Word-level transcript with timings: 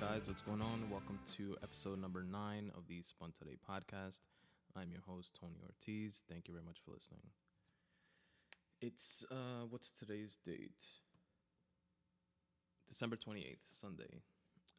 guys? 0.00 0.26
What's 0.26 0.42
going 0.42 0.60
on? 0.60 0.90
Welcome 0.90 1.18
to 1.36 1.56
episode 1.62 2.00
number 2.00 2.22
nine 2.22 2.72
of 2.76 2.88
the 2.88 3.02
Spun 3.02 3.32
Today 3.36 3.56
podcast. 3.62 4.20
I'm 4.74 4.90
your 4.90 5.02
host, 5.06 5.30
Tony 5.38 5.62
Ortiz. 5.62 6.24
Thank 6.28 6.48
you 6.48 6.54
very 6.54 6.64
much 6.64 6.78
for 6.84 6.90
listening. 6.90 7.22
It's, 8.80 9.24
uh, 9.30 9.70
what's 9.70 9.92
today's 9.92 10.36
date? 10.44 10.82
December 12.88 13.16
28th, 13.16 13.62
Sunday. 13.64 14.22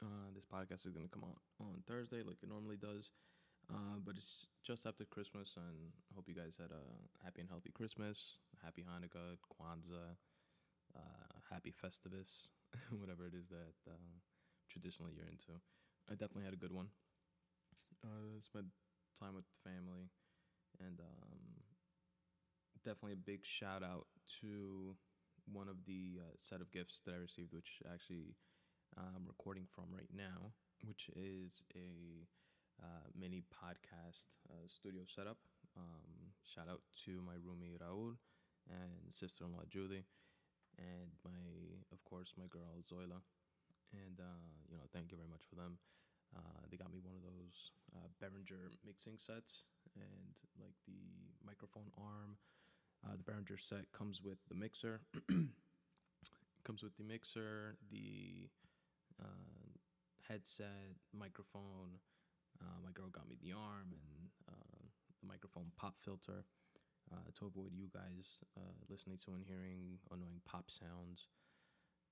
Uh, 0.03 0.35
this 0.35 0.43
podcast 0.43 0.85
is 0.85 0.91
going 0.91 1.07
to 1.07 1.11
come 1.11 1.23
out 1.23 1.39
on 1.61 1.83
Thursday 1.87 2.21
like 2.21 2.43
it 2.43 2.49
normally 2.49 2.77
does. 2.77 3.11
Uh, 3.71 3.97
but 4.03 4.15
it's 4.17 4.47
just 4.67 4.85
after 4.85 5.05
Christmas, 5.05 5.55
and 5.55 5.95
hope 6.13 6.25
you 6.27 6.35
guys 6.35 6.57
had 6.59 6.71
a 6.71 6.83
happy 7.23 7.39
and 7.39 7.49
healthy 7.49 7.71
Christmas, 7.73 8.37
happy 8.63 8.83
Hanukkah, 8.83 9.39
Kwanzaa, 9.47 10.19
uh, 10.95 11.33
happy 11.49 11.71
Festivus, 11.71 12.49
whatever 12.99 13.25
it 13.25 13.33
is 13.33 13.47
that 13.47 13.79
uh, 13.87 14.19
traditionally 14.75 15.15
you're 15.15 15.31
into. 15.31 15.55
I 16.11 16.19
definitely 16.19 16.43
had 16.43 16.53
a 16.53 16.59
good 16.59 16.75
one. 16.75 16.91
Uh, 18.03 18.43
spent 18.43 18.67
time 19.17 19.33
with 19.33 19.45
the 19.47 19.69
family, 19.69 20.11
and 20.83 20.99
um, 20.99 21.63
definitely 22.83 23.13
a 23.13 23.25
big 23.31 23.45
shout 23.45 23.83
out 23.83 24.05
to 24.41 24.95
one 25.51 25.69
of 25.69 25.77
the 25.87 26.19
uh, 26.19 26.35
set 26.37 26.59
of 26.59 26.71
gifts 26.71 27.01
that 27.05 27.15
I 27.15 27.17
received, 27.17 27.53
which 27.53 27.81
actually 27.91 28.35
I'm 28.97 29.25
recording 29.25 29.65
from 29.73 29.85
right 29.91 30.09
now, 30.15 30.51
which 30.83 31.09
is 31.15 31.63
a 31.75 32.27
uh, 32.83 33.07
mini 33.17 33.43
podcast 33.47 34.25
uh, 34.51 34.67
studio 34.67 35.03
setup. 35.07 35.37
Um, 35.77 36.35
shout 36.43 36.67
out 36.69 36.81
to 37.05 37.21
my 37.25 37.35
roomie 37.41 37.79
Raul 37.79 38.15
and 38.69 39.13
sister-in-law 39.13 39.63
Julie, 39.69 40.05
and 40.77 41.11
my, 41.23 41.41
of 41.91 42.03
course, 42.05 42.33
my 42.37 42.45
girl 42.49 42.83
Zoila. 42.83 43.21
And 43.95 44.19
uh, 44.19 44.45
you 44.69 44.77
know, 44.77 44.85
thank 44.93 45.11
you 45.11 45.17
very 45.17 45.29
much 45.29 45.43
for 45.49 45.55
them. 45.55 45.77
Uh, 46.35 46.61
they 46.69 46.77
got 46.77 46.91
me 46.91 46.99
one 46.99 47.15
of 47.15 47.23
those 47.23 47.71
uh, 47.95 48.07
Behringer 48.19 48.75
mixing 48.85 49.17
sets, 49.17 49.63
and 49.95 50.35
like 50.59 50.75
the 50.85 50.99
microphone 51.45 51.87
arm. 51.97 52.37
Uh, 53.05 53.15
the 53.15 53.23
Behringer 53.23 53.59
set 53.59 53.91
comes 53.93 54.21
with 54.21 54.37
the 54.49 54.55
mixer. 54.55 55.01
comes 56.65 56.81
with 56.83 56.97
the 56.97 57.03
mixer, 57.03 57.77
the 57.91 58.49
headset, 60.27 60.97
microphone. 61.13 62.01
Uh, 62.61 62.79
my 62.83 62.91
girl 62.91 63.09
got 63.11 63.27
me 63.29 63.37
the 63.41 63.53
arm 63.53 63.93
and 63.93 64.29
uh, 64.49 64.81
the 65.21 65.27
microphone 65.27 65.69
pop 65.77 65.95
filter 66.01 66.45
uh, 67.11 67.29
to 67.37 67.45
avoid 67.45 67.71
you 67.75 67.85
guys 67.93 68.41
uh, 68.57 68.73
listening 68.89 69.17
to 69.21 69.31
and 69.35 69.43
hearing 69.45 69.99
annoying 70.11 70.41
pop 70.47 70.71
sounds 70.71 71.27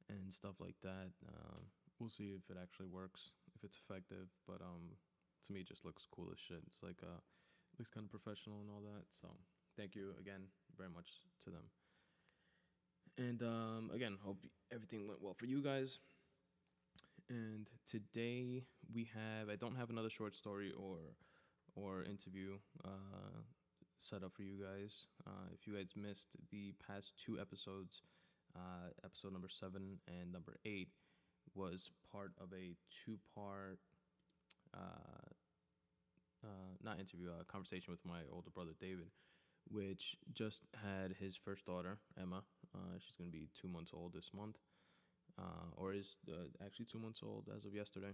and 0.10 0.34
stuff 0.34 0.56
like 0.60 0.76
that. 0.84 1.12
Um, 1.28 1.70
we'll 2.00 2.10
see 2.10 2.36
if 2.36 2.50
it 2.50 2.58
actually 2.62 2.88
works, 2.88 3.32
if 3.56 3.64
it's 3.64 3.78
effective. 3.78 4.28
But 4.48 4.62
um, 4.62 4.98
to 5.48 5.54
me, 5.54 5.62
it 5.62 5.68
just 5.68 5.86
looks 5.86 6.08
cool 6.12 6.28
as 6.32 6.40
shit. 6.40 6.62
It's 6.68 6.82
like 6.84 7.00
uh, 7.04 7.20
looks 7.80 7.90
kind 7.90 8.06
of 8.06 8.12
professional 8.12 8.62
and 8.62 8.70
all 8.70 8.82
that. 8.82 9.06
So 9.10 9.30
thank 9.78 9.96
you 9.96 10.14
again 10.20 10.48
very 10.78 10.90
much 10.90 11.22
to 11.44 11.50
them. 11.50 11.64
And 13.18 13.42
um, 13.44 13.92
again, 13.94 14.18
hope 14.24 14.44
everything 14.72 15.08
went 15.08 15.22
well 15.22 15.36
for 15.38 15.46
you 15.46 15.62
guys. 15.62 16.00
And 17.30 17.70
today 17.90 18.64
we 18.94 19.10
have 19.14 19.50
I 19.50 19.56
don't 19.56 19.76
have 19.76 19.90
another 19.90 20.10
short 20.10 20.36
story 20.36 20.72
or 20.78 20.98
or 21.76 22.04
interview 22.04 22.58
uh, 22.86 23.42
set 24.02 24.24
up 24.24 24.34
for 24.36 24.44
you 24.44 24.56
guys. 24.62 25.08
Uh, 25.26 25.50
if 25.54 25.66
you 25.66 25.74
guys 25.74 25.94
missed 25.96 26.28
the 26.52 26.74
past 26.86 27.14
two 27.24 27.40
episodes, 27.40 28.02
uh, 28.56 28.90
episode 29.04 29.34
number 29.34 29.50
seven 29.50 30.00
and 30.08 30.32
number 30.32 30.58
eight 30.66 30.90
was 31.56 31.92
part 32.12 32.32
of 32.42 32.52
a 32.54 32.76
two-part 33.06 33.80
uh, 34.74 35.30
uh, 36.44 36.48
not 36.84 37.00
interview, 37.00 37.30
a 37.40 37.44
conversation 37.46 37.92
with 37.92 38.04
my 38.06 38.22
older 38.32 38.50
brother 38.50 38.72
David, 38.80 39.08
which 39.70 40.18
just 40.34 40.64
had 40.84 41.16
his 41.20 41.36
first 41.36 41.66
daughter 41.66 41.98
Emma. 42.20 42.44
Uh, 42.76 42.98
she's 43.00 43.16
gonna 43.16 43.30
be 43.30 43.50
two 43.60 43.68
months 43.68 43.92
old 43.94 44.14
this 44.14 44.32
month 44.36 44.58
uh, 45.40 45.70
or 45.76 45.94
is 45.94 46.18
uh, 46.30 46.48
actually 46.66 46.86
two 46.86 47.00
months 47.00 47.22
old 47.24 47.50
as 47.56 47.66
of 47.66 47.74
yesterday. 47.74 48.14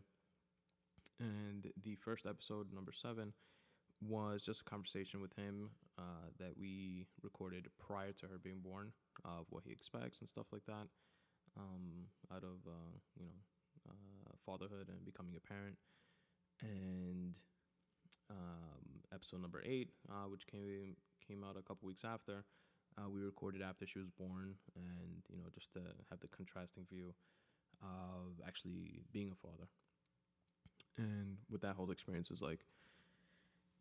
And 1.20 1.68
the 1.84 1.96
first 1.96 2.26
episode, 2.26 2.74
number 2.74 2.94
seven, 2.94 3.34
was 4.02 4.42
just 4.44 4.62
a 4.62 4.64
conversation 4.64 5.22
with 5.22 5.34
him 5.34 5.70
uh, 5.98 6.30
that 6.40 6.58
we 6.58 7.06
recorded 7.22 7.68
prior 7.80 8.12
to 8.14 8.28
her 8.28 8.38
being 8.42 8.60
born 8.60 8.92
of 9.26 9.46
what 9.50 9.64
he 9.66 9.72
expects 9.72 10.20
and 10.22 10.30
stuff 10.30 10.48
like 10.52 10.66
that 10.66 10.88
um, 11.58 12.08
out 12.34 12.44
of 12.44 12.60
uh, 12.68 12.96
you 13.20 13.26
know 13.26 13.40
uh, 13.90 14.34
fatherhood 14.46 14.88
and 14.90 15.06
becoming 15.06 15.36
a 15.36 15.48
parent. 15.48 15.76
And 16.62 17.34
um, 18.30 19.02
episode 19.14 19.42
number 19.42 19.62
eight, 19.66 19.90
uh, 20.10 20.28
which 20.30 20.46
came 20.48 20.96
came 21.26 21.44
out 21.44 21.58
a 21.58 21.62
couple 21.62 21.88
weeks 21.88 22.04
after, 22.04 22.44
uh, 22.98 23.10
we 23.10 23.22
recorded 23.22 23.62
after 23.62 23.86
she 23.86 24.00
was 24.00 24.10
born, 24.10 24.56
and 24.76 25.24
you 25.30 25.38
know, 25.38 25.50
just 25.54 25.74
to 25.74 25.80
have 26.10 26.20
the 26.20 26.28
contrasting 26.28 26.86
view 26.90 27.14
of 27.82 28.42
actually 28.46 29.02
being 29.12 29.32
a 29.32 29.36
father. 29.36 29.68
And 30.98 31.38
with 31.50 31.62
that 31.62 31.76
whole 31.76 31.92
experience 31.92 32.30
is 32.30 32.42
like, 32.42 32.60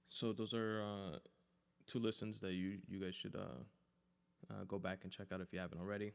so 0.09 0.33
those 0.33 0.55
are 0.55 0.83
uh, 0.83 1.19
two 1.87 1.99
listens 1.99 2.41
that 2.41 2.53
you 2.53 2.79
you 2.89 2.99
guys 3.01 3.15
should 3.15 3.37
uh, 3.37 3.63
uh, 4.51 4.65
go 4.67 4.79
back 4.79 5.01
and 5.03 5.13
check 5.13 5.29
out 5.33 5.41
if 5.41 5.53
you 5.53 5.59
haven't 5.59 5.81
already. 5.81 6.13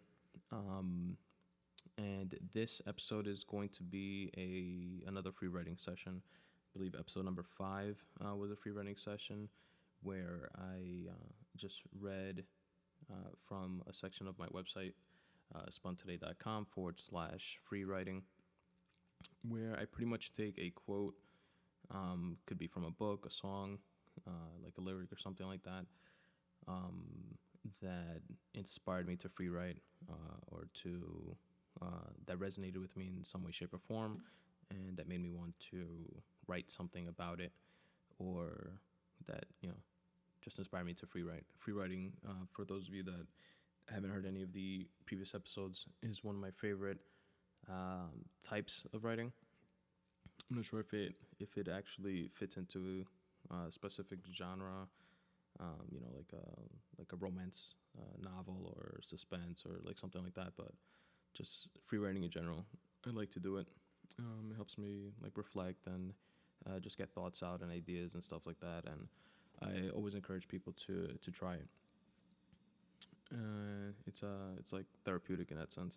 Um, 0.51 1.17
and 1.97 2.35
this 2.53 2.81
episode 2.87 3.27
is 3.27 3.43
going 3.43 3.69
to 3.69 3.83
be 3.83 4.31
a 4.37 5.07
another 5.07 5.31
free 5.31 5.47
writing 5.47 5.77
session. 5.77 6.21
I 6.75 6.77
believe 6.77 6.95
episode 6.97 7.25
number 7.25 7.45
five 7.57 7.97
uh, 8.23 8.35
was 8.35 8.51
a 8.51 8.55
free 8.55 8.71
writing 8.71 8.95
session 8.95 9.47
where 10.01 10.49
I 10.57 11.09
uh, 11.09 11.31
just 11.55 11.81
read 11.99 12.43
uh, 13.11 13.29
from 13.47 13.83
a 13.87 13.93
section 13.93 14.27
of 14.27 14.37
my 14.39 14.47
website, 14.47 14.93
uh, 15.55 15.65
spuntoday.com 15.69 16.65
forward 16.65 16.99
slash 16.99 17.59
free 17.63 17.85
writing, 17.85 18.23
where 19.47 19.77
I 19.79 19.85
pretty 19.85 20.09
much 20.09 20.33
take 20.33 20.57
a 20.57 20.71
quote, 20.71 21.15
um, 21.91 22.37
could 22.45 22.57
be 22.57 22.67
from 22.67 22.83
a 22.85 22.91
book, 22.91 23.25
a 23.27 23.31
song, 23.31 23.77
uh, 24.27 24.53
like 24.63 24.73
a 24.77 24.81
lyric 24.81 25.11
or 25.11 25.17
something 25.17 25.47
like 25.47 25.63
that, 25.63 25.85
um, 26.67 27.03
that 27.81 28.21
inspired 28.53 29.07
me 29.07 29.15
to 29.17 29.29
free 29.29 29.49
write 29.49 29.77
uh, 30.09 30.37
or 30.47 30.67
to 30.73 31.35
uh, 31.81 32.09
that 32.27 32.39
resonated 32.39 32.77
with 32.77 32.95
me 32.95 33.11
in 33.17 33.23
some 33.23 33.43
way, 33.43 33.51
shape, 33.51 33.73
or 33.73 33.79
form, 33.79 34.21
and 34.69 34.95
that 34.97 35.07
made 35.07 35.21
me 35.21 35.29
want 35.29 35.53
to 35.71 35.85
write 36.47 36.69
something 36.69 37.07
about 37.07 37.39
it, 37.39 37.51
or 38.19 38.79
that 39.27 39.45
you 39.61 39.69
know 39.69 39.75
just 40.41 40.59
inspired 40.59 40.85
me 40.85 40.93
to 40.93 41.05
free 41.05 41.23
write. 41.23 41.43
Free 41.57 41.73
writing, 41.73 42.13
uh, 42.27 42.45
for 42.51 42.65
those 42.65 42.87
of 42.87 42.93
you 42.93 43.03
that 43.03 43.25
haven't 43.89 44.11
heard 44.11 44.25
any 44.25 44.43
of 44.43 44.53
the 44.53 44.87
previous 45.05 45.33
episodes, 45.33 45.85
is 46.01 46.23
one 46.23 46.35
of 46.35 46.41
my 46.41 46.51
favorite 46.51 46.99
um, 47.69 48.25
types 48.43 48.85
of 48.93 49.03
writing. 49.03 49.31
I'm 50.49 50.57
not 50.57 50.65
sure 50.65 50.79
if 50.79 50.93
it 50.93 51.15
if 51.39 51.57
it 51.57 51.67
actually 51.67 52.29
fits 52.33 52.57
into 52.57 53.05
a 53.51 53.71
specific 53.71 54.19
genre, 54.33 54.87
um, 55.59 55.85
you 55.91 55.99
know, 55.99 56.11
like 56.15 56.31
a 56.33 56.45
like 56.99 57.11
a 57.13 57.15
romance 57.17 57.75
uh, 57.97 58.17
novel 58.21 58.73
or 58.75 58.99
suspense 59.01 59.63
or 59.65 59.79
like 59.83 59.97
something 59.97 60.23
like 60.23 60.35
that. 60.35 60.53
But 60.57 60.71
just 61.33 61.67
free 61.85 61.99
writing 61.99 62.23
in 62.23 62.29
general, 62.29 62.65
I 63.07 63.11
like 63.11 63.31
to 63.31 63.39
do 63.39 63.57
it. 63.57 63.67
Um, 64.19 64.49
it 64.51 64.55
helps 64.55 64.77
me 64.77 65.11
like 65.21 65.37
reflect 65.37 65.87
and 65.87 66.13
uh, 66.67 66.79
just 66.79 66.97
get 66.97 67.09
thoughts 67.11 67.41
out 67.41 67.61
and 67.61 67.71
ideas 67.71 68.13
and 68.13 68.23
stuff 68.23 68.45
like 68.45 68.59
that. 68.59 68.83
And 68.85 69.07
I 69.61 69.89
always 69.89 70.13
encourage 70.15 70.47
people 70.47 70.73
to 70.87 71.07
to 71.21 71.31
try 71.31 71.55
it. 71.55 71.67
Uh, 73.33 73.91
it's 74.05 74.21
uh 74.23 74.53
it's 74.59 74.71
like 74.71 74.85
therapeutic 75.05 75.51
in 75.51 75.57
that 75.57 75.71
sense. 75.71 75.95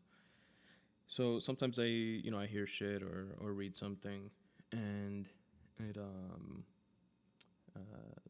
So 1.09 1.39
sometimes 1.39 1.79
I 1.79 1.85
you 1.85 2.31
know 2.31 2.39
I 2.39 2.47
hear 2.47 2.67
shit 2.67 3.03
or 3.03 3.37
or 3.41 3.53
read 3.53 3.77
something, 3.77 4.31
and 4.73 5.27
it 5.79 5.97
um 5.97 6.65
uh, 7.75 8.21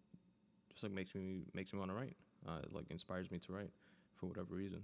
just 0.70 0.82
like 0.82 0.92
makes 0.92 1.14
me 1.14 1.42
makes 1.54 1.72
me 1.72 1.78
want 1.78 1.90
to 1.90 1.96
write. 1.96 2.16
Uh, 2.46 2.58
it 2.62 2.72
like 2.72 2.86
inspires 2.90 3.30
me 3.30 3.38
to 3.38 3.52
write 3.52 3.70
for 4.14 4.26
whatever 4.26 4.54
reason. 4.54 4.82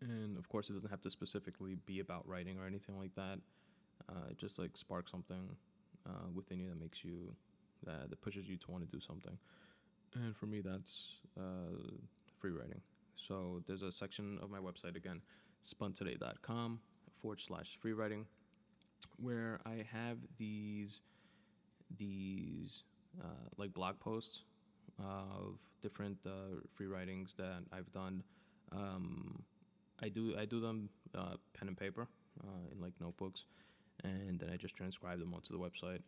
And 0.00 0.36
of 0.38 0.48
course, 0.48 0.70
it 0.70 0.74
doesn't 0.74 0.90
have 0.90 1.00
to 1.02 1.10
specifically 1.10 1.76
be 1.86 2.00
about 2.00 2.26
writing 2.26 2.58
or 2.58 2.66
anything 2.66 2.98
like 2.98 3.14
that. 3.16 3.38
Uh, 4.08 4.30
it 4.30 4.38
just 4.38 4.58
like 4.58 4.76
sparks 4.76 5.10
something 5.10 5.56
uh, 6.08 6.28
within 6.34 6.60
you 6.60 6.68
that 6.68 6.80
makes 6.80 7.04
you 7.04 7.34
that, 7.84 8.08
that 8.10 8.20
pushes 8.22 8.48
you 8.48 8.56
to 8.56 8.70
want 8.70 8.88
to 8.88 8.96
do 8.96 9.00
something. 9.00 9.36
And 10.14 10.36
for 10.36 10.46
me, 10.46 10.60
that's 10.60 11.16
uh, 11.38 11.76
free 12.40 12.52
writing. 12.52 12.80
So 13.16 13.62
there's 13.66 13.82
a 13.82 13.92
section 13.92 14.38
of 14.42 14.50
my 14.50 14.58
website 14.58 14.96
again, 14.96 15.20
spuntoday.com 15.64 16.80
forward 17.20 17.40
slash 17.40 17.78
free 17.80 17.92
writing, 17.92 18.26
where 19.16 19.60
I 19.66 19.84
have 19.92 20.18
these 20.38 21.00
these 21.96 22.82
uh, 23.22 23.48
like 23.56 23.72
blog 23.72 23.98
posts 23.98 24.42
of 24.98 25.58
different 25.82 26.18
uh, 26.26 26.60
free 26.74 26.86
writings 26.86 27.34
that 27.36 27.62
I've 27.72 27.90
done. 27.92 28.22
Um, 28.72 29.42
I 30.02 30.08
do 30.08 30.34
I 30.38 30.44
do 30.44 30.60
them 30.60 30.88
uh, 31.14 31.36
pen 31.54 31.68
and 31.68 31.76
paper 31.76 32.08
uh, 32.42 32.72
in 32.72 32.80
like 32.80 32.92
notebooks, 33.00 33.44
and 34.04 34.38
then 34.38 34.50
I 34.50 34.56
just 34.56 34.76
transcribe 34.76 35.18
them 35.18 35.34
onto 35.34 35.56
the 35.56 35.58
website, 35.58 36.02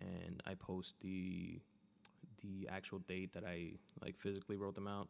and 0.00 0.42
I 0.46 0.54
post 0.54 0.94
the 1.00 1.60
the 2.42 2.68
actual 2.70 3.00
date 3.00 3.32
that 3.34 3.44
I 3.44 3.72
like 4.00 4.16
physically 4.18 4.56
wrote 4.56 4.74
them 4.74 4.86
out, 4.86 5.08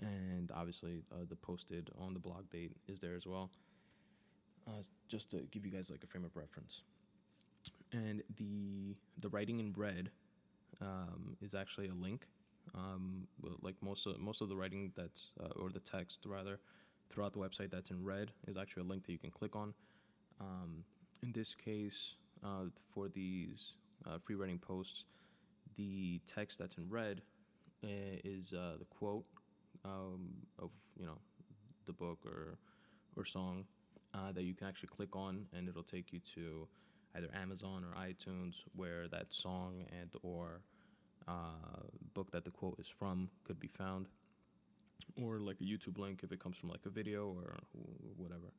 and 0.00 0.50
obviously 0.54 1.02
uh, 1.12 1.24
the 1.28 1.36
posted 1.36 1.90
on 1.98 2.12
the 2.12 2.20
blog 2.20 2.48
date 2.50 2.72
is 2.88 3.00
there 3.00 3.14
as 3.14 3.26
well. 3.26 3.50
Uh, 4.66 4.82
just 5.08 5.30
to 5.30 5.38
give 5.52 5.64
you 5.64 5.70
guys 5.70 5.90
like 5.90 6.02
a 6.02 6.06
frame 6.06 6.24
of 6.24 6.36
reference, 6.36 6.82
and 7.92 8.22
the 8.36 8.96
the 9.20 9.28
writing 9.28 9.60
in 9.60 9.72
red 9.76 10.10
um, 10.80 11.36
is 11.40 11.54
actually 11.54 11.88
a 11.88 11.94
link. 11.94 12.26
Um, 12.74 13.28
like 13.62 13.76
most 13.80 14.06
of 14.06 14.18
most 14.18 14.40
of 14.40 14.48
the 14.48 14.56
writing 14.56 14.92
that's 14.96 15.30
uh, 15.40 15.60
or 15.60 15.70
the 15.70 15.80
text 15.80 16.20
rather 16.26 16.58
throughout 17.10 17.32
the 17.32 17.38
website 17.38 17.70
that's 17.70 17.90
in 17.90 18.04
red 18.04 18.32
is 18.48 18.56
actually 18.56 18.82
a 18.82 18.86
link 18.86 19.06
that 19.06 19.12
you 19.12 19.18
can 19.18 19.30
click 19.30 19.54
on. 19.54 19.72
Um, 20.40 20.84
in 21.22 21.32
this 21.32 21.54
case, 21.54 22.14
uh, 22.44 22.64
for 22.92 23.08
these 23.08 23.72
uh, 24.04 24.18
free 24.18 24.34
writing 24.34 24.58
posts, 24.58 25.04
the 25.76 26.20
text 26.26 26.58
that's 26.58 26.76
in 26.76 26.88
red 26.90 27.22
uh, 27.84 28.18
is 28.24 28.52
uh, 28.52 28.76
the 28.78 28.84
quote 28.86 29.24
um, 29.86 30.28
of 30.58 30.70
you 30.98 31.06
know 31.06 31.18
the 31.86 31.92
book 31.92 32.18
or 32.26 32.58
or 33.16 33.24
song 33.24 33.64
uh, 34.14 34.32
that 34.32 34.42
you 34.42 34.54
can 34.54 34.66
actually 34.66 34.88
click 34.88 35.14
on, 35.14 35.46
and 35.56 35.68
it'll 35.68 35.82
take 35.82 36.12
you 36.12 36.20
to 36.34 36.66
either 37.16 37.28
Amazon 37.34 37.84
or 37.84 37.92
iTunes, 38.00 38.56
where 38.74 39.08
that 39.08 39.32
song 39.32 39.84
and 40.00 40.10
or 40.22 40.60
uh, 41.28 41.82
book 42.14 42.30
that 42.32 42.44
the 42.44 42.50
quote 42.50 42.78
is 42.78 42.88
from 42.88 43.28
could 43.44 43.58
be 43.58 43.68
found, 43.68 44.06
or 45.22 45.38
like 45.38 45.60
a 45.60 45.64
YouTube 45.64 45.98
link 45.98 46.20
if 46.22 46.32
it 46.32 46.40
comes 46.40 46.56
from 46.56 46.68
like 46.68 46.84
a 46.86 46.90
video 46.90 47.28
or 47.28 47.56
whatever. 48.16 48.52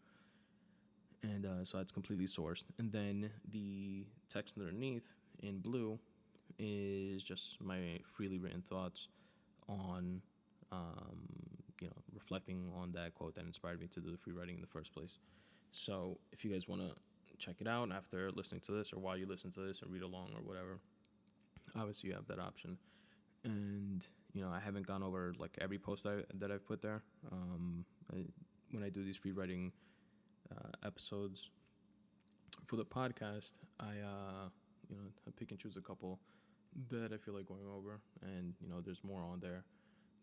And 1.23 1.45
uh, 1.45 1.63
so 1.63 1.77
that's 1.77 1.91
completely 1.91 2.27
sourced. 2.27 2.65
And 2.77 2.91
then 2.91 3.29
the 3.51 4.05
text 4.29 4.55
underneath 4.57 5.13
in 5.41 5.59
blue 5.59 5.99
is 6.59 7.23
just 7.23 7.61
my 7.61 7.99
freely 8.15 8.37
written 8.37 8.63
thoughts 8.69 9.07
on, 9.67 10.21
um, 10.71 11.27
you 11.81 11.87
know, 11.87 11.93
reflecting 12.13 12.71
on 12.75 12.91
that 12.93 13.13
quote 13.15 13.35
that 13.35 13.45
inspired 13.45 13.79
me 13.79 13.87
to 13.87 13.99
do 13.99 14.11
the 14.11 14.17
free 14.17 14.33
writing 14.33 14.55
in 14.55 14.61
the 14.61 14.67
first 14.67 14.93
place. 14.93 15.19
So 15.71 16.17
if 16.31 16.43
you 16.43 16.51
guys 16.51 16.67
want 16.67 16.81
to 16.81 16.91
check 17.37 17.57
it 17.59 17.67
out 17.67 17.91
after 17.91 18.31
listening 18.31 18.61
to 18.61 18.71
this 18.71 18.91
or 18.93 18.99
while 18.99 19.17
you 19.17 19.27
listen 19.27 19.51
to 19.51 19.59
this 19.59 19.81
and 19.81 19.91
read 19.91 20.01
along 20.01 20.29
or 20.35 20.41
whatever, 20.41 20.79
obviously 21.75 22.09
you 22.09 22.15
have 22.15 22.27
that 22.27 22.39
option. 22.39 22.77
And 23.43 24.03
you 24.33 24.41
know, 24.41 24.49
I 24.49 24.59
haven't 24.59 24.87
gone 24.87 25.03
over 25.03 25.33
like 25.37 25.57
every 25.61 25.77
post 25.77 26.03
that, 26.03 26.09
I, 26.09 26.21
that 26.39 26.51
I've 26.51 26.65
put 26.65 26.81
there. 26.81 27.01
Um, 27.31 27.85
I, 28.11 28.25
when 28.71 28.83
I 28.83 28.89
do 28.89 29.03
these 29.03 29.15
free 29.15 29.31
writing 29.31 29.71
uh, 30.51 30.85
episodes 30.85 31.49
for 32.65 32.75
the 32.75 32.85
podcast, 32.85 33.53
I 33.79 33.85
uh, 33.85 34.49
you 34.89 34.95
know 34.97 35.03
I 35.27 35.31
pick 35.37 35.51
and 35.51 35.59
choose 35.59 35.77
a 35.77 35.81
couple 35.81 36.19
that 36.91 37.11
I 37.13 37.17
feel 37.17 37.33
like 37.33 37.47
going 37.47 37.67
over, 37.75 37.99
and 38.21 38.53
you 38.61 38.67
know, 38.67 38.81
there's 38.83 39.03
more 39.03 39.21
on 39.21 39.39
there 39.39 39.63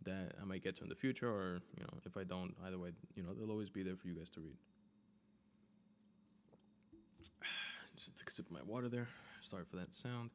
that 0.05 0.33
I 0.41 0.45
might 0.45 0.63
get 0.63 0.77
to 0.77 0.83
in 0.83 0.89
the 0.89 0.95
future, 0.95 1.29
or 1.29 1.61
you 1.77 1.83
know, 1.83 1.99
if 2.05 2.17
I 2.17 2.25
don't, 2.25 2.55
either 2.67 2.79
way, 2.79 2.91
you 3.15 3.23
know, 3.23 3.31
they'll 3.35 3.51
always 3.51 3.71
be 3.71 3.83
there 3.83 3.97
for 3.97 4.09
you 4.09 4.15
guys 4.15 4.31
to 4.31 4.41
read. 4.41 4.57
Just 7.97 8.17
took 8.17 8.29
a 8.29 8.33
sip 8.33 8.47
of 8.47 8.53
my 8.53 8.63
water 8.63 8.89
there. 8.89 9.09
Sorry 9.43 9.65
for 9.71 9.77
that 9.77 9.95
sound. 9.95 10.31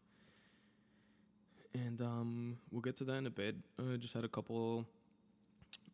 And 1.74 2.02
um, 2.02 2.58
we'll 2.72 2.82
get 2.82 2.98
to 2.98 3.04
that 3.06 3.16
in 3.16 3.28
a 3.28 3.32
bit. 3.32 3.56
I 3.78 3.94
uh, 3.94 3.98
just 3.98 4.16
had 4.16 4.24
a 4.24 4.28
couple 4.28 4.86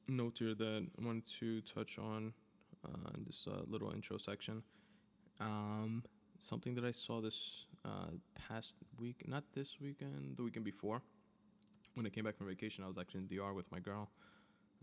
notes 0.07 0.39
here 0.39 0.55
that 0.55 0.87
I 0.97 1.05
wanted 1.05 1.23
to 1.39 1.61
touch 1.61 1.97
on 1.97 2.33
uh, 2.85 3.09
in 3.15 3.25
this 3.25 3.47
uh, 3.49 3.61
little 3.67 3.91
intro 3.91 4.17
section. 4.17 4.63
Um, 5.39 6.03
something 6.39 6.75
that 6.75 6.85
I 6.85 6.91
saw 6.91 7.19
this 7.19 7.65
uh, 7.83 8.11
past 8.47 8.75
week, 8.99 9.27
not 9.27 9.43
this 9.53 9.75
weekend, 9.81 10.37
the 10.37 10.43
weekend 10.43 10.65
before. 10.65 11.01
When 11.95 12.05
I 12.05 12.09
came 12.09 12.25
back 12.25 12.37
from 12.37 12.47
vacation, 12.47 12.83
I 12.83 12.87
was 12.87 12.97
actually 12.97 13.21
in 13.21 13.27
DR 13.27 13.53
with 13.53 13.71
my 13.71 13.79
girl, 13.79 14.09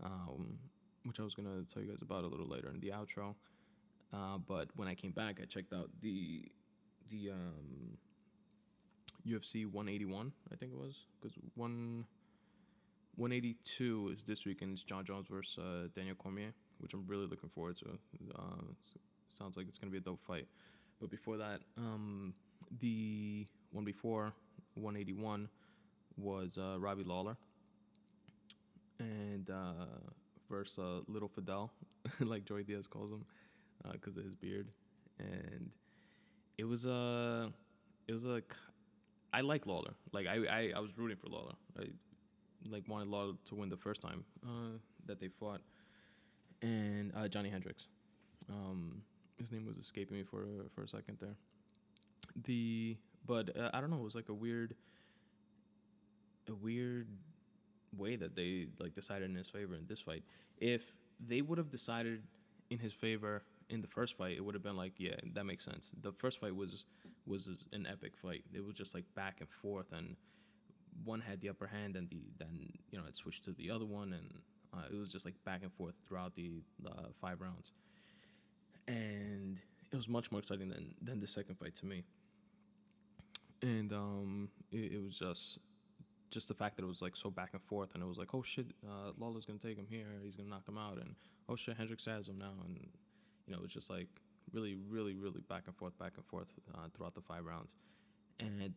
um, 0.03 0.57
which 1.05 1.19
I 1.19 1.23
was 1.23 1.35
gonna 1.35 1.63
tell 1.71 1.81
you 1.83 1.89
guys 1.89 2.01
about 2.01 2.23
a 2.23 2.27
little 2.27 2.47
later 2.47 2.69
in 2.69 2.79
the 2.79 2.89
outro. 2.89 3.35
Uh, 4.11 4.39
but 4.39 4.67
when 4.75 4.87
I 4.87 4.95
came 4.95 5.11
back, 5.11 5.39
I 5.41 5.45
checked 5.45 5.73
out 5.73 5.89
the 6.01 6.43
the 7.11 7.29
um, 7.29 7.97
UFC 9.27 9.65
181, 9.65 10.31
I 10.51 10.55
think 10.55 10.71
it 10.71 10.77
was, 10.77 10.95
because 11.21 11.37
one 11.55 12.05
182 13.15 14.15
is 14.17 14.23
this 14.23 14.45
weekend. 14.45 14.73
It's 14.73 14.83
Jon 14.83 15.05
Jones 15.05 15.27
versus 15.29 15.59
uh, 15.59 15.87
Daniel 15.95 16.15
Cormier, 16.15 16.51
which 16.79 16.93
I'm 16.93 17.05
really 17.05 17.27
looking 17.27 17.49
forward 17.49 17.77
to. 17.77 17.89
Uh, 18.35 18.73
sounds 19.37 19.55
like 19.55 19.67
it's 19.67 19.77
gonna 19.77 19.91
be 19.91 19.99
a 19.99 20.01
dope 20.01 20.21
fight. 20.25 20.47
But 20.99 21.11
before 21.11 21.37
that, 21.37 21.59
um, 21.77 22.33
the 22.79 23.45
one 23.71 23.85
before 23.85 24.33
181 24.73 25.47
was 26.17 26.57
uh, 26.57 26.77
Robbie 26.79 27.03
Lawler, 27.03 27.37
and 28.99 29.49
uh, 29.49 29.85
versus 30.49 30.77
uh, 30.79 30.99
Little 31.07 31.29
Fidel, 31.29 31.71
like 32.19 32.45
Joey 32.45 32.63
Diaz 32.63 32.87
calls 32.87 33.11
him, 33.11 33.25
because 33.91 34.17
uh, 34.17 34.19
of 34.19 34.25
his 34.25 34.35
beard, 34.35 34.69
and 35.19 35.69
it 36.57 36.65
was 36.65 36.85
a, 36.85 36.91
uh, 36.91 37.49
it 38.07 38.13
was 38.13 38.25
like, 38.25 38.53
I 39.33 39.41
like 39.41 39.65
Lawler. 39.65 39.93
Like 40.11 40.27
I, 40.27 40.35
I, 40.49 40.71
I 40.75 40.79
was 40.79 40.97
rooting 40.97 41.17
for 41.17 41.29
Lawler. 41.29 41.53
I 41.79 41.85
like 42.69 42.87
wanted 42.87 43.07
Lawler 43.07 43.33
to 43.45 43.55
win 43.55 43.69
the 43.69 43.77
first 43.77 44.01
time 44.01 44.23
uh, 44.45 44.77
that 45.05 45.19
they 45.19 45.27
fought, 45.27 45.61
and 46.61 47.11
Johnny 47.29 47.49
Hendricks. 47.49 47.87
Um, 48.49 49.01
his 49.37 49.51
name 49.51 49.65
was 49.65 49.77
escaping 49.77 50.17
me 50.17 50.23
for 50.23 50.45
for 50.75 50.83
a 50.83 50.87
second 50.87 51.17
there. 51.19 51.35
The 52.45 52.97
but 53.25 53.49
I 53.73 53.81
don't 53.81 53.89
know. 53.89 53.97
It 53.97 54.03
was 54.03 54.15
like 54.15 54.29
a 54.29 54.33
weird, 54.33 54.75
a 56.49 56.53
weird 56.53 57.07
way 57.97 58.15
that 58.15 58.35
they 58.35 58.67
like 58.79 58.95
decided 58.95 59.29
in 59.29 59.35
his 59.35 59.49
favor 59.49 59.75
in 59.75 59.85
this 59.87 60.01
fight. 60.01 60.23
If 60.57 60.81
they 61.25 61.41
would 61.41 61.57
have 61.57 61.69
decided 61.69 62.23
in 62.69 62.79
his 62.79 62.93
favor 62.93 63.43
in 63.69 63.81
the 63.81 63.87
first 63.87 64.17
fight, 64.17 64.35
it 64.37 64.43
would 64.43 64.55
have 64.55 64.63
been 64.63 64.77
like, 64.77 64.93
yeah, 64.97 65.15
that 65.33 65.45
makes 65.45 65.65
sense. 65.65 65.93
The 66.01 66.11
first 66.11 66.39
fight 66.39 66.55
was 66.55 66.85
was 67.25 67.47
an 67.71 67.87
epic 67.89 68.13
fight. 68.21 68.43
It 68.53 68.65
was 68.65 68.75
just 68.75 68.93
like 68.93 69.05
back 69.15 69.37
and 69.39 69.49
forth, 69.49 69.91
and 69.91 70.15
one 71.05 71.21
had 71.21 71.39
the 71.41 71.49
upper 71.49 71.67
hand, 71.67 71.95
and 71.95 72.09
the 72.09 72.21
then 72.39 72.69
you 72.91 72.97
know 72.97 73.05
it 73.07 73.15
switched 73.15 73.43
to 73.45 73.51
the 73.51 73.71
other 73.71 73.85
one, 73.85 74.13
and 74.13 74.33
uh, 74.73 74.85
it 74.91 74.97
was 74.97 75.11
just 75.11 75.25
like 75.25 75.35
back 75.45 75.61
and 75.63 75.71
forth 75.73 75.93
throughout 76.07 76.35
the 76.35 76.51
uh, 76.85 77.07
five 77.21 77.39
rounds 77.39 77.71
and 78.87 79.59
it 79.91 79.95
was 79.95 80.07
much 80.07 80.31
more 80.31 80.39
exciting 80.39 80.69
than 80.69 80.93
than 81.01 81.19
the 81.19 81.27
second 81.27 81.55
fight 81.55 81.75
to 81.75 81.85
me. 81.85 82.03
And 83.61 83.93
um, 83.93 84.49
it, 84.71 84.93
it 84.93 85.03
was 85.03 85.17
just 85.17 85.59
just 86.33 86.47
the 86.47 86.53
fact 86.53 86.75
that 86.75 86.83
it 86.83 86.87
was 86.87 87.01
like 87.01 87.15
so 87.15 87.29
back 87.29 87.51
and 87.53 87.61
forth, 87.61 87.93
and 87.93 88.03
it 88.03 88.07
was 88.07 88.17
like, 88.17 88.33
oh 88.33 88.41
shit, 88.41 88.67
uh, 88.87 89.11
Lawler's 89.17 89.45
gonna 89.45 89.59
take 89.59 89.77
him 89.77 89.87
here, 89.89 90.07
he's 90.23 90.35
gonna 90.35 90.49
knock 90.49 90.67
him 90.67 90.77
out, 90.77 90.97
and 90.97 91.15
oh 91.47 91.55
shit, 91.55 91.77
Hendricks 91.77 92.05
has 92.05 92.27
him 92.27 92.37
now, 92.37 92.53
and 92.65 92.77
you 93.45 93.53
know, 93.53 93.59
it 93.59 93.61
was 93.61 93.71
just 93.71 93.89
like 93.89 94.07
really, 94.51 94.75
really, 94.89 95.13
really 95.13 95.41
back 95.47 95.63
and 95.67 95.75
forth, 95.75 95.97
back 95.99 96.13
and 96.17 96.25
forth 96.25 96.47
uh, 96.73 96.87
throughout 96.95 97.15
the 97.15 97.21
five 97.21 97.45
rounds, 97.45 97.71
and 98.39 98.73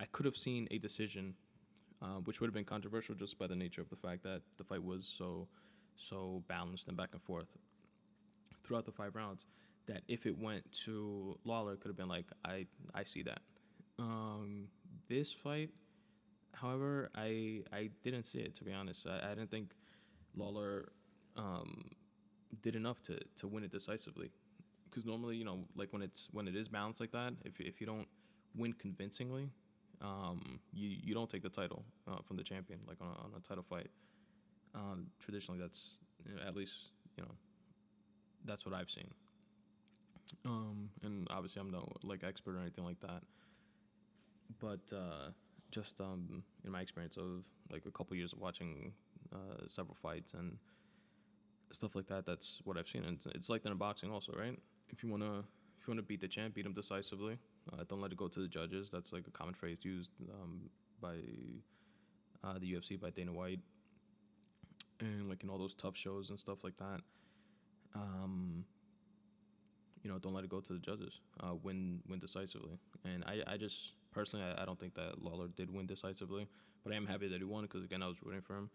I 0.00 0.04
could 0.06 0.26
have 0.26 0.36
seen 0.36 0.68
a 0.70 0.78
decision, 0.78 1.34
uh, 2.02 2.20
which 2.24 2.40
would 2.40 2.48
have 2.48 2.54
been 2.54 2.64
controversial 2.64 3.14
just 3.14 3.38
by 3.38 3.46
the 3.46 3.56
nature 3.56 3.80
of 3.80 3.88
the 3.90 3.96
fact 3.96 4.22
that 4.24 4.42
the 4.58 4.64
fight 4.64 4.82
was 4.82 5.12
so, 5.18 5.48
so 5.96 6.42
balanced 6.48 6.88
and 6.88 6.96
back 6.96 7.10
and 7.12 7.22
forth 7.22 7.48
throughout 8.64 8.84
the 8.84 8.92
five 8.92 9.14
rounds 9.14 9.44
that 9.86 10.02
if 10.08 10.26
it 10.26 10.36
went 10.36 10.70
to 10.84 11.38
Lawler, 11.44 11.74
it 11.74 11.80
could 11.80 11.88
have 11.88 11.96
been 11.96 12.08
like, 12.08 12.26
I, 12.44 12.66
I 12.94 13.04
see 13.04 13.22
that. 13.22 13.40
Um, 13.98 14.68
this 15.08 15.32
fight, 15.32 15.70
however, 16.60 17.10
I 17.14 17.62
I 17.72 17.90
didn't 18.02 18.24
see 18.24 18.38
it 18.38 18.54
to 18.56 18.64
be 18.64 18.72
honest. 18.72 19.06
I, 19.06 19.32
I 19.32 19.34
didn't 19.34 19.50
think 19.50 19.74
Lawler 20.36 20.92
um, 21.36 21.90
did 22.62 22.76
enough 22.76 23.00
to, 23.02 23.18
to 23.36 23.46
win 23.46 23.64
it 23.64 23.70
decisively. 23.72 24.30
Because 24.88 25.04
normally, 25.04 25.36
you 25.36 25.44
know, 25.44 25.58
like 25.74 25.92
when 25.92 26.02
it's 26.02 26.28
when 26.32 26.48
it 26.48 26.56
is 26.56 26.68
balanced 26.68 27.00
like 27.00 27.12
that, 27.12 27.34
if 27.44 27.60
if 27.60 27.80
you 27.80 27.86
don't 27.86 28.08
win 28.56 28.72
convincingly, 28.72 29.50
um, 30.00 30.58
you 30.72 30.88
you 31.02 31.14
don't 31.14 31.28
take 31.28 31.42
the 31.42 31.50
title 31.50 31.84
uh, 32.08 32.18
from 32.26 32.36
the 32.36 32.42
champion 32.42 32.80
like 32.88 32.96
on 33.00 33.08
a, 33.08 33.10
on 33.10 33.32
a 33.36 33.40
title 33.46 33.64
fight. 33.68 33.90
Um, 34.74 35.06
traditionally, 35.20 35.60
that's 35.60 35.98
you 36.26 36.34
know, 36.34 36.42
at 36.46 36.56
least 36.56 36.74
you 37.16 37.24
know 37.24 37.30
that's 38.44 38.64
what 38.64 38.74
I've 38.74 38.90
seen. 38.90 39.10
Um, 40.44 40.88
and 41.02 41.26
obviously, 41.30 41.60
I'm 41.60 41.70
no 41.70 41.92
like 42.02 42.24
expert 42.24 42.56
or 42.56 42.60
anything 42.60 42.84
like 42.84 43.00
that. 43.00 43.22
But 44.60 44.96
uh, 44.96 45.30
just 45.70 46.00
um, 46.00 46.42
in 46.64 46.72
my 46.72 46.80
experience 46.80 47.16
of 47.16 47.44
like 47.70 47.82
a 47.86 47.90
couple 47.90 48.16
years 48.16 48.32
of 48.32 48.38
watching 48.38 48.92
uh, 49.32 49.66
several 49.68 49.96
fights 50.00 50.32
and 50.34 50.56
stuff 51.72 51.94
like 51.94 52.06
that, 52.08 52.26
that's 52.26 52.60
what 52.64 52.76
I've 52.76 52.88
seen. 52.88 53.04
And 53.04 53.16
it's, 53.16 53.26
it's 53.34 53.48
like 53.48 53.62
that 53.62 53.70
in 53.70 53.76
boxing, 53.78 54.10
also, 54.10 54.32
right? 54.32 54.58
If 54.88 55.02
you 55.02 55.10
wanna 55.10 55.40
if 55.80 55.86
you 55.86 55.92
wanna 55.92 56.02
beat 56.02 56.20
the 56.20 56.28
champ, 56.28 56.54
beat 56.54 56.66
him 56.66 56.72
decisively. 56.72 57.38
Uh, 57.72 57.82
don't 57.88 58.00
let 58.00 58.12
it 58.12 58.18
go 58.18 58.28
to 58.28 58.40
the 58.40 58.48
judges. 58.48 58.88
That's 58.92 59.12
like 59.12 59.26
a 59.26 59.30
common 59.30 59.54
phrase 59.54 59.78
used 59.82 60.10
um, 60.30 60.70
by 61.00 61.16
uh, 62.44 62.58
the 62.58 62.72
UFC 62.72 63.00
by 63.00 63.10
Dana 63.10 63.32
White, 63.32 63.60
and 65.00 65.28
like 65.28 65.42
in 65.42 65.50
all 65.50 65.58
those 65.58 65.74
tough 65.74 65.96
shows 65.96 66.30
and 66.30 66.38
stuff 66.38 66.62
like 66.62 66.76
that. 66.76 67.00
Um, 67.94 68.64
you 70.02 70.10
know, 70.10 70.18
don't 70.18 70.34
let 70.34 70.44
it 70.44 70.50
go 70.50 70.60
to 70.60 70.72
the 70.72 70.78
judges. 70.78 71.20
Uh, 71.40 71.54
win 71.62 72.00
win 72.08 72.20
decisively. 72.20 72.78
And 73.04 73.24
I, 73.24 73.54
I 73.54 73.56
just 73.56 73.92
personally, 74.16 74.46
I, 74.46 74.62
I 74.62 74.64
don't 74.64 74.80
think 74.80 74.94
that 74.94 75.22
Lawler 75.22 75.48
did 75.48 75.70
win 75.70 75.86
decisively, 75.86 76.48
but 76.82 76.92
I 76.92 76.96
am 76.96 77.06
happy 77.06 77.28
that 77.28 77.38
he 77.38 77.44
won 77.44 77.64
because 77.64 77.84
again, 77.84 78.02
I 78.02 78.08
was 78.08 78.16
rooting 78.22 78.40
for 78.40 78.56
him. 78.56 78.70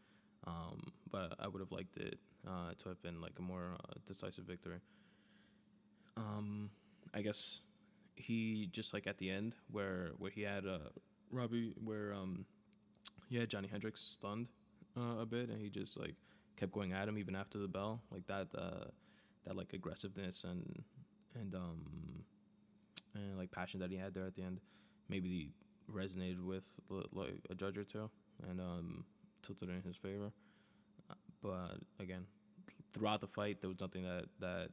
Um, 0.47 0.81
but 1.11 1.35
I 1.39 1.47
would 1.47 1.59
have 1.59 1.71
liked 1.71 1.97
it 1.97 2.17
uh, 2.47 2.73
to 2.77 2.89
have 2.89 3.01
been 3.01 3.21
like 3.21 3.33
a 3.37 3.41
more 3.41 3.75
uh, 3.79 3.93
decisive 4.07 4.45
victory. 4.45 4.79
Um, 6.15 6.69
I 7.13 7.21
guess 7.21 7.59
he 8.15 8.69
just 8.71 8.93
like 8.93 9.07
at 9.07 9.17
the 9.17 9.29
end 9.29 9.55
where 9.71 10.11
where 10.17 10.31
he 10.31 10.41
had 10.43 10.65
uh, 10.65 10.89
Robbie 11.31 11.73
where 11.83 12.13
um, 12.13 12.45
he 13.29 13.37
had 13.37 13.49
Johnny 13.49 13.67
Hendricks 13.67 14.01
stunned 14.01 14.47
uh, 14.97 15.21
a 15.21 15.25
bit 15.25 15.49
and 15.49 15.59
he 15.59 15.69
just 15.69 15.97
like 15.97 16.15
kept 16.57 16.71
going 16.71 16.93
at 16.93 17.07
him 17.07 17.17
even 17.17 17.35
after 17.35 17.57
the 17.57 17.67
bell 17.67 18.01
like 18.11 18.25
that 18.27 18.47
uh, 18.55 18.85
that 19.45 19.55
like 19.55 19.73
aggressiveness 19.73 20.43
and 20.43 20.83
and 21.39 21.55
um 21.55 22.23
and 23.15 23.37
like 23.37 23.51
passion 23.51 23.79
that 23.79 23.89
he 23.89 23.97
had 23.97 24.13
there 24.13 24.25
at 24.25 24.35
the 24.35 24.43
end 24.43 24.59
maybe 25.11 25.51
resonated 25.91 26.43
with 26.43 26.63
like 27.11 27.35
a 27.49 27.55
judge 27.55 27.77
or 27.77 27.83
two 27.83 28.09
and 28.49 28.59
um 28.59 29.03
tilted 29.45 29.69
in 29.69 29.81
his 29.81 29.95
favor. 29.95 30.31
Uh, 31.09 31.15
but 31.43 31.77
again 31.99 32.25
throughout 32.93 33.21
the 33.21 33.27
fight 33.27 33.61
there 33.61 33.69
was 33.69 33.79
nothing 33.79 34.03
that 34.03 34.25
that 34.39 34.69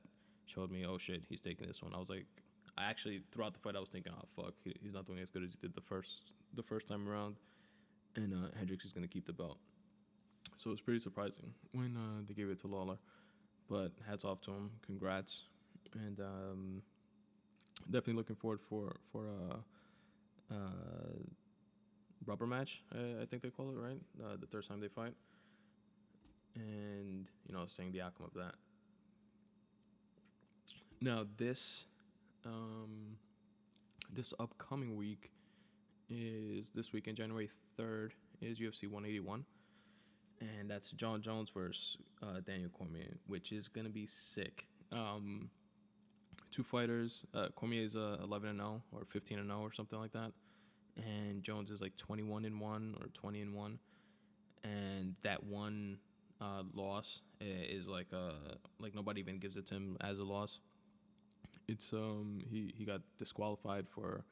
showed 0.47 0.71
me 0.71 0.87
oh 0.87 0.97
shit 0.97 1.23
he's 1.29 1.41
taking 1.41 1.67
this 1.67 1.83
one. 1.83 1.93
I 1.95 1.99
was 1.99 2.09
like 2.09 2.27
i 2.79 2.89
actually 2.89 3.23
throughout 3.33 3.55
the 3.55 3.59
fight 3.59 3.75
i 3.75 3.81
was 3.81 3.89
thinking 3.89 4.13
oh 4.17 4.25
fuck 4.41 4.55
he, 4.63 4.73
he's 4.81 4.95
not 4.95 5.05
doing 5.05 5.19
as 5.19 5.31
good 5.31 5.43
as 5.43 5.51
he 5.51 5.59
did 5.61 5.75
the 5.75 5.81
first 5.81 6.33
the 6.55 6.63
first 6.63 6.87
time 6.87 7.09
around. 7.09 7.37
And 8.17 8.33
uh, 8.35 8.49
hendricks 8.57 8.85
is 8.85 8.93
going 8.93 9.07
to 9.07 9.13
keep 9.13 9.27
the 9.27 9.33
belt. 9.33 9.59
So 10.57 10.71
it 10.71 10.73
was 10.73 10.81
pretty 10.81 11.01
surprising 11.01 11.53
when 11.73 11.97
uh, 11.97 12.23
they 12.27 12.35
gave 12.35 12.49
it 12.49 12.61
to 12.63 12.67
lawler. 12.67 12.99
But 13.71 13.93
hats 14.09 14.25
off 14.25 14.41
to 14.43 14.51
him. 14.51 14.71
Congrats. 14.85 15.43
And 15.95 16.21
um, 16.21 16.83
definitely 17.85 18.15
looking 18.15 18.37
forward 18.37 18.61
for 18.69 18.97
for 19.13 19.27
a, 19.27 19.57
a 20.51 20.55
rubber 22.27 22.47
match. 22.47 22.83
I, 22.93 23.23
I 23.23 23.27
think 23.27 23.43
they 23.43 23.51
call 23.51 23.71
it 23.71 23.77
right. 23.77 24.01
Uh, 24.23 24.37
the 24.41 24.47
third 24.47 24.67
time 24.69 24.81
they 24.81 24.89
fight, 24.89 25.15
and 26.55 27.27
you 27.47 27.55
know, 27.55 27.65
seeing 27.67 27.93
the 27.93 28.03
outcome 28.03 28.27
of 28.27 28.35
that. 28.35 28.55
Now 31.01 31.27
this, 31.37 31.87
um, 32.45 33.17
this 34.13 34.35
upcoming 34.41 34.97
week 34.97 35.31
is 36.09 36.71
this 36.75 36.93
weekend, 36.93 37.17
January 37.17 37.51
third, 37.77 38.15
is 38.41 38.59
UFC 38.59 38.85
181, 38.85 39.45
and 40.41 40.71
that's 40.71 40.91
Jon 40.93 41.23
Jones 41.23 41.51
versus 41.51 41.99
uh, 42.23 42.41
Daniel 42.45 42.71
Cormier, 42.71 43.17
which 43.27 43.53
is 43.53 43.69
gonna 43.69 43.89
be 43.89 44.07
sick. 44.07 44.67
Um, 44.91 45.51
two 46.59 46.65
fighters. 46.65 47.25
Uh, 47.33 47.47
Cormier 47.55 47.85
is 47.85 47.95
uh, 47.95 48.17
11 48.21 48.49
and 48.49 48.59
0 48.59 48.83
or 48.91 49.05
15 49.05 49.39
and 49.39 49.47
0 49.49 49.61
or 49.61 49.73
something 49.73 49.97
like 49.97 50.11
that, 50.11 50.33
and 50.97 51.41
Jones 51.45 51.71
is 51.71 51.81
like 51.81 51.97
21 51.97 52.45
and 52.45 52.61
one 52.61 52.97
or 53.01 53.07
20 53.15 53.43
and 53.43 53.55
one, 53.55 53.79
and 54.65 55.15
that 55.23 55.45
one 55.45 55.99
uh, 56.41 56.65
loss 56.75 57.21
is 57.41 57.87
like 57.87 58.07
uh 58.13 58.55
like 58.81 58.95
nobody 58.95 59.21
even 59.21 59.39
gives 59.39 59.57
it 59.57 59.67
to 59.67 59.75
him 59.75 59.97
as 60.01 60.19
a 60.19 60.25
loss. 60.25 60.59
It's 61.69 61.93
um 61.93 62.41
he 62.51 62.75
he 62.77 62.85
got 62.85 63.03
disqualified 63.19 63.87
for 63.89 64.25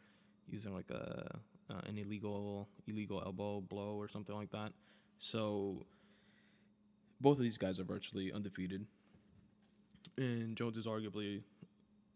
using 0.49 0.75
like 0.75 0.90
a 0.90 1.38
uh, 1.71 1.80
an 1.87 1.97
illegal 1.97 2.68
illegal 2.88 3.23
elbow 3.25 3.61
blow 3.61 3.95
or 3.95 4.09
something 4.09 4.35
like 4.35 4.50
that. 4.50 4.73
So 5.18 5.87
both 7.21 7.38
of 7.38 7.45
these 7.45 7.59
guys 7.59 7.78
are 7.78 7.85
virtually 7.85 8.33
undefeated, 8.33 8.85
and 10.18 10.56
Jones 10.56 10.76
is 10.76 10.87
arguably 10.87 11.42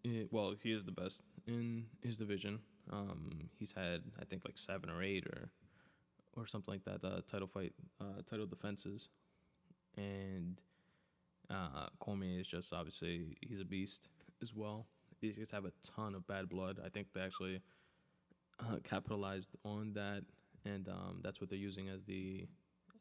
Eh, 0.04 0.24
well, 0.30 0.54
he 0.62 0.72
is 0.72 0.84
the 0.84 0.92
best 0.92 1.22
in 1.46 1.84
his 2.02 2.16
division. 2.16 2.60
Um, 2.90 3.50
he's 3.58 3.72
had 3.72 4.02
I 4.20 4.24
think 4.24 4.44
like 4.44 4.56
seven 4.58 4.88
or 4.90 5.02
eight 5.02 5.26
or 5.26 5.50
or 6.36 6.46
something 6.46 6.74
like 6.74 6.84
that 6.84 7.06
uh, 7.06 7.20
title 7.26 7.48
fight 7.48 7.72
uh, 8.00 8.22
title 8.28 8.46
defenses, 8.46 9.08
and 9.96 10.60
uh, 11.50 11.88
Cormier 11.98 12.40
is 12.40 12.46
just 12.46 12.72
obviously 12.72 13.36
he's 13.42 13.60
a 13.60 13.64
beast 13.64 14.08
as 14.42 14.54
well. 14.54 14.86
These 15.20 15.36
guys 15.36 15.50
have 15.50 15.66
a 15.66 15.72
ton 15.82 16.14
of 16.14 16.26
bad 16.26 16.48
blood. 16.48 16.80
I 16.84 16.88
think 16.88 17.08
they 17.12 17.20
actually 17.20 17.60
uh, 18.60 18.76
capitalized 18.82 19.50
on 19.64 19.92
that, 19.94 20.22
and 20.64 20.88
um, 20.88 21.20
that's 21.22 21.40
what 21.40 21.50
they're 21.50 21.58
using 21.58 21.90
as 21.90 22.04
the 22.04 22.46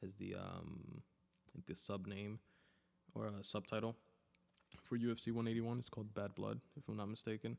as 0.03 0.15
the 0.17 0.35
um, 0.35 1.01
the 1.65 1.75
sub 1.75 2.07
name 2.07 2.39
or 3.15 3.27
a 3.27 3.41
subtitle 3.41 3.95
for 4.81 4.97
UFC 4.97 5.27
181. 5.27 5.79
It's 5.79 5.89
called 5.89 6.13
Bad 6.13 6.35
Blood, 6.35 6.59
if 6.77 6.88
I'm 6.88 6.97
not 6.97 7.09
mistaken. 7.09 7.57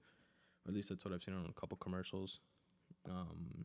Or 0.67 0.71
at 0.71 0.75
least 0.75 0.88
that's 0.90 1.05
what 1.05 1.14
I've 1.14 1.23
seen 1.23 1.35
on 1.35 1.47
a 1.49 1.61
couple 1.61 1.76
commercials. 1.79 2.40
Um, 3.09 3.64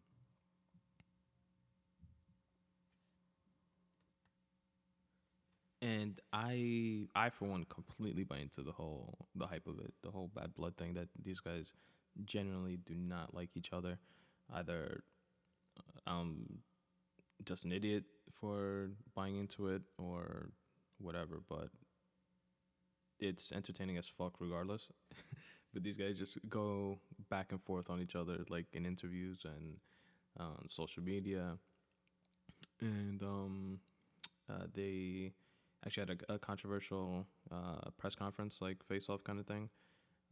and 5.82 6.20
I, 6.32 7.08
I 7.16 7.30
for 7.30 7.46
one, 7.46 7.66
completely 7.66 8.24
buy 8.24 8.38
into 8.38 8.62
the 8.62 8.72
whole 8.72 9.28
the 9.36 9.48
hype 9.48 9.68
of 9.68 9.80
it, 9.80 9.94
the 10.04 10.12
whole 10.12 10.32
Bad 10.34 10.54
Blood 10.56 10.78
thing. 10.78 10.94
That 10.94 11.10
these 11.22 11.40
guys 11.40 11.74
generally 12.26 12.78
do 12.78 12.96
not 12.96 13.34
like 13.34 13.50
each 13.56 13.74
other. 13.74 14.00
Either 14.54 15.04
I'm 16.08 16.60
just 17.44 17.66
an 17.66 17.72
idiot 17.72 18.04
for 18.40 18.90
buying 19.16 19.38
into 19.38 19.68
it, 19.68 19.82
or 19.98 20.50
whatever. 21.00 21.42
But 21.48 21.70
it's 23.20 23.52
entertaining 23.52 23.98
as 23.98 24.08
fuck 24.08 24.34
regardless. 24.40 24.88
but 25.74 25.84
these 25.84 25.98
guys 25.98 26.18
just 26.18 26.38
go 26.50 26.98
back 27.30 27.52
and 27.52 27.62
forth 27.64 27.90
on 27.90 28.02
each 28.02 28.16
other, 28.16 28.46
like 28.50 28.66
in 28.74 28.86
interviews 28.86 29.46
and 29.46 29.76
uh, 30.40 30.54
on 30.60 30.68
social 30.68 31.04
media. 31.04 31.58
And 32.80 33.22
um, 33.22 33.80
uh, 34.50 34.68
they 34.74 35.34
actually 35.86 36.08
had 36.08 36.24
a, 36.30 36.34
a 36.36 36.40
controversial 36.40 37.26
uh, 37.52 37.90
press 37.98 38.16
conference, 38.16 38.60
like 38.62 38.84
face 38.88 39.08
off 39.10 39.24
kind 39.24 39.40
of 39.40 39.46
thing, 39.46 39.70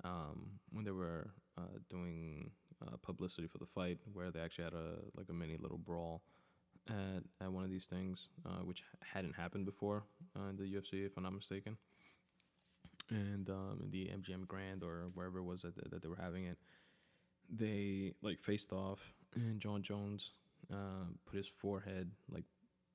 um, 0.04 0.60
when 0.72 0.86
they 0.86 0.92
were 0.92 1.30
uh, 1.58 1.78
doing 1.90 2.50
uh, 2.82 2.96
publicity 3.02 3.48
for 3.48 3.58
the 3.58 3.66
fight, 3.66 4.00
where 4.14 4.32
they 4.32 4.40
actually 4.40 4.66
had 4.66 4.74
a 4.74 4.96
like 5.16 5.28
a 5.30 5.34
mini 5.34 5.58
little 5.58 5.78
brawl 5.78 6.22
at, 6.90 7.24
at 7.42 7.52
one 7.52 7.64
of 7.64 7.70
these 7.70 7.86
things, 7.86 8.30
uh, 8.46 8.64
which 8.64 8.84
hadn't 9.02 9.36
happened 9.36 9.66
before 9.66 10.04
in 10.50 10.56
the 10.56 10.64
UFC, 10.64 11.06
if 11.06 11.18
I'm 11.18 11.24
not 11.24 11.34
mistaken 11.34 11.78
and 13.10 13.50
um, 13.50 13.88
the 13.90 14.06
MGM 14.06 14.48
Grand 14.48 14.84
or 14.84 15.10
wherever 15.14 15.40
it 15.40 15.44
was 15.44 15.62
that, 15.64 15.76
that 15.92 16.02
they 16.02 16.08
were 16.08 16.20
having 16.20 16.46
it, 16.46 16.58
they 17.50 18.14
like 18.22 18.40
faced 18.40 18.72
off, 18.72 19.14
and 19.36 19.60
Jon 19.60 19.82
Jones 19.82 20.32
uh, 20.72 21.06
put 21.26 21.38
his 21.38 21.48
forehead 21.48 22.12
like 22.32 22.46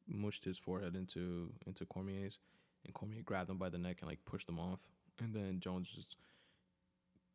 mushed 0.07 0.45
his 0.45 0.59
forehead 0.59 0.97
into 0.97 1.53
into 1.67 1.85
Cormier's, 1.87 2.39
and 2.85 2.95
Cormier 2.95 3.23
grabbed 3.23 3.51
him 3.51 3.59
by 3.59 3.69
the 3.69 3.79
neck 3.79 3.99
and 4.01 4.09
like 4.09 4.25
pushed 4.25 4.49
him 4.49 4.59
off, 4.59 4.81
and 5.21 5.35
then 5.35 5.61
Jones 5.61 5.89
just 5.95 6.17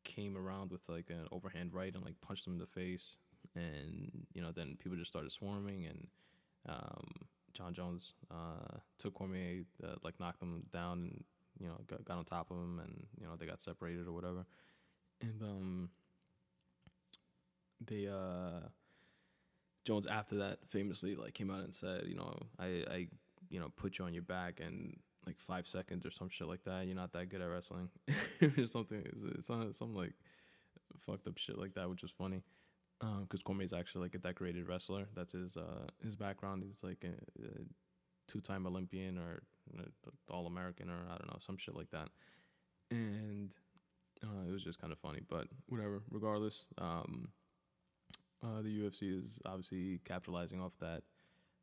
came 0.03 0.36
around 0.36 0.72
with 0.72 0.88
like 0.89 1.10
an 1.10 1.27
overhand 1.32 1.74
right 1.74 1.94
and 1.94 2.03
like 2.03 2.20
punched 2.22 2.48
him 2.48 2.53
in 2.53 2.60
the 2.60 2.65
face, 2.65 3.15
and 3.56 4.25
you 4.34 4.42
know 4.42 4.51
then 4.51 4.77
people 4.80 4.98
just 4.98 5.12
started 5.12 5.32
swarming 5.32 5.86
and. 5.86 6.08
Um, 6.68 7.27
Jon 7.53 7.74
Jones 7.74 8.13
uh, 8.32 8.77
took 8.98 9.13
Cormier, 9.13 9.63
uh, 9.84 9.96
like 10.03 10.20
knocked 10.20 10.42
him 10.42 10.63
down, 10.72 11.00
and 11.12 11.24
you 11.60 11.68
know, 11.68 11.78
got, 11.88 12.04
got 12.06 12.18
on 12.18 12.26
top 12.26 12.52
of 12.52 12.58
him 12.58 12.80
and, 12.80 13.06
you 13.20 13.26
know, 13.26 13.36
they 13.38 13.46
got 13.46 13.62
separated 13.62 14.08
or 14.08 14.12
whatever. 14.12 14.46
And 15.22 15.42
um 15.42 15.90
they 17.86 18.08
uh 18.08 18.68
Jones 19.86 20.08
after 20.08 20.38
that 20.38 20.60
famously 20.70 21.16
like 21.16 21.34
came 21.34 21.52
out 21.52 21.64
and 21.64 21.74
said, 21.74 22.04
you 22.08 22.16
know, 22.16 22.34
I 22.60 22.84
I 22.90 23.08
you 23.50 23.60
know, 23.60 23.72
put 23.76 24.00
you 24.00 24.06
on 24.06 24.14
your 24.14 24.24
back 24.24 24.60
and 24.60 24.98
like 25.28 25.40
5 25.40 25.68
seconds 25.68 26.06
or 26.06 26.12
some 26.12 26.30
shit 26.30 26.48
like 26.48 26.64
that. 26.66 26.86
You're 26.86 26.96
not 26.96 27.14
that 27.14 27.30
good 27.30 27.42
at 27.42 27.50
wrestling. 27.50 27.90
or 28.58 28.68
something 28.68 29.04
it's, 29.06 29.46
some, 29.46 29.72
some 29.74 29.96
like 29.96 30.14
fucked 31.06 31.28
up 31.28 31.38
shit 31.38 31.58
like 31.58 31.76
that, 31.76 31.90
which 31.90 32.04
is 32.04 32.12
funny. 32.12 32.44
Um, 33.02 33.26
cuz 33.30 33.42
Cormier's 33.42 33.74
actually 33.74 34.04
like 34.04 34.16
a 34.16 34.20
decorated 34.20 34.68
wrestler. 34.68 35.08
That's 35.16 35.34
his 35.34 35.58
uh 35.58 35.88
his 36.04 36.16
background. 36.16 36.64
He's 36.64 36.84
like 36.84 37.04
a, 37.04 37.44
a 37.44 37.66
two-time 38.27 38.65
Olympian 38.65 39.18
or 39.18 39.44
All 40.30 40.48
American 40.48 40.89
or 40.89 41.00
I 41.10 41.18
don't 41.18 41.27
know 41.27 41.39
some 41.39 41.58
shit 41.58 41.75
like 41.75 41.92
that, 41.92 42.10
and 42.92 43.53
uh, 44.24 44.48
it 44.48 44.51
was 44.51 44.63
just 44.63 44.80
kind 44.80 44.94
of 44.94 45.00
funny. 45.00 45.22
But 45.27 45.48
whatever. 45.68 46.01
Regardless, 46.12 46.65
um, 46.77 47.30
uh, 48.44 48.62
the 48.62 48.70
UFC 48.70 49.24
is 49.24 49.39
obviously 49.46 50.00
capitalizing 50.06 50.62
off 50.62 50.74
that 50.80 51.03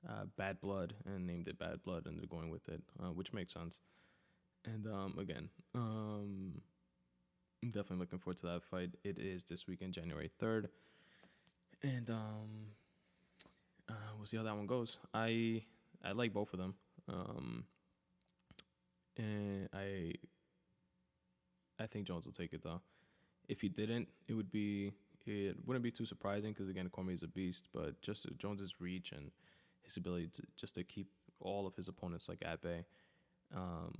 uh, 0.08 0.24
bad 0.36 0.60
blood 0.60 0.94
and 1.06 1.26
named 1.26 1.48
it 1.48 1.58
Bad 1.58 1.82
Blood, 1.82 2.06
and 2.06 2.18
they're 2.18 2.26
going 2.26 2.50
with 2.50 2.68
it, 2.68 2.82
uh, 3.02 3.12
which 3.12 3.32
makes 3.32 3.52
sense. 3.52 3.78
And 4.64 4.86
um, 4.86 5.16
again, 5.18 5.48
um, 5.74 6.60
I'm 7.62 7.70
definitely 7.70 7.98
looking 7.98 8.18
forward 8.18 8.38
to 8.38 8.46
that 8.46 8.64
fight. 8.64 8.90
It 9.04 9.18
is 9.18 9.44
this 9.44 9.66
weekend, 9.66 9.92
January 9.92 10.30
third, 10.38 10.68
and 11.82 12.08
um, 12.10 12.66
uh, 13.88 13.94
we'll 14.16 14.26
see 14.26 14.36
how 14.36 14.42
that 14.42 14.56
one 14.56 14.66
goes. 14.66 14.98
I 15.12 15.62
I 16.04 16.12
like 16.12 16.32
both 16.32 16.52
of 16.52 16.58
them. 16.58 16.74
Um, 17.08 17.64
and 19.16 19.68
I 19.72 20.14
I 21.78 21.86
think 21.86 22.06
Jones 22.06 22.26
will 22.26 22.32
take 22.32 22.52
it 22.52 22.62
though. 22.62 22.80
if 23.48 23.60
he 23.60 23.68
didn't, 23.68 24.08
it 24.28 24.34
would 24.34 24.50
be 24.50 24.92
it 25.26 25.56
wouldn't 25.66 25.82
be 25.84 25.90
too 25.90 26.06
surprising 26.06 26.52
because 26.52 26.68
again, 26.68 26.88
Cormier 26.88 27.14
is 27.14 27.22
a 27.22 27.28
beast. 27.28 27.68
But 27.74 28.00
just 28.02 28.26
Jones's 28.38 28.80
reach 28.80 29.12
and 29.12 29.30
his 29.82 29.96
ability 29.96 30.28
to 30.28 30.42
just 30.56 30.74
to 30.76 30.84
keep 30.84 31.08
all 31.40 31.66
of 31.66 31.74
his 31.76 31.88
opponents 31.88 32.28
like 32.28 32.42
at 32.44 32.62
bay, 32.62 32.84
um, 33.54 33.94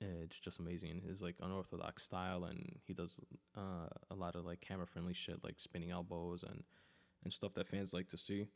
it's 0.00 0.38
just 0.38 0.58
amazing. 0.60 1.02
His 1.06 1.20
like 1.22 1.36
unorthodox 1.42 2.02
style, 2.04 2.44
and 2.44 2.78
he 2.86 2.92
does 2.94 3.20
uh, 3.56 3.88
a 4.10 4.14
lot 4.14 4.36
of 4.36 4.44
like 4.44 4.60
camera 4.60 4.86
friendly 4.86 5.14
shit, 5.14 5.42
like 5.44 5.58
spinning 5.58 5.90
elbows 5.90 6.42
and 6.42 6.62
and 7.24 7.32
stuff 7.32 7.54
that 7.54 7.68
fans 7.68 7.92
like 7.92 8.08
to 8.08 8.18
see. 8.18 8.46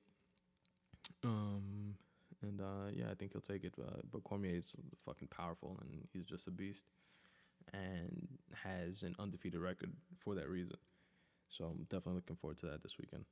Um, 1.25 1.97
and 2.43 2.61
uh, 2.61 2.91
yeah, 2.93 3.07
I 3.11 3.15
think 3.15 3.33
he'll 3.33 3.41
take 3.41 3.65
it. 3.65 3.75
Uh, 3.81 4.01
but 4.11 4.25
Cormier 4.25 4.55
is 4.57 4.75
fucking 5.05 5.29
powerful, 5.29 5.79
and 5.81 6.07
he's 6.13 6.27
just 6.27 6.47
a 6.47 6.51
beast, 6.51 6.85
and 7.73 8.29
has 8.55 9.03
an 9.03 9.15
undefeated 9.19 9.61
record 9.61 9.93
for 10.19 10.35
that 10.35 10.49
reason. 10.49 10.77
So 11.49 11.65
I'm 11.65 11.85
definitely 11.85 12.15
looking 12.15 12.37
forward 12.37 12.59
to 12.59 12.67
that 12.67 12.83
this 12.83 12.97
weekend. 12.99 13.25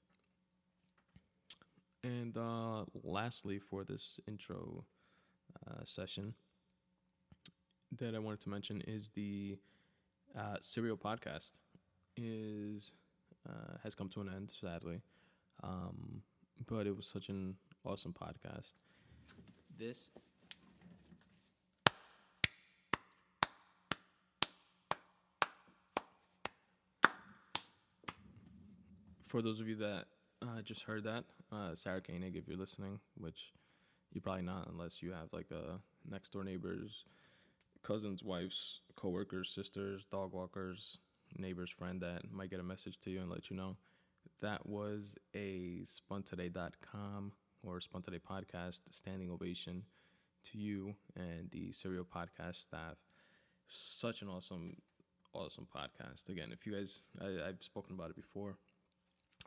And 2.04 2.36
uh, 2.36 2.84
lastly, 3.02 3.58
for 3.58 3.84
this 3.84 4.20
intro 4.26 4.84
uh, 5.66 5.82
session, 5.84 6.34
that 7.98 8.14
I 8.14 8.18
wanted 8.18 8.40
to 8.42 8.50
mention 8.50 8.82
is 8.86 9.10
the 9.14 9.56
uh, 10.38 10.56
Serial 10.60 10.96
podcast 10.96 11.52
is 12.16 12.92
uh, 13.48 13.78
has 13.82 13.94
come 13.94 14.08
to 14.10 14.20
an 14.20 14.28
end, 14.34 14.52
sadly. 14.60 15.00
Um, 15.62 16.22
but 16.66 16.86
it 16.86 16.96
was 16.96 17.06
such 17.06 17.28
an 17.28 17.56
awesome 17.84 18.12
podcast. 18.12 18.74
This 19.78 20.10
for 29.28 29.42
those 29.42 29.60
of 29.60 29.68
you 29.68 29.76
that 29.76 30.06
uh, 30.42 30.62
just 30.62 30.82
heard 30.82 31.04
that, 31.04 31.24
uh, 31.52 31.74
Sarah 31.74 32.00
Koenig, 32.00 32.36
if 32.36 32.48
you're 32.48 32.56
listening, 32.56 32.98
which 33.16 33.52
you're 34.12 34.22
probably 34.22 34.42
not 34.42 34.68
unless 34.68 35.02
you 35.02 35.12
have 35.12 35.28
like 35.32 35.50
a 35.50 35.78
next 36.10 36.32
door 36.32 36.42
neighbors, 36.42 37.04
cousins, 37.82 38.24
wives, 38.24 38.80
coworkers, 38.96 39.50
sisters, 39.50 40.06
dog 40.10 40.32
walkers, 40.32 40.98
neighbor's 41.36 41.70
friend 41.70 42.00
that 42.00 42.22
might 42.32 42.50
get 42.50 42.60
a 42.60 42.64
message 42.64 42.98
to 43.00 43.10
you 43.10 43.20
and 43.20 43.30
let 43.30 43.50
you 43.50 43.56
know. 43.56 43.76
That 44.40 44.66
was 44.66 45.16
a 45.34 45.84
spuntoday.com 45.84 47.32
or 47.66 47.80
Today 47.80 48.18
podcast 48.18 48.80
standing 48.90 49.30
ovation 49.30 49.82
to 50.44 50.58
you 50.58 50.94
and 51.16 51.50
the 51.50 51.72
Serial 51.72 52.04
podcast 52.04 52.56
staff. 52.56 52.96
Such 53.66 54.22
an 54.22 54.28
awesome, 54.28 54.76
awesome 55.32 55.66
podcast. 55.74 56.28
Again, 56.28 56.50
if 56.52 56.66
you 56.66 56.72
guys, 56.72 57.00
I, 57.20 57.48
I've 57.48 57.62
spoken 57.62 57.94
about 57.94 58.10
it 58.10 58.16
before, 58.16 58.56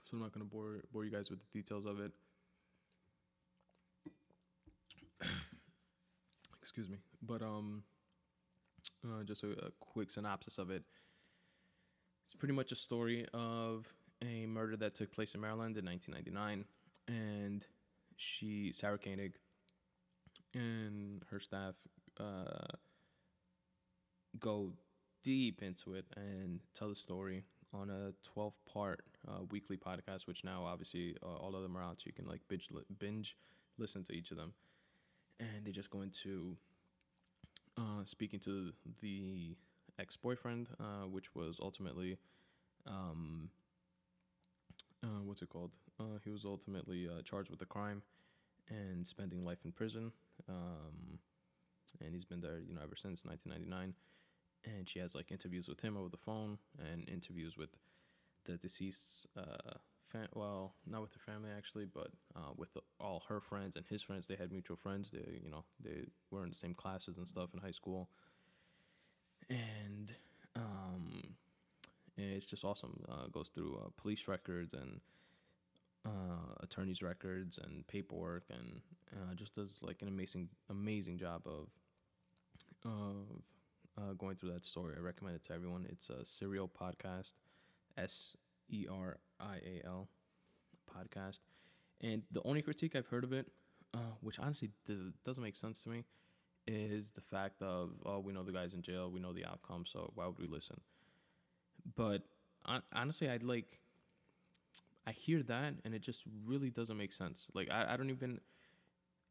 so 0.03 0.17
I'm 0.17 0.19
not 0.19 0.33
going 0.33 0.45
to 0.45 0.51
bore 0.51 0.81
bore 0.91 1.05
you 1.05 1.11
guys 1.11 1.29
with 1.29 1.39
the 1.39 1.45
details 1.53 1.85
of 1.85 1.99
it. 1.99 2.11
Excuse 6.61 6.89
me, 6.89 6.97
but 7.21 7.41
um, 7.41 7.83
uh, 9.05 9.23
just 9.23 9.43
a, 9.43 9.51
a 9.51 9.71
quick 9.79 10.11
synopsis 10.11 10.57
of 10.57 10.69
it. 10.69 10.83
It's 12.25 12.35
pretty 12.35 12.53
much 12.53 12.71
a 12.71 12.75
story 12.75 13.25
of 13.33 13.87
a 14.23 14.45
murder 14.45 14.77
that 14.77 14.93
took 14.93 15.11
place 15.11 15.33
in 15.33 15.41
Maryland 15.41 15.77
in 15.77 15.85
1999, 15.85 16.65
and 17.07 17.65
she 18.21 18.71
Sarah 18.71 18.99
Koenig 18.99 19.33
and 20.53 21.23
her 21.31 21.39
staff 21.39 21.73
uh, 22.19 22.67
go 24.39 24.73
deep 25.23 25.61
into 25.61 25.93
it 25.93 26.05
and 26.15 26.59
tell 26.73 26.89
the 26.89 26.95
story 26.95 27.43
on 27.73 27.89
a 27.89 28.11
12 28.33 28.53
part 28.71 29.03
uh, 29.27 29.43
weekly 29.49 29.77
podcast, 29.77 30.27
which 30.27 30.43
now 30.43 30.63
obviously 30.65 31.15
uh, 31.23 31.25
all 31.25 31.55
of 31.55 31.63
them 31.63 31.75
are 31.75 31.81
out, 31.81 31.99
so 31.99 32.03
you 32.05 32.13
can 32.13 32.27
like 32.27 32.41
binge, 32.47 32.67
li- 32.71 32.83
binge 32.99 33.37
listen 33.77 34.03
to 34.03 34.13
each 34.13 34.31
of 34.31 34.37
them. 34.37 34.53
And 35.39 35.65
they 35.65 35.71
just 35.71 35.89
go 35.89 36.01
into 36.01 36.57
uh, 37.77 38.03
speaking 38.05 38.39
to 38.41 38.71
the 39.01 39.55
ex 39.97 40.15
boyfriend, 40.15 40.67
uh, 40.79 41.07
which 41.07 41.33
was 41.33 41.57
ultimately, 41.59 42.17
um, 42.85 43.49
uh, 45.03 45.21
what's 45.23 45.41
it 45.41 45.49
called? 45.49 45.71
Uh, 46.01 46.19
he 46.23 46.31
was 46.31 46.45
ultimately 46.45 47.07
charged 47.23 47.49
with 47.49 47.59
the 47.59 47.65
crime 47.65 48.01
and 48.69 49.05
spending 49.05 49.45
life 49.45 49.59
in 49.65 49.71
prison. 49.71 50.11
Um, 50.49 51.19
and 52.03 52.13
he's 52.13 52.25
been 52.25 52.41
there, 52.41 52.59
you 52.59 52.73
know, 52.73 52.81
ever 52.83 52.95
since 52.95 53.23
1999 53.25 53.93
and 54.65 54.87
she 54.87 54.99
has 54.99 55.15
like 55.15 55.31
interviews 55.31 55.67
with 55.67 55.79
him 55.79 55.97
over 55.97 56.09
the 56.09 56.17
phone 56.17 56.57
and 56.79 57.07
interviews 57.09 57.57
with 57.57 57.69
the 58.45 58.57
deceased 58.57 59.27
uh 59.37 59.73
well 60.35 60.73
not 60.85 61.01
with 61.01 61.13
the 61.13 61.19
family 61.19 61.49
actually 61.55 61.85
but 61.85 62.09
uh, 62.35 62.51
with 62.57 62.73
the, 62.73 62.81
all 62.99 63.23
her 63.29 63.39
friends 63.39 63.77
and 63.77 63.85
his 63.87 64.01
friends. 64.01 64.27
They 64.27 64.35
had 64.35 64.51
mutual 64.51 64.75
friends. 64.75 65.09
They 65.11 65.39
you 65.41 65.49
know 65.49 65.63
they 65.81 66.07
were 66.31 66.43
in 66.43 66.49
the 66.49 66.55
same 66.55 66.73
classes 66.73 67.17
and 67.17 67.27
stuff 67.27 67.49
in 67.53 67.61
high 67.61 67.71
school. 67.71 68.09
And 69.49 70.13
um 70.55 71.35
it's 72.17 72.45
just 72.45 72.65
awesome. 72.65 73.03
Uh, 73.09 73.27
goes 73.31 73.49
through 73.49 73.79
uh, 73.83 73.89
police 73.95 74.27
records 74.27 74.73
and 74.73 74.99
uh, 76.05 76.55
attorneys 76.61 77.01
records 77.01 77.59
and 77.61 77.85
paperwork 77.87 78.43
and 78.49 78.81
uh, 79.13 79.33
just 79.35 79.55
does 79.55 79.81
like 79.83 80.01
an 80.01 80.07
amazing 80.07 80.49
amazing 80.69 81.17
job 81.17 81.41
of 81.45 81.67
of 82.85 83.25
uh, 83.97 84.13
going 84.13 84.35
through 84.35 84.53
that 84.53 84.65
story. 84.65 84.95
I 84.97 85.01
recommend 85.01 85.35
it 85.35 85.43
to 85.45 85.53
everyone. 85.53 85.85
It's 85.89 86.09
a 86.09 86.25
serial 86.25 86.67
podcast, 86.67 87.33
S 87.97 88.35
E 88.69 88.87
R 88.89 89.17
I 89.39 89.57
A 89.57 89.85
L 89.85 90.07
podcast. 90.89 91.39
And 92.01 92.23
the 92.31 92.41
only 92.43 92.61
critique 92.61 92.95
I've 92.95 93.07
heard 93.07 93.23
of 93.23 93.33
it, 93.33 93.47
uh, 93.93 93.97
which 94.21 94.39
honestly 94.39 94.71
does, 94.87 95.11
doesn't 95.23 95.43
make 95.43 95.55
sense 95.55 95.83
to 95.83 95.89
me, 95.89 96.03
is 96.67 97.11
the 97.11 97.21
fact 97.21 97.61
of, 97.61 97.91
oh, 98.05 98.19
we 98.19 98.33
know 98.33 98.43
the 98.43 98.51
guy's 98.51 98.73
in 98.73 98.81
jail, 98.81 99.11
we 99.11 99.19
know 99.19 99.33
the 99.33 99.45
outcome, 99.45 99.85
so 99.85 100.11
why 100.15 100.25
would 100.25 100.39
we 100.39 100.47
listen? 100.47 100.79
But 101.95 102.23
honestly, 102.93 103.29
I'd 103.29 103.43
like, 103.43 103.80
I 105.05 105.11
hear 105.11 105.41
that 105.43 105.73
and 105.83 105.93
it 105.93 106.01
just 106.01 106.23
really 106.45 106.69
doesn't 106.69 106.97
make 106.97 107.13
sense. 107.13 107.47
Like, 107.53 107.69
I, 107.71 107.93
I 107.93 107.97
don't 107.97 108.09
even, 108.09 108.39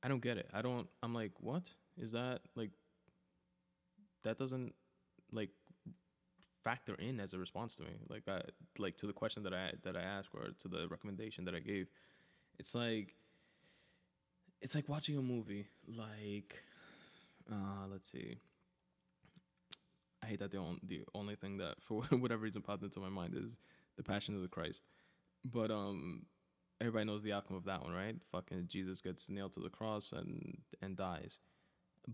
I 0.03 0.09
don't 0.09 0.23
get 0.23 0.37
it. 0.37 0.49
I 0.53 0.63
don't, 0.63 0.89
I'm 1.03 1.15
like, 1.15 1.33
what? 1.41 1.71
Is 1.97 2.13
that 2.13 2.41
like 2.57 2.71
that 4.25 4.39
doesn't 4.39 4.75
like 5.33 5.51
factor 6.63 6.95
in 6.97 7.21
as 7.21 7.33
a 7.33 7.39
response 7.39 7.75
to 7.77 7.83
me 7.85 7.91
like 8.09 8.23
I, 8.29 8.43
like 8.79 8.97
to 8.99 9.07
the 9.07 9.13
question 9.13 9.43
that 9.45 9.55
I 9.55 9.73
that 9.83 9.97
I 9.97 10.03
asked 10.03 10.29
or 10.35 10.49
to 10.59 10.69
the 10.69 10.87
recommendation 10.89 11.45
that 11.47 11.55
I 11.55 11.61
gave 11.61 11.89
it's 12.59 12.75
like 12.75 13.15
it's 14.61 14.75
like 14.75 14.89
watching 14.89 15.17
a 15.17 15.23
movie 15.23 15.69
like 15.89 16.63
uh 17.51 17.87
let's 17.91 18.11
see 18.11 18.39
I 20.23 20.27
hate 20.27 20.41
that 20.41 20.51
the 20.51 20.59
only 20.59 20.81
the 20.87 21.05
only 21.15 21.35
thing 21.35 21.57
that 21.59 21.77
for 21.81 22.03
whatever 22.11 22.43
reason 22.43 22.63
popped 22.63 22.83
into 22.83 23.01
my 23.01 23.09
mind 23.09 23.35
is 23.35 23.57
the 23.97 24.03
Passion 24.03 24.35
of 24.35 24.43
the 24.43 24.49
Christ 24.49 24.83
but 25.45 25.71
um 25.71 26.23
everybody 26.81 27.05
knows 27.05 27.23
the 27.23 27.33
outcome 27.33 27.57
of 27.57 27.65
that 27.65 27.83
one 27.83 27.93
right 27.93 28.17
fucking 28.33 28.67
Jesus 28.69 29.01
gets 29.01 29.29
nailed 29.29 29.53
to 29.53 29.61
the 29.61 29.69
cross 29.69 30.13
and 30.13 30.59
and 30.83 30.97
dies 30.97 31.39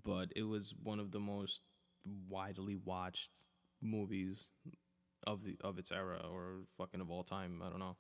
but 0.05 0.33
it 0.35 0.43
was 0.43 0.75
one 0.83 1.01
of 1.01 1.11
the 1.11 1.21
most 1.21 1.63
widely 2.29 2.77
watched 2.77 3.31
movies 3.83 4.47
of 5.27 5.45
the 5.45 5.57
of 5.63 5.79
its 5.79 5.93
era 5.93 6.21
or 6.31 6.65
fucking 6.77 7.01
of 7.01 7.11
all 7.11 7.25
time. 7.25 7.63
I 7.65 7.71
don't 7.71 7.79
know, 7.79 7.97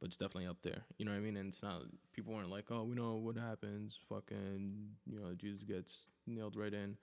but 0.00 0.08
it's 0.08 0.16
definitely 0.16 0.46
up 0.46 0.58
there. 0.62 0.82
You 0.98 1.04
know 1.04 1.12
what 1.12 1.18
I 1.18 1.22
mean? 1.22 1.36
And 1.36 1.48
it's 1.48 1.62
not 1.62 1.82
people 2.12 2.34
weren't 2.34 2.50
like, 2.50 2.66
oh, 2.70 2.84
we 2.84 2.94
know 2.94 3.14
what 3.16 3.36
happens. 3.36 3.98
Fucking, 4.08 4.88
you 5.06 5.20
know, 5.20 5.34
Jesus 5.36 5.62
gets 5.62 6.06
nailed 6.26 6.56
right 6.56 6.74
in. 6.74 6.96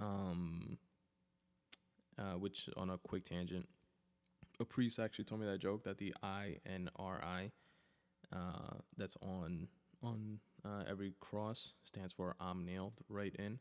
Um, 0.00 0.78
uh, 2.18 2.38
which 2.38 2.68
on 2.76 2.90
a 2.90 2.98
quick 2.98 3.24
tangent, 3.24 3.68
a 4.60 4.64
priest 4.64 4.98
actually 4.98 5.24
told 5.24 5.40
me 5.40 5.46
that 5.46 5.58
joke 5.58 5.84
that 5.84 5.98
the 5.98 6.14
I 6.22 6.58
N 6.66 6.88
R 6.96 7.22
I, 7.22 7.50
uh, 8.34 8.78
that's 8.96 9.16
on 9.22 9.68
on 10.02 10.38
uh, 10.64 10.84
every 10.88 11.14
cross 11.20 11.72
stands 11.84 12.12
for 12.12 12.34
I'm 12.40 12.64
nailed 12.64 12.94
right 13.08 13.34
in. 13.38 13.58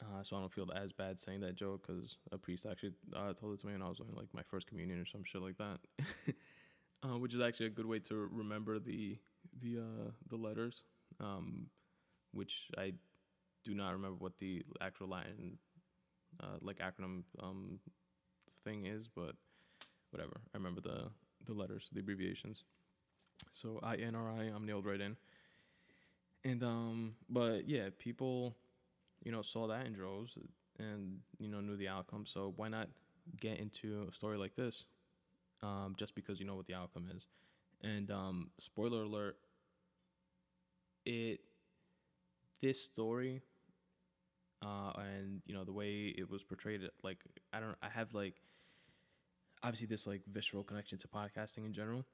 Uh, 0.00 0.22
so 0.22 0.36
I 0.36 0.40
don't 0.40 0.52
feel 0.52 0.68
as 0.74 0.92
bad 0.92 1.20
saying 1.20 1.40
that 1.40 1.54
joke 1.54 1.86
because 1.86 2.16
a 2.32 2.38
priest 2.38 2.66
actually 2.68 2.92
uh, 3.14 3.32
told 3.34 3.54
it 3.54 3.60
to 3.60 3.66
me 3.66 3.72
when 3.74 3.82
I 3.82 3.88
was 3.88 3.98
doing 3.98 4.14
like 4.16 4.28
my 4.32 4.42
first 4.42 4.66
communion 4.66 4.98
or 4.98 5.06
some 5.06 5.22
shit 5.24 5.42
like 5.42 5.58
that, 5.58 5.78
uh, 7.04 7.18
which 7.18 7.34
is 7.34 7.40
actually 7.40 7.66
a 7.66 7.70
good 7.70 7.86
way 7.86 7.98
to 8.00 8.28
remember 8.32 8.78
the 8.78 9.18
the 9.60 9.78
the 10.28 10.36
letters, 10.36 10.84
um, 11.20 11.66
which 12.32 12.68
I 12.76 12.94
do 13.64 13.74
not 13.74 13.92
remember 13.92 14.16
what 14.18 14.38
the 14.38 14.64
actual 14.80 15.08
Latin 15.08 15.58
like 16.60 16.78
acronym 16.78 17.22
um, 17.40 17.78
thing 18.64 18.86
is, 18.86 19.08
but 19.08 19.36
whatever. 20.12 20.40
I 20.54 20.56
remember 20.56 20.80
the 20.80 21.10
the 21.46 21.54
letters, 21.54 21.88
the 21.92 22.00
abbreviations. 22.00 22.64
So 23.52 23.80
I 23.82 23.96
N 23.96 24.14
R 24.14 24.30
I, 24.30 24.44
I'm 24.54 24.66
nailed 24.66 24.86
right 24.86 25.00
in. 25.00 25.16
And 26.44 26.62
um, 26.62 27.14
but 27.28 27.68
yeah, 27.68 27.88
people 27.98 28.56
you 29.24 29.32
know, 29.32 29.42
saw 29.42 29.68
that 29.68 29.86
in 29.86 29.92
droves 29.92 30.36
and, 30.78 31.18
you 31.38 31.48
know, 31.48 31.60
knew 31.60 31.76
the 31.76 31.88
outcome. 31.88 32.24
So 32.26 32.52
why 32.56 32.68
not 32.68 32.88
get 33.40 33.58
into 33.58 34.08
a 34.10 34.14
story 34.14 34.36
like 34.36 34.56
this 34.56 34.84
um, 35.62 35.94
just 35.96 36.14
because 36.14 36.40
you 36.40 36.46
know 36.46 36.56
what 36.56 36.66
the 36.66 36.74
outcome 36.74 37.08
is. 37.14 37.26
And 37.82 38.10
um, 38.10 38.50
spoiler 38.58 39.02
alert, 39.02 39.36
it 41.04 41.40
this 42.60 42.82
story 42.82 43.42
uh, 44.60 44.92
and 44.96 45.42
you 45.46 45.54
know 45.54 45.64
the 45.64 45.72
way 45.72 46.14
it 46.16 46.30
was 46.30 46.44
portrayed, 46.44 46.80
like 47.02 47.18
I 47.52 47.60
don't, 47.60 47.76
I 47.82 47.88
have 47.88 48.14
like 48.14 48.34
obviously 49.62 49.86
this 49.86 50.06
like 50.06 50.22
visceral 50.26 50.64
connection 50.64 50.98
to 50.98 51.08
podcasting 51.08 51.64
in 51.66 51.72
general, 51.72 52.04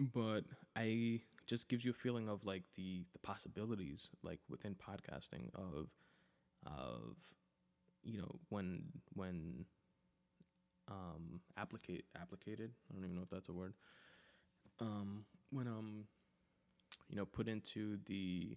but 0.00 0.42
I 0.76 1.20
just 1.46 1.68
gives 1.68 1.84
you 1.84 1.90
a 1.90 1.94
feeling 1.94 2.28
of 2.28 2.44
like 2.44 2.62
the 2.76 3.04
the 3.12 3.18
possibilities 3.18 4.10
like 4.22 4.40
within 4.48 4.74
podcasting 4.74 5.54
of 5.54 5.88
of 6.66 7.16
you 8.02 8.18
know 8.18 8.36
when 8.48 8.84
when 9.14 9.64
um 10.88 11.40
applicate 11.56 12.04
applicated 12.16 12.70
i 12.90 12.94
don't 12.94 13.04
even 13.04 13.16
know 13.16 13.22
if 13.22 13.30
that's 13.30 13.48
a 13.48 13.52
word 13.52 13.72
um 14.80 15.24
when 15.50 15.66
um 15.66 16.04
you 17.08 17.16
know 17.16 17.24
put 17.24 17.48
into 17.48 17.98
the 18.06 18.56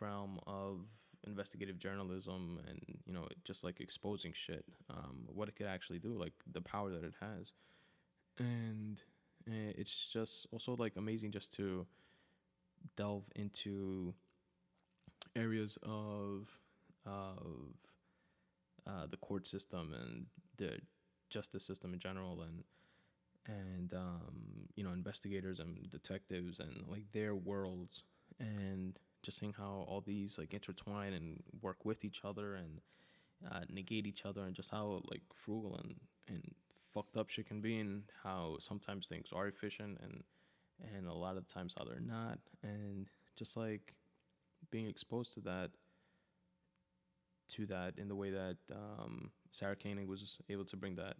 realm 0.00 0.40
of 0.46 0.80
investigative 1.26 1.78
journalism 1.78 2.60
and 2.68 2.80
you 3.04 3.12
know 3.12 3.26
just 3.44 3.64
like 3.64 3.80
exposing 3.80 4.32
shit 4.32 4.64
um 4.90 5.24
what 5.26 5.48
it 5.48 5.56
could 5.56 5.66
actually 5.66 5.98
do 5.98 6.16
like 6.18 6.32
the 6.52 6.60
power 6.60 6.90
that 6.90 7.04
it 7.04 7.14
has. 7.20 7.52
And 8.38 9.00
uh, 9.48 9.72
it's 9.76 10.08
just 10.12 10.46
also 10.52 10.76
like 10.76 10.96
amazing 10.96 11.32
just 11.32 11.54
to 11.56 11.86
delve 12.96 13.24
into 13.34 14.14
areas 15.34 15.78
of 15.82 16.48
of 17.04 17.76
uh, 18.86 19.06
the 19.10 19.16
court 19.16 19.46
system 19.46 19.94
and 19.94 20.26
the 20.58 20.78
justice 21.28 21.64
system 21.64 21.92
in 21.92 21.98
general 21.98 22.42
and 22.42 22.64
and 23.48 23.94
um, 23.94 24.68
you 24.74 24.84
know 24.84 24.92
investigators 24.92 25.60
and 25.60 25.90
detectives 25.90 26.60
and 26.60 26.84
like 26.88 27.04
their 27.12 27.34
worlds. 27.34 28.02
And 28.40 28.98
just 29.26 29.38
seeing 29.38 29.52
how 29.52 29.84
all 29.88 30.00
these 30.00 30.38
like 30.38 30.54
intertwine 30.54 31.12
and 31.12 31.42
work 31.60 31.84
with 31.84 32.04
each 32.04 32.20
other 32.24 32.54
and 32.54 32.80
uh, 33.50 33.60
negate 33.68 34.06
each 34.06 34.24
other 34.24 34.44
and 34.44 34.54
just 34.54 34.70
how 34.70 35.02
like 35.10 35.20
frugal 35.34 35.76
and 35.82 35.96
and 36.28 36.54
fucked 36.94 37.16
up 37.16 37.28
shit 37.28 37.46
can 37.46 37.60
be 37.60 37.78
and 37.78 38.04
how 38.22 38.56
sometimes 38.60 39.06
things 39.06 39.28
are 39.34 39.48
efficient 39.48 39.98
and 40.02 40.22
and 40.94 41.06
a 41.06 41.12
lot 41.12 41.36
of 41.36 41.46
times 41.46 41.74
how 41.76 41.84
they're 41.84 42.00
not 42.00 42.38
and 42.62 43.06
just 43.36 43.56
like 43.56 43.94
being 44.70 44.86
exposed 44.86 45.34
to 45.34 45.40
that 45.40 45.70
to 47.48 47.66
that 47.66 47.94
in 47.98 48.08
the 48.08 48.14
way 48.14 48.30
that 48.30 48.56
um, 48.72 49.30
Sarah 49.50 49.76
Koenig 49.76 50.08
was 50.08 50.38
able 50.48 50.64
to 50.64 50.76
bring 50.76 50.96
that 50.96 51.16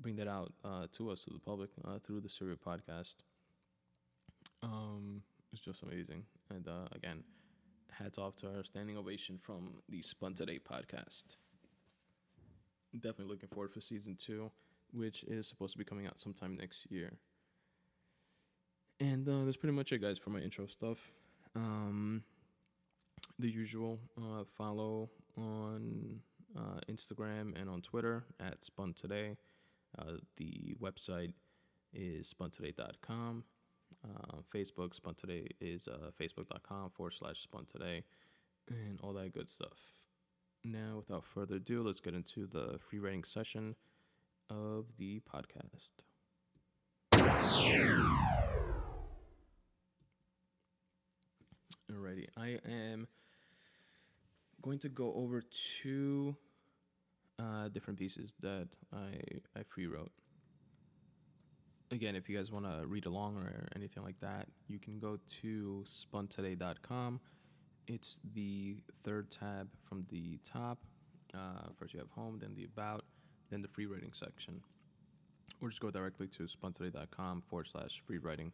bring 0.00 0.16
that 0.16 0.28
out 0.28 0.52
uh, 0.64 0.86
to 0.92 1.10
us 1.10 1.20
to 1.22 1.30
the 1.30 1.38
public 1.38 1.70
uh, 1.86 1.98
through 1.98 2.20
the 2.20 2.28
Serial 2.28 2.56
podcast. 2.56 3.16
Um, 4.62 5.22
it's 5.52 5.62
just 5.62 5.82
amazing, 5.82 6.24
and 6.50 6.66
uh, 6.68 6.88
again, 6.92 7.22
hats 7.90 8.18
off 8.18 8.36
to 8.36 8.46
our 8.48 8.64
standing 8.64 8.96
ovation 8.96 9.38
from 9.42 9.74
the 9.88 10.02
Spun 10.02 10.34
Today 10.34 10.58
podcast. 10.58 11.36
Definitely 12.94 13.26
looking 13.26 13.48
forward 13.48 13.72
for 13.72 13.80
season 13.80 14.16
two, 14.16 14.50
which 14.92 15.22
is 15.24 15.46
supposed 15.46 15.72
to 15.72 15.78
be 15.78 15.84
coming 15.84 16.06
out 16.06 16.18
sometime 16.18 16.56
next 16.56 16.90
year. 16.90 17.12
And 18.98 19.28
uh, 19.28 19.44
that's 19.44 19.56
pretty 19.56 19.74
much 19.74 19.92
it, 19.92 20.00
guys, 20.00 20.18
for 20.18 20.30
my 20.30 20.40
intro 20.40 20.66
stuff. 20.66 20.98
Um, 21.56 22.22
the 23.38 23.50
usual 23.50 23.98
uh, 24.18 24.44
follow 24.56 25.08
on 25.36 26.20
uh, 26.56 26.80
Instagram 26.90 27.58
and 27.60 27.68
on 27.68 27.80
Twitter 27.80 28.24
at 28.38 28.62
Spun 28.62 28.92
Today. 28.94 29.36
Uh, 29.98 30.18
the 30.36 30.74
website 30.80 31.32
is 31.92 32.32
spuntoday.com. 32.32 33.44
Uh, 34.02 34.38
Facebook, 34.54 34.94
Spun 34.94 35.14
Today 35.14 35.46
is 35.60 35.86
uh, 35.86 36.10
facebook.com 36.18 36.90
forward 36.90 37.12
slash 37.18 37.42
Spun 37.42 37.66
Today 37.66 38.02
and 38.68 38.98
all 39.02 39.12
that 39.12 39.34
good 39.34 39.50
stuff. 39.50 39.76
Now, 40.64 40.96
without 40.96 41.24
further 41.24 41.56
ado, 41.56 41.82
let's 41.82 42.00
get 42.00 42.14
into 42.14 42.46
the 42.46 42.78
free 42.78 42.98
writing 42.98 43.24
session 43.24 43.76
of 44.48 44.86
the 44.98 45.20
podcast. 45.20 45.90
Alrighty, 51.90 52.26
I 52.36 52.58
am 52.68 53.08
going 54.62 54.78
to 54.80 54.88
go 54.88 55.12
over 55.14 55.42
two 55.82 56.36
uh, 57.38 57.68
different 57.68 57.98
pieces 57.98 58.34
that 58.40 58.68
I 58.92 59.18
I 59.58 59.62
free 59.68 59.86
wrote. 59.86 60.12
Again, 61.92 62.14
if 62.14 62.28
you 62.28 62.36
guys 62.36 62.52
want 62.52 62.66
to 62.66 62.86
read 62.86 63.06
along 63.06 63.36
or 63.36 63.68
anything 63.74 64.04
like 64.04 64.20
that, 64.20 64.46
you 64.68 64.78
can 64.78 65.00
go 65.00 65.18
to 65.42 65.84
spuntoday.com. 65.88 67.18
It's 67.88 68.18
the 68.32 68.76
third 69.02 69.28
tab 69.32 69.68
from 69.88 70.06
the 70.08 70.38
top. 70.44 70.78
Uh, 71.34 71.68
first, 71.76 71.92
you 71.92 71.98
have 71.98 72.10
home, 72.10 72.38
then 72.40 72.54
the 72.54 72.64
about, 72.64 73.04
then 73.50 73.60
the 73.60 73.66
free 73.66 73.86
writing 73.86 74.12
section. 74.12 74.60
Or 75.60 75.68
just 75.68 75.80
go 75.80 75.90
directly 75.90 76.28
to 76.28 76.44
spuntoday.com 76.44 77.42
forward 77.50 77.66
slash 77.66 78.00
free 78.06 78.18
writing. 78.18 78.52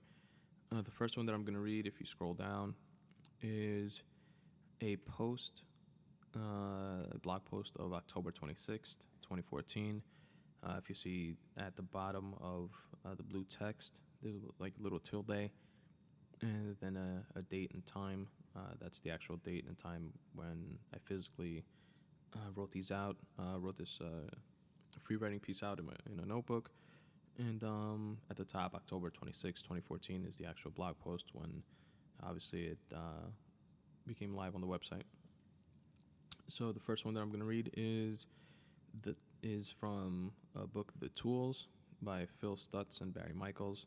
Uh, 0.74 0.80
the 0.80 0.90
first 0.90 1.18
one 1.18 1.26
that 1.26 1.34
I'm 1.34 1.42
going 1.44 1.54
to 1.54 1.60
read, 1.60 1.86
if 1.86 2.00
you 2.00 2.06
scroll 2.06 2.32
down, 2.32 2.74
is 3.42 4.00
a 4.80 4.96
post, 4.96 5.62
uh, 6.34 7.18
blog 7.22 7.44
post 7.44 7.72
of 7.78 7.92
October 7.92 8.30
26th, 8.30 8.96
2014. 9.22 10.00
Uh, 10.66 10.74
if 10.78 10.88
you 10.88 10.94
see 10.94 11.34
at 11.58 11.76
the 11.76 11.82
bottom 11.82 12.34
of 12.40 12.70
uh, 13.04 13.14
the 13.14 13.22
blue 13.22 13.44
text, 13.44 14.00
there's 14.22 14.42
like 14.58 14.72
a 14.80 14.82
little 14.82 14.98
tilde, 14.98 15.50
and 16.42 16.76
then 16.80 16.96
a, 16.96 17.38
a 17.38 17.42
date 17.42 17.70
and 17.74 17.86
time. 17.86 18.26
Uh, 18.56 18.72
that's 18.80 19.00
the 19.00 19.10
actual 19.10 19.36
date 19.36 19.64
and 19.68 19.78
time 19.78 20.12
when 20.34 20.78
I 20.94 20.98
physically 21.04 21.62
uh, 22.34 22.50
wrote 22.54 22.72
these 22.72 22.90
out. 22.90 23.16
Uh, 23.38 23.58
wrote 23.58 23.76
this 23.76 23.98
uh, 24.00 24.28
free 25.02 25.16
writing 25.16 25.38
piece 25.38 25.62
out 25.62 25.78
in, 25.78 25.86
my, 25.86 25.92
in 26.10 26.18
a 26.18 26.26
notebook. 26.26 26.70
And 27.38 27.62
um, 27.62 28.18
at 28.30 28.36
the 28.36 28.44
top, 28.44 28.74
October 28.74 29.10
26, 29.10 29.60
2014, 29.60 30.26
is 30.28 30.38
the 30.38 30.46
actual 30.46 30.70
blog 30.70 30.98
post 30.98 31.26
when 31.32 31.62
obviously 32.24 32.64
it 32.64 32.78
became 34.06 34.34
live 34.34 34.54
on 34.54 34.62
the 34.62 34.66
website. 34.66 35.02
So 36.48 36.72
the 36.72 36.80
first 36.80 37.04
one 37.04 37.12
that 37.14 37.20
I'm 37.20 37.28
going 37.28 37.40
to 37.40 37.46
read 37.46 37.70
is 37.76 38.26
the 39.02 39.14
is 39.42 39.72
from 39.78 40.32
a 40.62 40.66
book, 40.66 40.92
The 40.98 41.08
Tools, 41.10 41.68
by 42.02 42.26
Phil 42.40 42.56
Stutz 42.56 43.00
and 43.00 43.12
Barry 43.12 43.32
Michaels. 43.34 43.86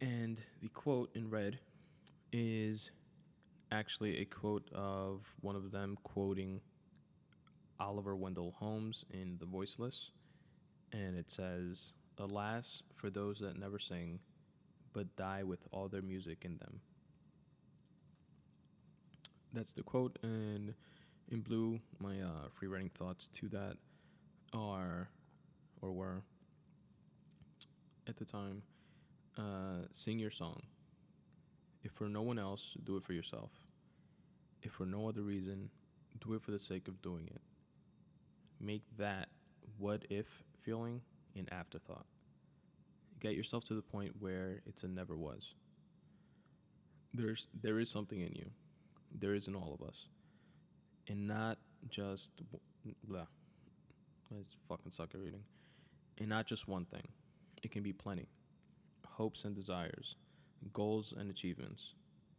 And 0.00 0.40
the 0.62 0.68
quote 0.68 1.10
in 1.14 1.30
red 1.30 1.58
is 2.32 2.90
actually 3.70 4.18
a 4.18 4.24
quote 4.24 4.68
of 4.72 5.26
one 5.40 5.56
of 5.56 5.70
them 5.70 5.96
quoting 6.02 6.60
Oliver 7.80 8.16
Wendell 8.16 8.54
Holmes 8.58 9.04
in 9.10 9.36
The 9.38 9.46
Voiceless. 9.46 10.10
And 10.92 11.16
it 11.16 11.30
says, 11.30 11.92
Alas, 12.18 12.82
for 12.94 13.10
those 13.10 13.38
that 13.40 13.58
never 13.58 13.78
sing, 13.78 14.20
but 14.92 15.16
die 15.16 15.42
with 15.42 15.60
all 15.72 15.88
their 15.88 16.02
music 16.02 16.44
in 16.44 16.58
them. 16.58 16.80
That's 19.52 19.72
the 19.72 19.82
quote, 19.82 20.18
and 20.22 20.74
in 21.30 21.40
blue, 21.40 21.80
my 21.98 22.20
uh, 22.20 22.48
free 22.52 22.68
writing 22.68 22.90
thoughts 22.94 23.28
to 23.34 23.48
that 23.50 23.76
are, 24.52 25.08
or 25.80 25.92
were, 25.92 26.22
at 28.06 28.16
the 28.16 28.24
time, 28.24 28.62
uh, 29.38 29.86
sing 29.90 30.18
your 30.18 30.30
song. 30.30 30.62
If 31.82 31.92
for 31.92 32.08
no 32.08 32.22
one 32.22 32.38
else, 32.38 32.76
do 32.84 32.96
it 32.96 33.04
for 33.04 33.12
yourself. 33.12 33.50
If 34.62 34.72
for 34.72 34.86
no 34.86 35.08
other 35.08 35.22
reason, 35.22 35.70
do 36.20 36.34
it 36.34 36.42
for 36.42 36.52
the 36.52 36.58
sake 36.58 36.88
of 36.88 37.02
doing 37.02 37.28
it. 37.32 37.40
Make 38.60 38.82
that 38.98 39.28
what 39.78 40.04
if 40.10 40.26
feeling 40.60 41.00
an 41.36 41.48
afterthought. 41.50 42.06
Get 43.20 43.34
yourself 43.34 43.64
to 43.64 43.74
the 43.74 43.82
point 43.82 44.12
where 44.20 44.60
it's 44.66 44.82
a 44.82 44.88
never 44.88 45.16
was. 45.16 45.54
There's 47.14 47.46
there 47.62 47.78
is 47.78 47.90
something 47.90 48.20
in 48.20 48.34
you. 48.34 48.50
There 49.18 49.34
is 49.34 49.48
in 49.48 49.54
all 49.54 49.76
of 49.80 49.86
us. 49.86 50.06
And 51.08 51.26
not 51.26 51.58
just 51.88 52.30
blah. 53.04 53.26
I 54.38 54.42
just 54.42 54.56
fucking 54.68 54.92
suck 54.92 55.10
at 55.14 55.20
reading. 55.20 55.42
And 56.18 56.28
not 56.28 56.46
just 56.46 56.68
one 56.68 56.84
thing. 56.84 57.06
It 57.62 57.70
can 57.70 57.82
be 57.82 57.92
plenty. 57.92 58.28
Hopes 59.06 59.44
and 59.44 59.54
desires, 59.54 60.16
goals 60.72 61.14
and 61.16 61.30
achievements. 61.30 61.94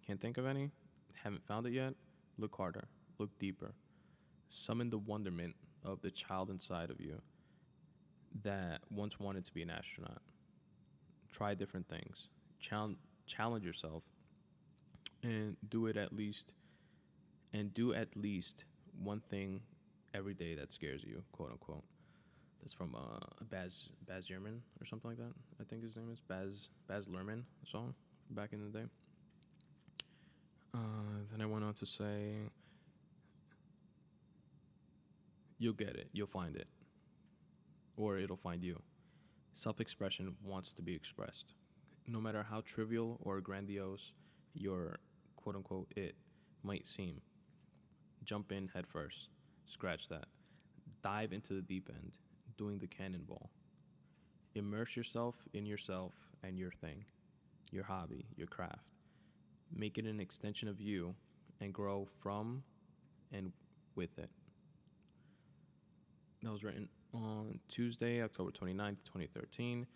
Can't 0.05 0.19
think 0.19 0.37
of 0.37 0.45
any? 0.45 0.71
Haven't 1.23 1.45
found 1.45 1.65
it 1.67 1.73
yet? 1.73 1.93
Look 2.37 2.55
harder. 2.55 2.87
Look 3.19 3.37
deeper. 3.39 3.73
Summon 4.49 4.89
the 4.89 4.97
wonderment 4.97 5.55
of 5.83 6.01
the 6.01 6.11
child 6.11 6.49
inside 6.49 6.89
of 6.89 6.99
you 6.99 7.21
that 8.43 8.81
once 8.89 9.19
wanted 9.19 9.45
to 9.45 9.53
be 9.53 9.61
an 9.61 9.69
astronaut. 9.69 10.21
Try 11.31 11.53
different 11.53 11.87
things. 11.87 12.27
Challenge, 12.59 12.97
challenge 13.27 13.65
yourself 13.65 14.03
and 15.21 15.55
do 15.69 15.85
it 15.87 15.97
at 15.97 16.13
least 16.13 16.53
and 17.53 17.73
do 17.73 17.93
at 17.93 18.15
least 18.15 18.65
one 19.01 19.21
thing 19.29 19.61
every 20.13 20.33
day 20.33 20.55
that 20.55 20.71
scares 20.71 21.03
you, 21.03 21.23
quote 21.31 21.51
unquote. 21.51 21.83
that's 22.61 22.73
from 22.73 22.95
uh, 22.95 23.19
Baz 23.49 23.89
Baz 24.07 24.29
or 24.29 24.85
something 24.85 25.09
like 25.09 25.17
that. 25.17 25.33
I 25.59 25.63
think 25.63 25.83
his 25.83 25.97
name 25.97 26.09
is 26.11 26.19
Baz 26.19 26.69
Baz 26.87 27.07
Luhrmann 27.07 27.43
song 27.65 27.93
back 28.29 28.53
in 28.53 28.63
the 28.63 28.79
day. 28.79 28.85
Uh, 30.73 30.77
then 31.31 31.41
I 31.41 31.45
went 31.45 31.63
on 31.63 31.73
to 31.75 31.85
say, 31.85 32.33
"You'll 35.59 35.73
get 35.73 35.95
it. 35.95 36.09
You'll 36.13 36.27
find 36.27 36.55
it, 36.55 36.67
or 37.97 38.17
it'll 38.17 38.37
find 38.37 38.63
you." 38.63 38.81
Self-expression 39.55 40.35
wants 40.43 40.73
to 40.73 40.81
be 40.81 40.95
expressed, 40.95 41.53
no 42.07 42.19
matter 42.19 42.41
how 42.41 42.61
trivial 42.61 43.19
or 43.21 43.39
grandiose 43.39 44.13
your 44.55 44.97
quote-unquote 45.35 45.91
it 45.95 46.15
might 46.63 46.87
seem. 46.87 47.21
Jump 48.23 48.51
in 48.51 48.69
head 48.69 48.87
first. 48.87 49.29
Scratch 49.65 50.09
that. 50.09 50.25
Dive 51.03 51.33
into 51.33 51.53
the 51.53 51.61
deep 51.61 51.89
end 51.93 52.13
doing 52.57 52.79
the 52.79 52.87
cannonball. 52.87 53.49
Immerse 54.55 54.95
yourself 54.95 55.35
in 55.53 55.65
yourself 55.65 56.13
and 56.43 56.57
your 56.57 56.71
thing, 56.71 57.03
your 57.71 57.83
hobby, 57.83 58.25
your 58.35 58.47
craft. 58.47 58.87
Make 59.75 59.97
it 59.97 60.05
an 60.05 60.19
extension 60.19 60.67
of 60.67 60.79
you 60.79 61.15
and 61.59 61.73
grow 61.73 62.07
from 62.21 62.63
and 63.31 63.51
with 63.95 64.17
it. 64.19 64.29
That 66.43 66.51
was 66.51 66.63
written 66.63 66.89
on 67.13 67.59
Tuesday, 67.69 68.21
October 68.21 68.51
29th, 68.51 69.03
2013 69.05 69.87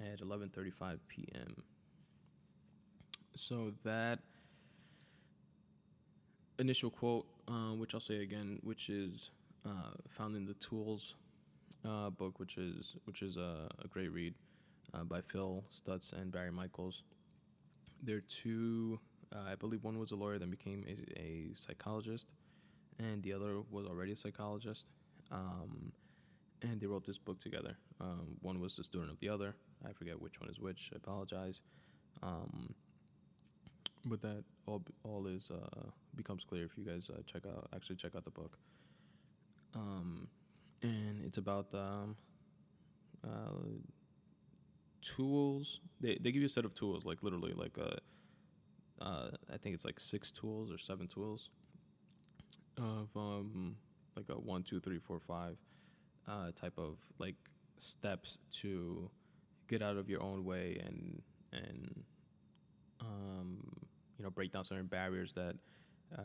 at 0.00 0.20
11:35 0.20 0.98
p.m. 1.08 1.62
So 3.34 3.72
that 3.84 4.18
initial 6.58 6.90
quote, 6.90 7.26
uh, 7.48 7.74
which 7.74 7.94
I'll 7.94 8.00
say 8.00 8.22
again, 8.22 8.58
which 8.62 8.88
is 8.88 9.30
uh, 9.66 9.92
found 10.08 10.36
in 10.36 10.44
the 10.44 10.54
Tools 10.54 11.14
uh, 11.84 12.10
book, 12.10 12.38
which 12.38 12.58
is 12.58 12.96
which 13.04 13.22
is 13.22 13.36
a, 13.36 13.68
a 13.84 13.88
great 13.88 14.12
read 14.12 14.34
uh, 14.94 15.04
by 15.04 15.20
Phil 15.20 15.64
Stutz 15.70 16.12
and 16.12 16.30
Barry 16.30 16.50
Michaels. 16.50 17.02
They're 18.02 18.20
two. 18.20 18.98
Uh, 19.34 19.50
I 19.50 19.54
believe 19.54 19.82
one 19.82 19.98
was 19.98 20.10
a 20.10 20.16
lawyer, 20.16 20.38
then 20.38 20.50
became 20.50 20.84
a, 20.86 21.18
a, 21.18 21.54
psychologist, 21.54 22.26
and 22.98 23.22
the 23.22 23.32
other 23.32 23.60
was 23.70 23.86
already 23.86 24.12
a 24.12 24.16
psychologist. 24.16 24.86
Um, 25.30 25.92
and 26.60 26.80
they 26.80 26.86
wrote 26.86 27.06
this 27.06 27.18
book 27.18 27.40
together. 27.40 27.76
Um, 28.00 28.36
one 28.40 28.60
was 28.60 28.76
the 28.76 28.84
student 28.84 29.10
of 29.10 29.18
the 29.20 29.28
other. 29.30 29.54
I 29.88 29.92
forget 29.92 30.20
which 30.20 30.38
one 30.38 30.50
is 30.50 30.60
which. 30.60 30.90
I 30.92 30.96
apologize. 30.96 31.60
Um, 32.22 32.74
but 34.04 34.20
that 34.22 34.44
all 34.66 34.82
all 35.04 35.26
is 35.26 35.50
uh, 35.50 35.86
becomes 36.16 36.44
clear 36.44 36.64
if 36.64 36.76
you 36.76 36.84
guys 36.84 37.10
uh, 37.10 37.20
check 37.26 37.42
out 37.46 37.68
actually 37.74 37.96
check 37.96 38.14
out 38.16 38.24
the 38.24 38.30
book. 38.30 38.58
Um, 39.74 40.28
and 40.82 41.24
it's 41.24 41.38
about 41.38 41.72
um, 41.74 42.16
uh, 43.24 43.78
tools. 45.02 45.80
They 46.00 46.18
they 46.20 46.32
give 46.32 46.42
you 46.42 46.46
a 46.46 46.50
set 46.50 46.64
of 46.64 46.74
tools, 46.74 47.04
like 47.04 47.22
literally, 47.22 47.52
like. 47.54 47.78
Uh, 47.78 47.96
uh, 49.00 49.30
I 49.52 49.56
think 49.56 49.74
it's 49.74 49.84
like 49.84 49.98
six 49.98 50.30
tools 50.30 50.70
or 50.70 50.78
seven 50.78 51.08
tools 51.08 51.50
of 52.78 53.08
um, 53.16 53.76
like 54.16 54.26
a 54.28 54.34
one, 54.34 54.62
two, 54.62 54.80
three, 54.80 54.98
four, 54.98 55.18
five 55.18 55.56
uh, 56.28 56.52
type 56.54 56.78
of 56.78 56.98
like 57.18 57.34
steps 57.78 58.38
to 58.60 59.10
get 59.68 59.82
out 59.82 59.96
of 59.96 60.08
your 60.08 60.22
own 60.22 60.44
way 60.44 60.80
and 60.84 61.22
and 61.52 62.04
um, 63.00 63.71
you 64.22 64.28
know 64.28 64.30
break 64.30 64.52
down 64.52 64.62
certain 64.64 64.86
barriers 64.86 65.32
that 65.34 65.56
uh, 66.16 66.22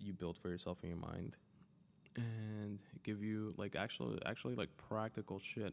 you 0.00 0.12
build 0.12 0.36
for 0.36 0.48
yourself 0.48 0.78
in 0.82 0.88
your 0.88 0.98
mind 0.98 1.36
and 2.16 2.80
give 3.04 3.22
you 3.22 3.54
like 3.56 3.76
actually 3.76 4.18
actually 4.26 4.56
like 4.56 4.68
practical 4.88 5.38
shit, 5.38 5.72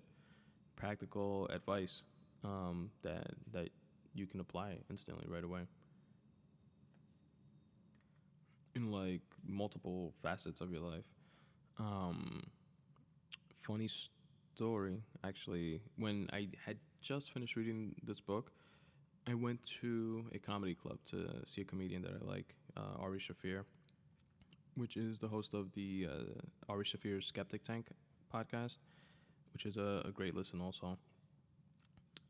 practical 0.75 1.47
advice 1.47 2.03
um, 2.43 2.91
that 3.01 3.31
that 3.53 3.69
you 4.13 4.27
can 4.27 4.39
apply 4.39 4.77
instantly 4.91 5.25
right 5.27 5.43
away 5.43 5.61
in 8.75 8.91
like 8.91 9.21
multiple 9.47 10.13
facets 10.21 10.61
of 10.61 10.71
your 10.71 10.81
life. 10.81 11.05
Um, 11.79 12.43
funny 13.65 13.89
story, 14.53 15.01
actually, 15.23 15.81
when 15.97 16.29
I 16.31 16.49
had 16.63 16.77
just 17.01 17.31
finished 17.31 17.55
reading 17.55 17.95
this 18.03 18.19
book, 18.19 18.51
I 19.27 19.33
went 19.33 19.59
to 19.81 20.25
a 20.33 20.39
comedy 20.39 20.75
club 20.75 20.97
to 21.11 21.29
see 21.45 21.61
a 21.61 21.65
comedian 21.65 22.01
that 22.03 22.11
I 22.21 22.25
like, 22.25 22.55
uh, 22.75 23.01
Ari 23.01 23.19
Shaffir 23.19 23.63
which 24.75 24.97
is 24.97 25.19
the 25.19 25.27
host 25.27 25.53
of 25.53 25.71
the 25.73 26.07
uh, 26.09 26.71
Ari 26.71 26.85
Shaffir's 26.85 27.25
Skeptic 27.25 27.63
Tank 27.63 27.87
podcast, 28.33 28.79
which 29.53 29.65
is 29.65 29.77
a, 29.77 30.01
a 30.05 30.11
great 30.11 30.35
listen 30.35 30.61
also. 30.61 30.97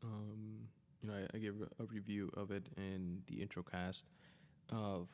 Um, 0.02 0.68
you 1.02 1.08
know, 1.08 1.14
I, 1.14 1.36
I 1.36 1.38
gave 1.38 1.54
a 1.80 1.84
review 1.84 2.30
of 2.36 2.50
it 2.50 2.66
in 2.76 3.22
the 3.26 3.40
intro 3.40 3.62
cast 3.62 4.06
of 4.70 5.08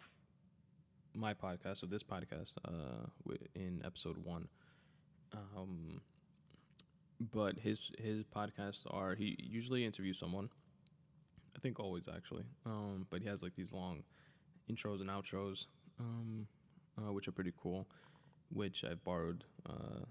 my 1.14 1.34
podcast, 1.34 1.82
of 1.82 1.90
this 1.90 2.02
podcast, 2.02 2.54
uh, 2.64 3.34
in 3.54 3.82
episode 3.84 4.18
one. 4.24 4.48
Um, 5.32 6.00
but 7.32 7.58
his 7.58 7.92
his 7.98 8.24
podcasts 8.24 8.86
are 8.90 9.14
he 9.14 9.36
usually 9.38 9.84
interviews 9.84 10.18
someone. 10.18 10.48
I 11.56 11.58
think 11.58 11.80
always 11.80 12.08
actually. 12.08 12.44
Um, 12.64 13.06
but 13.10 13.22
he 13.22 13.28
has 13.28 13.42
like 13.42 13.54
these 13.56 13.72
long 13.72 14.02
intros 14.70 15.00
and 15.00 15.10
outros. 15.10 15.66
Um, 15.98 16.46
uh, 16.98 17.12
which 17.12 17.28
are 17.28 17.32
pretty 17.32 17.52
cool. 17.60 17.86
Which 18.52 18.84
I've 18.84 19.02
borrowed 19.04 19.44
uh, 19.68 20.04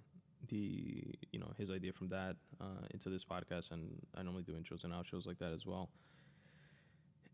the 0.48 1.04
you 1.32 1.40
know 1.40 1.52
his 1.58 1.70
idea 1.70 1.92
from 1.94 2.10
that 2.10 2.36
uh, 2.62 2.86
into 2.92 3.10
this 3.10 3.26
podcast, 3.26 3.72
and 3.72 4.02
I 4.16 4.24
normally 4.24 4.44
do 4.44 4.54
intros 4.54 4.84
and 4.84 4.94
outros 4.94 5.26
like 5.26 5.40
that 5.40 5.52
as 5.54 5.66
well. 5.66 5.90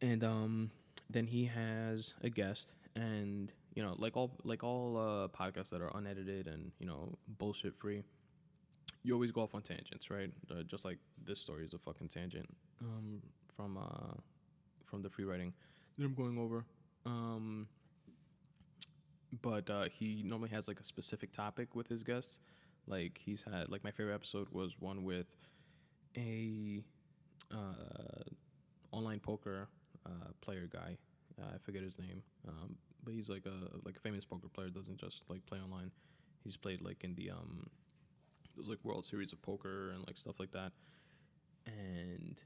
And 0.02 0.24
um, 0.24 0.72
then 1.10 1.28
he 1.28 1.46
has 1.46 2.14
a 2.24 2.30
guest, 2.30 2.72
and 2.96 3.52
you 3.76 3.84
know, 3.84 3.96
like 3.98 4.18
all 4.18 4.32
like 4.44 4.64
all 4.64 4.98
uh, 4.98 5.28
podcasts 5.28 5.70
that 5.70 5.82
are 5.82 5.96
unedited 5.96 6.48
and 6.48 6.72
you 6.80 6.88
know 6.88 7.18
bullshit 7.38 7.76
free, 7.76 8.04
you 9.04 9.14
always 9.14 9.32
go 9.32 9.42
off 9.42 9.54
on 9.54 9.62
tangents, 9.62 10.10
right? 10.10 10.32
Uh, 10.50 10.64
just 10.64 10.86
like 10.86 10.98
this 11.24 11.40
story 11.40 11.66
is 11.66 11.74
a 11.74 11.78
fucking 11.78 12.08
tangent 12.08 12.48
um, 12.82 13.22
from 13.56 13.78
uh, 13.78 14.16
from 14.86 15.02
the 15.02 15.10
free 15.10 15.26
writing 15.26 15.54
that 15.98 16.06
I'm 16.06 16.14
going 16.14 16.38
over. 16.38 16.66
Um, 17.06 17.68
but 19.42 19.70
uh, 19.70 19.86
he 19.92 20.24
normally 20.26 20.50
has 20.50 20.68
like 20.68 20.80
a 20.80 20.84
specific 20.84 21.32
topic 21.32 21.76
with 21.76 21.88
his 21.88 22.04
guests. 22.04 22.40
Like 22.88 23.20
he's 23.24 23.44
had 23.44 23.70
like 23.70 23.84
my 23.84 23.92
favorite 23.92 24.14
episode 24.16 24.48
was 24.52 24.76
one 24.80 25.04
with 25.04 25.28
a 26.18 26.84
uh, 27.52 28.24
online 28.92 29.20
poker 29.20 29.68
uh, 30.06 30.32
player 30.42 30.68
guy. 30.72 30.98
Uh, 31.42 31.56
I 31.56 31.58
forget 31.58 31.82
his 31.82 31.98
name, 32.00 32.22
um, 32.48 32.76
but 33.04 33.14
he's 33.14 33.28
like 33.28 33.46
a 33.46 33.78
like 33.84 33.98
a 33.98 34.00
famous 34.00 34.24
poker 34.24 34.48
player. 34.54 34.70
Doesn't 34.70 34.98
just 34.98 35.24
like 35.30 35.46
play 35.46 35.60
online. 35.60 35.92
He's 36.44 36.58
played 36.58 36.82
like 36.82 37.04
in 37.04 37.16
the 37.16 37.32
um, 37.32 37.68
those 38.56 38.68
like 38.68 38.80
World 38.84 39.06
Series 39.06 39.34
of 39.34 39.42
Poker 39.42 39.92
and 39.92 40.06
like 40.06 40.18
stuff 40.18 40.40
like 40.40 40.52
that. 40.52 40.72
And 41.66 42.40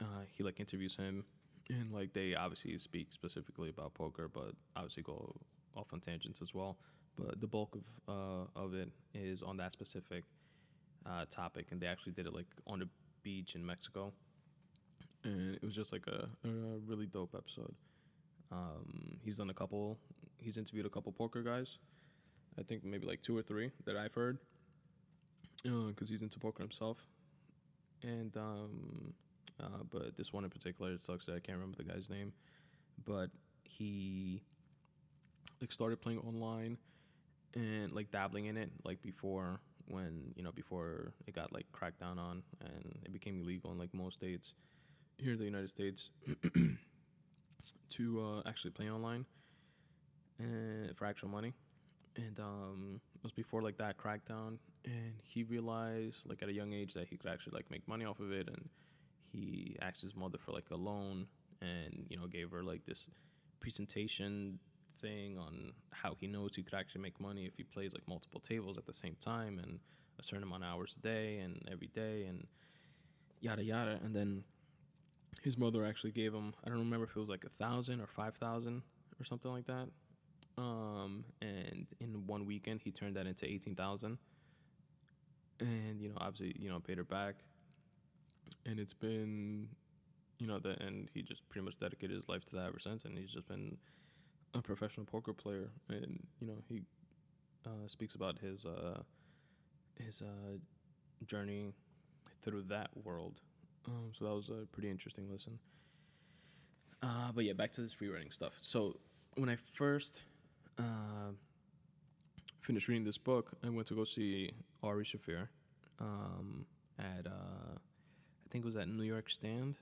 uh, 0.00 0.24
he 0.32 0.42
like 0.42 0.60
interviews 0.60 0.96
him, 0.96 1.24
and 1.68 1.92
like 1.92 2.12
they 2.12 2.34
obviously 2.34 2.76
speak 2.78 3.08
specifically 3.10 3.68
about 3.68 3.94
poker, 3.94 4.28
but 4.28 4.52
obviously 4.76 5.02
go 5.02 5.34
off 5.76 5.92
on 5.92 6.00
tangents 6.00 6.40
as 6.42 6.54
well. 6.54 6.76
But 7.16 7.40
the 7.40 7.46
bulk 7.46 7.76
of 7.76 7.82
uh, 8.08 8.60
of 8.60 8.74
it 8.74 8.90
is 9.14 9.42
on 9.42 9.56
that 9.58 9.72
specific 9.72 10.24
uh, 11.06 11.24
topic, 11.30 11.66
and 11.70 11.80
they 11.80 11.86
actually 11.86 12.12
did 12.12 12.26
it 12.26 12.34
like 12.34 12.46
on 12.66 12.80
the 12.80 12.88
beach 13.22 13.54
in 13.54 13.64
Mexico, 13.64 14.12
and 15.22 15.54
it 15.54 15.62
was 15.62 15.74
just 15.74 15.92
like 15.92 16.06
a, 16.06 16.28
a 16.44 16.50
really 16.86 17.06
dope 17.06 17.34
episode. 17.36 17.74
Um, 18.52 19.18
he's 19.22 19.38
done 19.38 19.50
a 19.50 19.54
couple. 19.54 19.98
He's 20.38 20.58
interviewed 20.58 20.86
a 20.86 20.90
couple 20.90 21.12
poker 21.12 21.42
guys. 21.42 21.78
I 22.58 22.62
think 22.62 22.84
maybe 22.84 23.06
like 23.06 23.22
two 23.22 23.36
or 23.36 23.42
three 23.42 23.70
that 23.84 23.96
I've 23.96 24.14
heard, 24.14 24.38
because 25.62 26.08
uh, 26.08 26.10
he's 26.10 26.22
into 26.22 26.38
poker 26.38 26.62
himself. 26.62 26.98
And 28.02 28.36
um, 28.36 29.14
uh, 29.60 29.82
but 29.90 30.16
this 30.16 30.32
one 30.32 30.44
in 30.44 30.50
particular, 30.50 30.92
it 30.92 31.00
sucks 31.00 31.26
that 31.26 31.32
I 31.32 31.40
can't 31.40 31.58
remember 31.58 31.76
the 31.76 31.84
guy's 31.84 32.10
name, 32.10 32.32
but 33.04 33.30
he 33.64 34.42
like 35.60 35.72
started 35.72 36.00
playing 36.00 36.18
online 36.20 36.76
and 37.54 37.92
like 37.92 38.10
dabbling 38.10 38.46
in 38.46 38.56
it 38.56 38.70
like 38.84 39.00
before 39.02 39.60
when 39.86 40.32
you 40.36 40.42
know 40.42 40.52
before 40.52 41.12
it 41.26 41.34
got 41.34 41.52
like 41.52 41.66
cracked 41.72 42.00
down 42.00 42.18
on 42.18 42.42
and 42.60 42.98
it 43.04 43.12
became 43.12 43.40
illegal 43.40 43.70
in 43.72 43.78
like 43.78 43.92
most 43.94 44.14
states 44.14 44.54
here 45.18 45.32
in 45.32 45.38
the 45.38 45.44
United 45.44 45.68
States 45.68 46.10
to 47.90 48.20
uh, 48.20 48.48
actually 48.48 48.70
play 48.70 48.90
online 48.90 49.24
and 50.38 50.96
for 50.96 51.06
actual 51.06 51.28
money. 51.28 51.52
And 52.16 52.38
um, 52.38 53.00
it 53.16 53.22
was 53.22 53.32
before 53.32 53.62
like 53.62 53.76
that 53.78 53.96
crackdown 53.98 54.58
and 54.84 55.14
he 55.22 55.42
realized 55.42 56.28
like 56.28 56.42
at 56.42 56.48
a 56.48 56.52
young 56.52 56.72
age 56.72 56.94
that 56.94 57.08
he 57.08 57.16
could 57.16 57.30
actually 57.30 57.54
like 57.54 57.70
make 57.70 57.86
money 57.88 58.04
off 58.04 58.20
of 58.20 58.32
it 58.32 58.48
and 58.48 58.68
he 59.34 59.76
asked 59.82 60.00
his 60.00 60.14
mother 60.14 60.38
for 60.38 60.52
like 60.52 60.70
a 60.70 60.76
loan 60.76 61.26
and 61.60 62.06
you 62.08 62.16
know 62.16 62.26
gave 62.26 62.50
her 62.50 62.62
like 62.62 62.84
this 62.86 63.06
presentation 63.60 64.58
thing 65.00 65.36
on 65.38 65.72
how 65.90 66.16
he 66.20 66.26
knows 66.26 66.54
he 66.54 66.62
could 66.62 66.74
actually 66.74 67.00
make 67.00 67.20
money 67.20 67.44
if 67.44 67.54
he 67.56 67.62
plays 67.62 67.92
like 67.92 68.06
multiple 68.08 68.40
tables 68.40 68.78
at 68.78 68.86
the 68.86 68.94
same 68.94 69.16
time 69.20 69.58
and 69.58 69.78
a 70.18 70.22
certain 70.22 70.42
amount 70.44 70.62
of 70.62 70.68
hours 70.68 70.96
a 70.98 71.02
day 71.02 71.38
and 71.38 71.66
every 71.70 71.88
day 71.88 72.24
and 72.24 72.46
yada 73.40 73.62
yada. 73.62 73.98
And 74.04 74.14
then 74.14 74.44
his 75.42 75.58
mother 75.58 75.84
actually 75.84 76.12
gave 76.12 76.32
him 76.32 76.54
I 76.64 76.68
don't 76.68 76.78
remember 76.78 77.04
if 77.04 77.10
it 77.10 77.18
was 77.18 77.28
like 77.28 77.44
a 77.44 77.62
thousand 77.62 78.00
or 78.00 78.06
five 78.06 78.36
thousand 78.36 78.82
or 79.20 79.24
something 79.24 79.50
like 79.50 79.66
that. 79.66 79.88
Um, 80.56 81.24
and 81.42 81.86
in 82.00 82.26
one 82.26 82.46
weekend 82.46 82.80
he 82.84 82.92
turned 82.92 83.16
that 83.16 83.26
into 83.26 83.46
eighteen 83.46 83.74
thousand. 83.74 84.18
And 85.60 86.00
you 86.00 86.08
know, 86.08 86.16
obviously, 86.18 86.54
you 86.58 86.68
know, 86.68 86.80
paid 86.80 86.98
her 86.98 87.04
back. 87.04 87.36
And 88.66 88.78
it's 88.78 88.94
been, 88.94 89.68
you 90.38 90.46
know, 90.46 90.58
that 90.58 90.80
and 90.80 91.08
he 91.12 91.22
just 91.22 91.48
pretty 91.48 91.64
much 91.64 91.78
dedicated 91.78 92.16
his 92.16 92.28
life 92.28 92.44
to 92.46 92.56
that 92.56 92.66
ever 92.66 92.78
since. 92.78 93.04
And 93.04 93.18
he's 93.18 93.30
just 93.30 93.48
been 93.48 93.76
a 94.54 94.62
professional 94.62 95.06
poker 95.06 95.32
player. 95.32 95.70
And 95.88 96.26
you 96.40 96.46
know, 96.46 96.62
he 96.68 96.82
uh, 97.66 97.86
speaks 97.86 98.14
about 98.14 98.38
his 98.38 98.64
uh, 98.64 99.02
his 99.98 100.22
uh, 100.22 100.58
journey 101.26 101.72
through 102.42 102.62
that 102.68 102.90
world. 103.04 103.40
Um, 103.86 104.12
so 104.18 104.24
that 104.24 104.34
was 104.34 104.48
a 104.48 104.66
pretty 104.72 104.90
interesting 104.90 105.28
listen. 105.30 105.58
Uh, 107.02 107.32
but 107.34 107.44
yeah, 107.44 107.52
back 107.52 107.70
to 107.72 107.82
this 107.82 107.92
free 107.92 108.08
writing 108.08 108.30
stuff. 108.30 108.54
So 108.58 108.96
when 109.36 109.48
I 109.48 109.56
first 109.74 110.22
uh, 110.78 111.32
finished 112.62 112.88
reading 112.88 113.04
this 113.04 113.18
book, 113.18 113.52
I 113.62 113.68
went 113.68 113.86
to 113.88 113.94
go 113.94 114.04
see 114.04 114.52
Ari 114.82 115.04
Shaffir 115.04 115.48
um, 116.00 116.64
at 116.98 117.26
uh, 117.26 117.78
think 118.54 118.64
it 118.64 118.66
was 118.66 118.76
at 118.76 118.86
New 118.86 119.02
York 119.02 119.28
Stand 119.30 119.74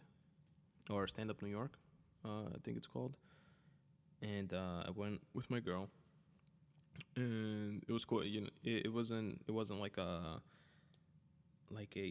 or 0.89 1.07
Stand 1.07 1.29
Up 1.29 1.43
New 1.43 1.51
York, 1.51 1.75
uh, 2.25 2.47
I 2.55 2.59
think 2.65 2.79
it's 2.79 2.87
called. 2.87 3.19
And 4.23 4.51
uh, 4.51 4.85
I 4.87 4.91
went 4.97 5.21
with 5.35 5.51
my 5.51 5.61
girl, 5.61 5.91
and 7.15 7.85
it 7.87 7.93
was 7.93 8.07
cool. 8.07 8.25
You 8.25 8.43
know, 8.43 8.49
it, 8.65 8.87
it 8.87 8.93
wasn't 8.93 9.43
it 9.47 9.51
wasn't 9.51 9.81
like 9.81 9.99
a 9.99 10.41
like 11.71 11.95
a 11.97 12.09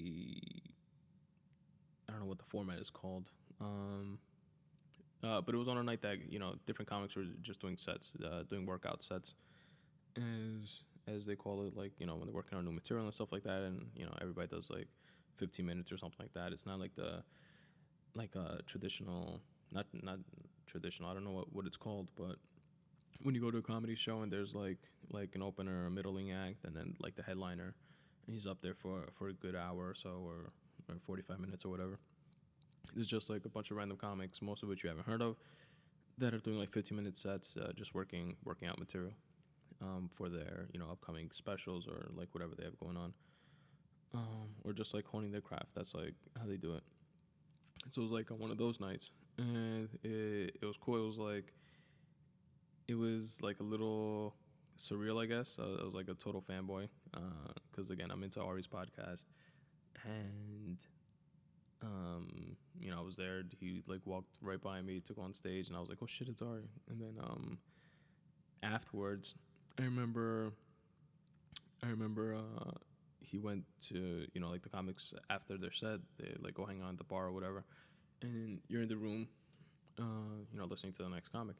I 2.07 2.11
don't 2.11 2.19
know 2.19 2.27
what 2.27 2.37
the 2.37 2.45
format 2.45 2.77
is 2.77 2.91
called. 2.91 3.31
Um, 3.59 4.19
uh, 5.23 5.41
but 5.41 5.55
it 5.55 5.57
was 5.57 5.67
on 5.67 5.79
a 5.79 5.83
night 5.83 6.03
that 6.03 6.31
you 6.31 6.37
know 6.37 6.53
different 6.67 6.89
comics 6.89 7.15
were 7.15 7.25
just 7.41 7.59
doing 7.59 7.77
sets, 7.77 8.13
uh, 8.23 8.43
doing 8.47 8.67
workout 8.67 9.01
sets, 9.01 9.33
as 10.15 10.83
as 11.07 11.25
they 11.25 11.35
call 11.35 11.63
it, 11.63 11.75
like 11.75 11.93
you 11.97 12.05
know 12.05 12.17
when 12.17 12.27
they're 12.27 12.35
working 12.35 12.59
on 12.59 12.65
new 12.65 12.71
material 12.71 13.05
and 13.05 13.15
stuff 13.15 13.31
like 13.31 13.45
that, 13.45 13.63
and 13.63 13.87
you 13.95 14.05
know 14.05 14.13
everybody 14.21 14.47
does 14.47 14.69
like 14.69 14.89
15 15.37 15.65
minutes 15.65 15.91
or 15.91 15.97
something 15.97 16.19
like 16.19 16.33
that. 16.33 16.51
It's 16.51 16.65
not 16.65 16.79
like 16.79 16.95
the 16.95 17.23
like 18.15 18.35
a 18.35 18.59
traditional, 18.65 19.41
not 19.71 19.85
not 19.93 20.19
traditional. 20.67 21.09
I 21.09 21.13
don't 21.13 21.23
know 21.23 21.31
what, 21.31 21.53
what 21.53 21.65
it's 21.65 21.77
called, 21.77 22.07
but 22.15 22.37
when 23.23 23.35
you 23.35 23.41
go 23.41 23.51
to 23.51 23.57
a 23.57 23.61
comedy 23.61 23.95
show 23.95 24.21
and 24.21 24.31
there's 24.31 24.55
like 24.55 24.79
like 25.09 25.35
an 25.35 25.41
opener, 25.41 25.87
a 25.87 25.91
middling 25.91 26.31
act, 26.31 26.65
and 26.65 26.75
then 26.75 26.95
like 26.99 27.15
the 27.15 27.23
headliner, 27.23 27.75
and 28.25 28.33
he's 28.33 28.47
up 28.47 28.61
there 28.61 28.73
for 28.75 29.09
for 29.17 29.29
a 29.29 29.33
good 29.33 29.55
hour 29.55 29.89
or 29.89 29.95
so, 29.95 30.21
or 30.25 30.51
or 30.89 30.99
45 31.05 31.39
minutes 31.39 31.65
or 31.65 31.69
whatever. 31.69 31.99
It's 32.95 33.07
just 33.09 33.29
like 33.29 33.45
a 33.45 33.49
bunch 33.49 33.71
of 33.71 33.77
random 33.77 33.97
comics, 33.97 34.41
most 34.41 34.63
of 34.63 34.69
which 34.69 34.83
you 34.83 34.89
haven't 34.89 35.05
heard 35.05 35.21
of, 35.21 35.35
that 36.17 36.33
are 36.33 36.39
doing 36.39 36.57
like 36.57 36.71
15 36.71 36.95
minute 36.95 37.15
sets, 37.17 37.55
uh, 37.57 37.71
just 37.75 37.93
working 37.93 38.35
working 38.43 38.67
out 38.67 38.79
material 38.79 39.13
um, 39.81 40.09
for 40.13 40.29
their 40.29 40.67
you 40.73 40.79
know 40.79 40.87
upcoming 40.91 41.29
specials 41.33 41.87
or 41.87 42.09
like 42.15 42.29
whatever 42.33 42.53
they 42.57 42.63
have 42.63 42.77
going 42.79 42.97
on, 42.97 43.13
um, 44.13 44.49
or 44.63 44.73
just 44.73 44.93
like 44.93 45.05
honing 45.05 45.31
their 45.31 45.41
craft. 45.41 45.69
That's 45.75 45.93
like 45.93 46.13
how 46.39 46.47
they 46.47 46.57
do 46.57 46.73
it. 46.75 46.83
So 47.91 48.01
it 48.01 48.03
was 48.03 48.11
like 48.11 48.31
on 48.31 48.39
one 48.39 48.51
of 48.51 48.57
those 48.57 48.79
nights, 48.79 49.09
and 49.37 49.89
it, 50.03 50.57
it 50.61 50.65
was 50.65 50.77
cool. 50.77 51.03
It 51.03 51.07
was 51.07 51.17
like 51.17 51.53
it 52.87 52.95
was 52.95 53.39
like 53.41 53.59
a 53.59 53.63
little 53.63 54.35
surreal, 54.77 55.21
I 55.21 55.25
guess. 55.25 55.57
I, 55.59 55.83
was 55.83 55.93
like 55.93 56.09
a 56.09 56.13
total 56.13 56.41
fanboy 56.41 56.87
because 57.71 57.89
uh, 57.89 57.93
again, 57.93 58.11
I'm 58.11 58.23
into 58.23 58.41
Ari's 58.41 58.67
podcast, 58.67 59.23
and 60.03 60.77
um, 61.81 62.55
you 62.79 62.91
know, 62.91 62.99
I 62.99 63.01
was 63.01 63.15
there. 63.15 63.43
He 63.59 63.81
like 63.87 64.01
walked 64.05 64.35
right 64.41 64.61
by 64.61 64.81
me, 64.81 64.99
took 64.99 65.17
on 65.17 65.33
stage, 65.33 65.67
and 65.67 65.77
I 65.77 65.79
was 65.79 65.89
like, 65.89 65.99
"Oh 66.01 66.07
shit, 66.07 66.27
it's 66.27 66.41
Ari!" 66.41 66.69
And 66.89 67.01
then 67.01 67.15
um, 67.21 67.57
afterwards, 68.63 69.35
I 69.79 69.83
remember, 69.83 70.51
I 71.83 71.87
remember 71.87 72.35
uh, 72.35 72.71
he 73.21 73.37
went 73.37 73.63
to 73.89 74.25
you 74.33 74.41
know 74.41 74.49
like 74.49 74.63
the 74.63 74.69
comics 74.69 75.13
after 75.29 75.57
their 75.57 75.71
set, 75.71 75.99
they 76.19 76.33
like 76.41 76.53
go 76.53 76.65
hang 76.65 76.81
out 76.81 76.89
at 76.89 76.97
the 76.97 77.03
bar 77.03 77.27
or 77.27 77.31
whatever, 77.31 77.63
and 78.21 78.59
you're 78.67 78.81
in 78.81 78.89
the 78.89 78.97
room, 78.97 79.27
uh, 79.99 80.43
you 80.51 80.59
know, 80.59 80.65
listening 80.65 80.93
to 80.93 81.03
the 81.03 81.09
next 81.09 81.29
comic. 81.29 81.55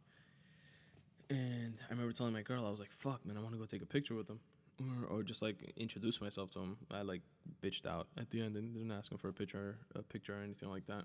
And 1.29 1.75
I 1.87 1.91
remember 1.91 2.11
telling 2.11 2.33
my 2.33 2.41
girl, 2.41 2.65
I 2.65 2.69
was 2.69 2.79
like, 2.79 2.91
"Fuck, 2.91 3.25
man, 3.25 3.37
I 3.37 3.41
want 3.41 3.53
to 3.53 3.59
go 3.59 3.65
take 3.65 3.81
a 3.81 3.85
picture 3.85 4.15
with 4.15 4.29
him." 4.29 4.39
or, 4.79 5.17
or 5.17 5.23
just 5.23 5.41
like 5.41 5.55
introduce 5.77 6.21
myself 6.21 6.51
to 6.51 6.59
him. 6.59 6.77
I 6.89 7.01
like 7.01 7.21
bitched 7.63 7.85
out 7.85 8.07
at 8.17 8.29
the 8.29 8.41
end 8.41 8.55
and 8.55 8.73
didn't 8.73 8.91
ask 8.91 9.11
him 9.11 9.17
for 9.17 9.29
a 9.29 9.33
picture, 9.33 9.77
a 9.95 10.01
picture 10.01 10.37
or 10.37 10.43
anything 10.43 10.69
like 10.69 10.85
that. 10.87 11.03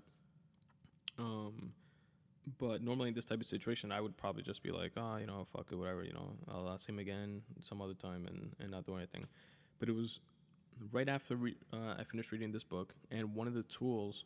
Um, 1.19 1.73
but 2.59 2.81
normally 2.81 3.09
in 3.09 3.15
this 3.15 3.25
type 3.25 3.39
of 3.39 3.45
situation, 3.45 3.91
I 3.91 3.99
would 3.99 4.15
probably 4.17 4.43
just 4.43 4.63
be 4.63 4.71
like, 4.71 4.93
oh, 4.97 5.17
you 5.17 5.27
know, 5.27 5.45
fuck 5.51 5.67
it, 5.71 5.75
whatever, 5.75 6.03
you 6.03 6.13
know, 6.13 6.31
I'll 6.47 6.69
ask 6.69 6.87
him 6.87 6.99
again 6.99 7.41
some 7.61 7.81
other 7.81 7.93
time 7.93 8.25
and, 8.27 8.55
and 8.59 8.71
not 8.71 8.85
do 8.85 8.95
anything. 8.95 9.25
But 9.79 9.89
it 9.89 9.95
was 9.95 10.19
right 10.91 11.09
after 11.09 11.35
re- 11.35 11.57
uh, 11.73 11.95
I 11.97 12.03
finished 12.03 12.31
reading 12.31 12.51
this 12.51 12.63
book, 12.63 12.93
and 13.11 13.35
one 13.35 13.47
of 13.47 13.53
the 13.53 13.63
tools 13.63 14.25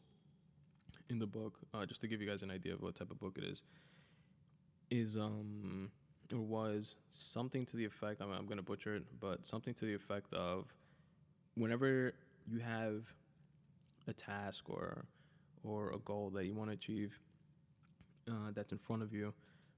in 1.10 1.20
the 1.20 1.28
book, 1.28 1.58
uh, 1.74 1.86
just 1.86 2.02
to 2.02 2.08
give 2.08 2.22
you 2.22 2.28
guys 2.30 2.44
an 2.44 2.52
idea 2.52 2.74
of 2.74 2.82
what 2.82 2.96
type 2.96 3.12
of 3.12 3.20
book 3.20 3.38
it 3.38 3.44
is, 3.44 3.64
is 4.90 5.18
um 5.18 5.90
or 6.34 6.40
was 6.40 6.96
something 7.10 7.66
to 7.66 7.78
the 7.78 7.86
effect, 7.86 8.22
I'm, 8.22 8.32
I'm 8.32 8.48
to 8.48 8.62
butcher 8.62 8.96
it, 8.96 9.04
but 9.20 9.46
something 9.46 9.74
to 9.74 9.86
the 9.86 9.94
effect 9.94 10.34
of 10.34 10.66
whenever 11.56 12.14
you 12.48 12.60
have 12.60 13.04
a 14.08 14.14
task 14.14 14.70
or 14.70 15.06
or 15.64 15.92
a 15.92 15.98
goal 16.00 16.30
that 16.32 16.46
you 16.46 16.54
want 16.54 16.70
to 16.70 16.74
achieve 16.74 17.20
uh, 18.30 18.52
that's 18.54 18.72
in 18.72 18.78
front 18.78 19.04
of 19.04 19.14
you 19.14 19.34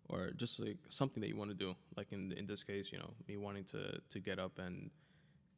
or 0.09 0.31
just 0.36 0.59
like 0.59 0.77
something 0.89 1.21
that 1.21 1.27
you 1.27 1.36
want 1.36 1.49
to 1.49 1.55
do 1.55 1.75
like 1.97 2.12
in 2.12 2.31
in 2.33 2.45
this 2.45 2.63
case 2.63 2.89
you 2.91 2.97
know 2.97 3.12
me 3.27 3.36
wanting 3.38 3.63
to 3.63 3.99
to 4.09 4.19
get 4.19 4.39
up 4.39 4.59
and 4.59 4.89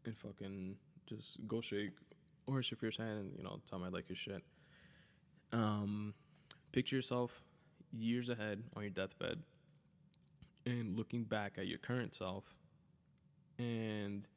and 0.06 0.17
fucking 0.17 0.75
just 1.06 1.38
go 1.48 1.62
shake 1.62 1.91
or 2.48 2.60
Shaffir's 2.60 2.98
hand 2.98 3.20
and 3.20 3.32
you 3.38 3.44
know 3.44 3.60
tell 3.70 3.80
him 3.80 3.86
I 3.86 3.89
like 3.89 4.08
his 4.08 4.18
shit. 4.18 4.44
Um 5.52 6.13
picture 6.72 6.96
yourself 6.96 7.41
years 7.91 8.30
ahead 8.30 8.62
on 8.76 8.84
your 8.84 8.91
deathbed 8.91 9.41
and 10.65 10.98
looking 10.98 11.24
back 11.24 11.54
at 11.58 11.68
your 11.68 11.78
current 11.78 12.13
self 12.13 12.44
and 13.58 14.28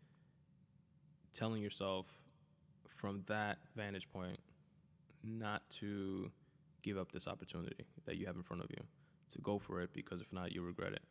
telling 1.33 1.63
yourself 1.63 2.07
from 2.87 3.23
that 3.27 3.59
vantage 3.77 4.09
point 4.13 4.39
not 5.25 5.69
to 5.71 6.31
give 6.83 6.99
up 6.99 7.13
this 7.13 7.27
opportunity 7.27 7.85
that 8.07 8.17
you 8.17 8.27
have 8.27 8.37
in 8.37 8.43
front 8.43 8.63
of 8.63 8.71
you 8.71 8.83
to 9.33 9.39
go 9.41 9.59
for 9.59 9.81
it 9.81 9.91
because 9.93 10.21
if 10.21 10.33
not 10.33 10.53
you'll 10.53 10.65
regret 10.65 10.93
it. 10.93 11.03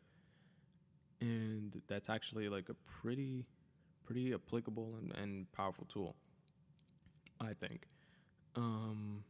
And 1.20 1.80
that's 1.88 2.08
actually 2.08 2.48
like 2.48 2.68
a 2.68 2.74
pretty 3.00 3.44
pretty 4.08 4.32
applicable 4.32 4.94
and, 4.98 5.12
and 5.22 5.52
powerful 5.52 5.86
tool 5.92 6.16
i 7.40 7.52
think. 7.52 7.86
Um 8.56 9.22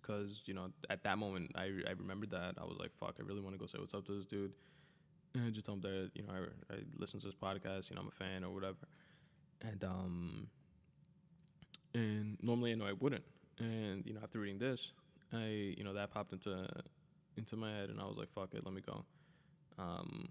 because 0.00 0.42
you 0.46 0.54
know 0.54 0.70
at 0.88 1.02
that 1.04 1.18
moment 1.18 1.52
I, 1.54 1.64
I 1.86 1.92
remembered 1.98 2.30
that. 2.30 2.54
I 2.58 2.64
was 2.64 2.76
like 2.78 2.90
fuck 2.98 3.16
I 3.20 3.22
really 3.22 3.40
want 3.40 3.54
to 3.54 3.58
go 3.58 3.66
say 3.66 3.78
what's 3.78 3.94
up 3.94 4.06
to 4.06 4.12
this 4.12 4.24
dude. 4.24 4.52
And 5.34 5.52
just 5.54 5.66
tell 5.66 5.76
him 5.76 5.82
that 5.82 6.10
you 6.14 6.22
know 6.22 6.32
I, 6.32 6.74
I 6.74 6.78
listen 6.98 7.20
to 7.20 7.26
this 7.26 7.34
podcast 7.34 7.90
you 7.90 7.96
know 7.96 8.02
I'm 8.02 8.08
a 8.08 8.24
fan 8.24 8.44
or 8.44 8.50
whatever. 8.50 8.76
And 9.60 9.84
um 9.84 10.46
and 11.94 12.38
normally 12.42 12.72
I 12.72 12.74
know 12.74 12.86
I 12.86 12.94
wouldn't. 12.98 13.24
And 13.58 14.04
you 14.06 14.14
know 14.14 14.20
after 14.22 14.40
reading 14.40 14.58
this 14.58 14.92
I 15.32 15.74
you 15.76 15.84
know 15.84 15.92
that 15.94 16.10
popped 16.10 16.32
into 16.32 16.66
into 17.36 17.56
my 17.56 17.70
head 17.70 17.90
and 17.90 18.00
I 18.00 18.04
was 18.04 18.16
like 18.16 18.32
fuck 18.32 18.54
it 18.54 18.64
let 18.64 18.74
me 18.74 18.80
go. 18.80 19.04
Um 19.78 20.30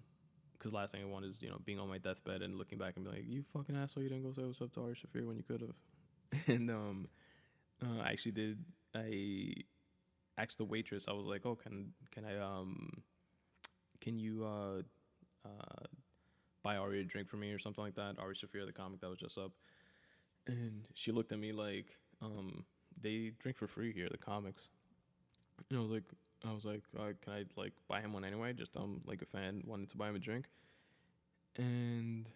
because 0.59 0.73
last 0.73 0.91
thing 0.91 1.01
I 1.01 1.05
want 1.05 1.25
is 1.25 1.41
you 1.41 1.49
know 1.49 1.57
being 1.65 1.79
on 1.79 1.87
my 1.87 1.97
deathbed 1.97 2.41
and 2.41 2.57
looking 2.57 2.77
back 2.77 2.97
and 2.97 3.05
be 3.05 3.11
like 3.11 3.25
you 3.25 3.43
fucking 3.53 3.75
asshole 3.75 4.03
you 4.03 4.09
didn't 4.09 4.25
go 4.25 4.33
say 4.33 4.43
what's 4.43 4.61
up 4.61 4.73
to 4.73 4.81
Ari 4.81 4.95
Shaffir 4.95 5.25
when 5.25 5.37
you 5.37 5.43
could 5.43 5.61
have 5.61 6.47
and 6.47 6.69
um 6.69 7.07
uh, 7.81 8.01
I 8.03 8.11
actually 8.11 8.33
did 8.33 8.57
I 8.95 9.55
asked 10.37 10.57
the 10.57 10.65
waitress. 10.65 11.07
I 11.07 11.13
was 11.13 11.25
like, 11.25 11.45
"Oh, 11.45 11.55
can 11.55 11.93
can 12.11 12.25
I 12.25 12.37
um 12.37 13.03
can 14.01 14.17
you 14.17 14.45
uh 14.45 14.81
uh 15.45 15.85
buy 16.63 16.77
Ari 16.77 17.01
a 17.01 17.03
drink 17.03 17.29
for 17.29 17.37
me 17.37 17.51
or 17.51 17.59
something 17.59 17.83
like 17.83 17.95
that?" 17.95 18.17
Ari 18.19 18.35
Shaffir, 18.35 18.65
the 18.65 18.71
comic 18.71 19.01
that 19.01 19.09
was 19.09 19.19
just 19.19 19.37
up, 19.37 19.51
and 20.47 20.85
she 20.93 21.11
looked 21.11 21.31
at 21.31 21.39
me 21.39 21.51
like, 21.51 21.97
um, 22.21 22.65
"They 23.01 23.33
drink 23.39 23.57
for 23.57 23.67
free 23.67 23.93
here, 23.93 24.07
the 24.09 24.17
comics." 24.17 24.63
And 25.69 25.77
I 25.77 25.81
was 25.81 25.91
like, 25.91 26.05
I 26.47 26.53
was 26.53 26.65
like, 26.65 26.81
uh, 26.97 27.11
"Can 27.21 27.33
I 27.33 27.43
like 27.55 27.73
buy 27.87 28.01
him 28.01 28.13
one 28.13 28.23
anyway?" 28.23 28.53
Just 28.53 28.77
um 28.77 29.01
like 29.05 29.21
a 29.21 29.25
fan 29.25 29.63
wanted 29.65 29.89
to 29.89 29.97
buy 29.97 30.09
him 30.09 30.15
a 30.15 30.19
drink, 30.19 30.45
and 31.57 32.27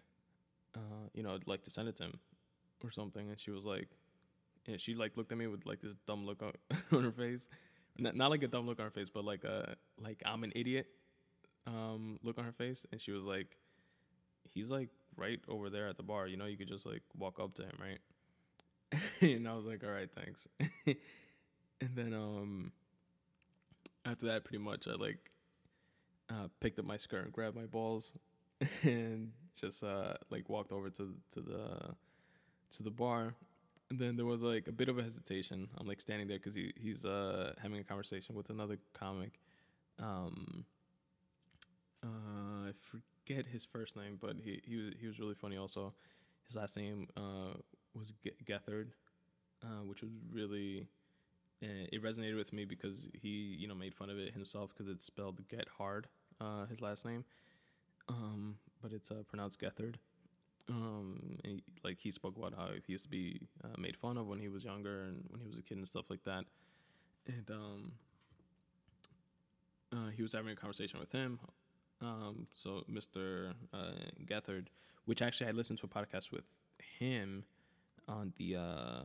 uh, 0.76 1.08
you 1.14 1.24
know, 1.24 1.36
I'd 1.36 1.48
like 1.48 1.64
to 1.64 1.72
send 1.72 1.88
it 1.88 1.96
to 1.98 2.04
him 2.04 2.20
or 2.84 2.92
something. 2.92 3.30
And 3.30 3.40
she 3.40 3.52
was 3.52 3.64
like, 3.64 3.88
and 4.68 4.80
she 4.80 4.96
like 4.96 5.18
looked 5.18 5.32
at 5.32 5.38
me 5.38 5.48
with 5.48 5.66
like 5.66 5.82
this 5.82 5.96
dumb 6.08 6.26
look 6.26 6.42
on, 6.42 6.54
on 6.98 7.04
her 7.04 7.12
face, 7.12 7.48
not, 7.98 8.16
not 8.16 8.32
like 8.32 8.44
a 8.44 8.48
dumb 8.48 8.68
look 8.68 8.80
on 8.80 8.86
her 8.86 8.92
face, 8.92 9.10
but 9.10 9.24
like 9.26 9.44
a 9.44 9.76
like 10.02 10.22
I'm 10.26 10.44
an 10.44 10.52
idiot 10.56 10.88
um, 11.68 12.20
look 12.24 12.38
on 12.38 12.46
her 12.46 12.52
face, 12.52 12.86
and 12.92 13.02
she 13.02 13.12
was 13.12 13.24
like, 13.24 13.58
"He's 14.50 14.70
like 14.70 14.90
right 15.16 15.40
over 15.48 15.70
there 15.70 15.88
at 15.88 15.98
the 15.98 16.04
bar. 16.04 16.28
You 16.28 16.38
know, 16.38 16.46
you 16.46 16.58
could 16.58 16.68
just 16.68 16.86
like 16.86 17.04
walk 17.18 17.40
up 17.40 17.56
to 17.56 17.64
him, 17.64 17.78
right?" 17.80 18.00
and 19.22 19.48
I 19.48 19.54
was 19.54 19.66
like, 19.66 19.84
"All 19.84 19.92
right, 19.92 20.10
thanks." 20.14 20.48
and 21.82 21.96
then 21.96 22.14
um, 22.14 22.72
after 24.06 24.28
that, 24.28 24.44
pretty 24.44 24.64
much, 24.64 24.88
I 24.88 24.94
like 24.94 25.32
uh, 26.30 26.48
picked 26.60 26.80
up 26.80 26.86
my 26.86 26.98
skirt 26.98 27.24
and 27.26 27.34
grabbed 27.34 27.56
my 27.56 27.66
balls, 27.66 28.14
and 28.84 29.32
just 29.60 29.84
uh, 29.84 30.14
like 30.30 30.50
walked 30.50 30.72
over 30.72 30.90
to 30.90 31.14
to 31.34 31.42
the 31.42 31.96
to 32.78 32.84
the 32.84 32.92
bar. 32.92 33.34
And 33.90 34.00
then 34.00 34.16
there 34.16 34.26
was 34.26 34.42
like 34.42 34.68
a 34.68 34.72
bit 34.72 34.90
of 34.90 34.98
a 34.98 35.04
hesitation. 35.04 35.68
I'm 35.78 35.88
like 35.88 36.02
standing 36.02 36.28
there 36.28 36.38
because 36.40 36.56
he 36.56 36.74
he's 36.76 37.06
uh, 37.06 37.54
having 37.62 37.80
a 37.80 37.84
conversation 37.84 38.36
with 38.36 38.50
another 38.50 38.78
comic. 38.94 39.40
Um, 40.00 40.66
uh, 42.04 42.70
I 42.70 42.72
forget 42.82 43.46
his 43.46 43.66
first 43.66 43.96
name, 43.96 44.18
but 44.20 44.36
he 44.44 44.62
he 44.66 44.76
was 44.78 44.94
he 45.00 45.08
was 45.08 45.20
really 45.20 45.36
funny. 45.36 45.58
Also, 45.58 45.94
his 46.48 46.56
last 46.56 46.76
name 46.76 47.08
uh, 47.16 47.54
was 47.94 48.14
Gethard, 48.46 48.88
uh, 49.64 49.84
which 49.86 50.02
was 50.02 50.12
really 50.32 50.88
uh, 51.64 51.88
it 51.92 52.04
resonated 52.04 52.36
with 52.36 52.52
me 52.54 52.66
because 52.66 53.08
he 53.14 53.56
you 53.60 53.68
know 53.68 53.76
made 53.76 53.96
fun 53.96 54.10
of 54.10 54.18
it 54.18 54.34
himself 54.34 54.72
because 54.74 54.92
it's 54.92 55.06
spelled 55.06 55.48
get 55.48 55.68
hard. 55.78 56.08
Uh, 56.42 56.66
his 56.66 56.82
last 56.82 57.06
name, 57.06 57.24
um, 58.10 58.58
but 58.82 58.92
it's 58.92 59.12
uh, 59.12 59.24
pronounced 59.28 59.60
Gethard. 59.60 59.96
Um, 60.70 61.38
he, 61.44 61.62
like 61.84 62.00
he 62.00 62.12
spoke 62.12 62.38
about 62.38 62.54
how 62.56 62.70
he 62.86 62.94
used 62.94 63.04
to 63.04 63.10
be 63.10 63.48
uh, 63.64 63.76
made 63.78 63.96
fun 63.98 64.18
of 64.18 64.28
when 64.28 64.40
he 64.40 64.50
was 64.50 64.64
younger 64.64 65.04
and 65.04 65.24
when 65.30 65.42
he 65.42 65.48
was 65.48 65.58
a 65.58 65.62
kid 65.62 65.78
and 65.78 65.88
stuff 65.88 66.10
like 66.10 66.24
that. 66.24 66.46
And 67.28 67.50
um, 67.52 67.92
uh, 69.94 70.10
he 70.10 70.22
was 70.22 70.34
having 70.34 70.52
a 70.52 70.56
conversation 70.56 71.00
with 71.00 71.12
him. 71.12 71.40
Um, 72.02 72.48
so 72.54 72.84
Mr. 72.92 73.54
Uh, 73.74 73.92
Gethard, 74.26 74.68
which 75.06 75.22
actually 75.22 75.48
I 75.48 75.52
listened 75.52 75.80
to 75.80 75.86
a 75.86 75.90
podcast 75.90 76.32
with 76.32 76.44
him 77.00 77.46
on 78.08 78.34
the 78.38 78.56
uh, 78.58 79.04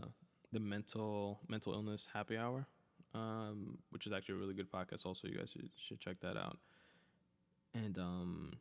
the 0.53 0.61
mental 0.61 1.41
mental 1.49 1.73
illness 1.75 2.09
happy 2.13 2.37
hour, 2.37 2.67
um, 3.15 3.79
which 3.91 4.07
is 4.07 4.13
actually 4.13 4.37
a 4.37 4.39
really 4.39 4.55
good 4.55 4.71
podcast. 4.71 5.05
Also, 5.05 5.29
you 5.29 5.37
guys 5.37 5.51
should, 5.51 5.71
should 5.77 6.01
check 6.01 6.21
that 6.21 6.37
out. 6.37 6.59
And 7.75 7.99
um, 7.99 8.53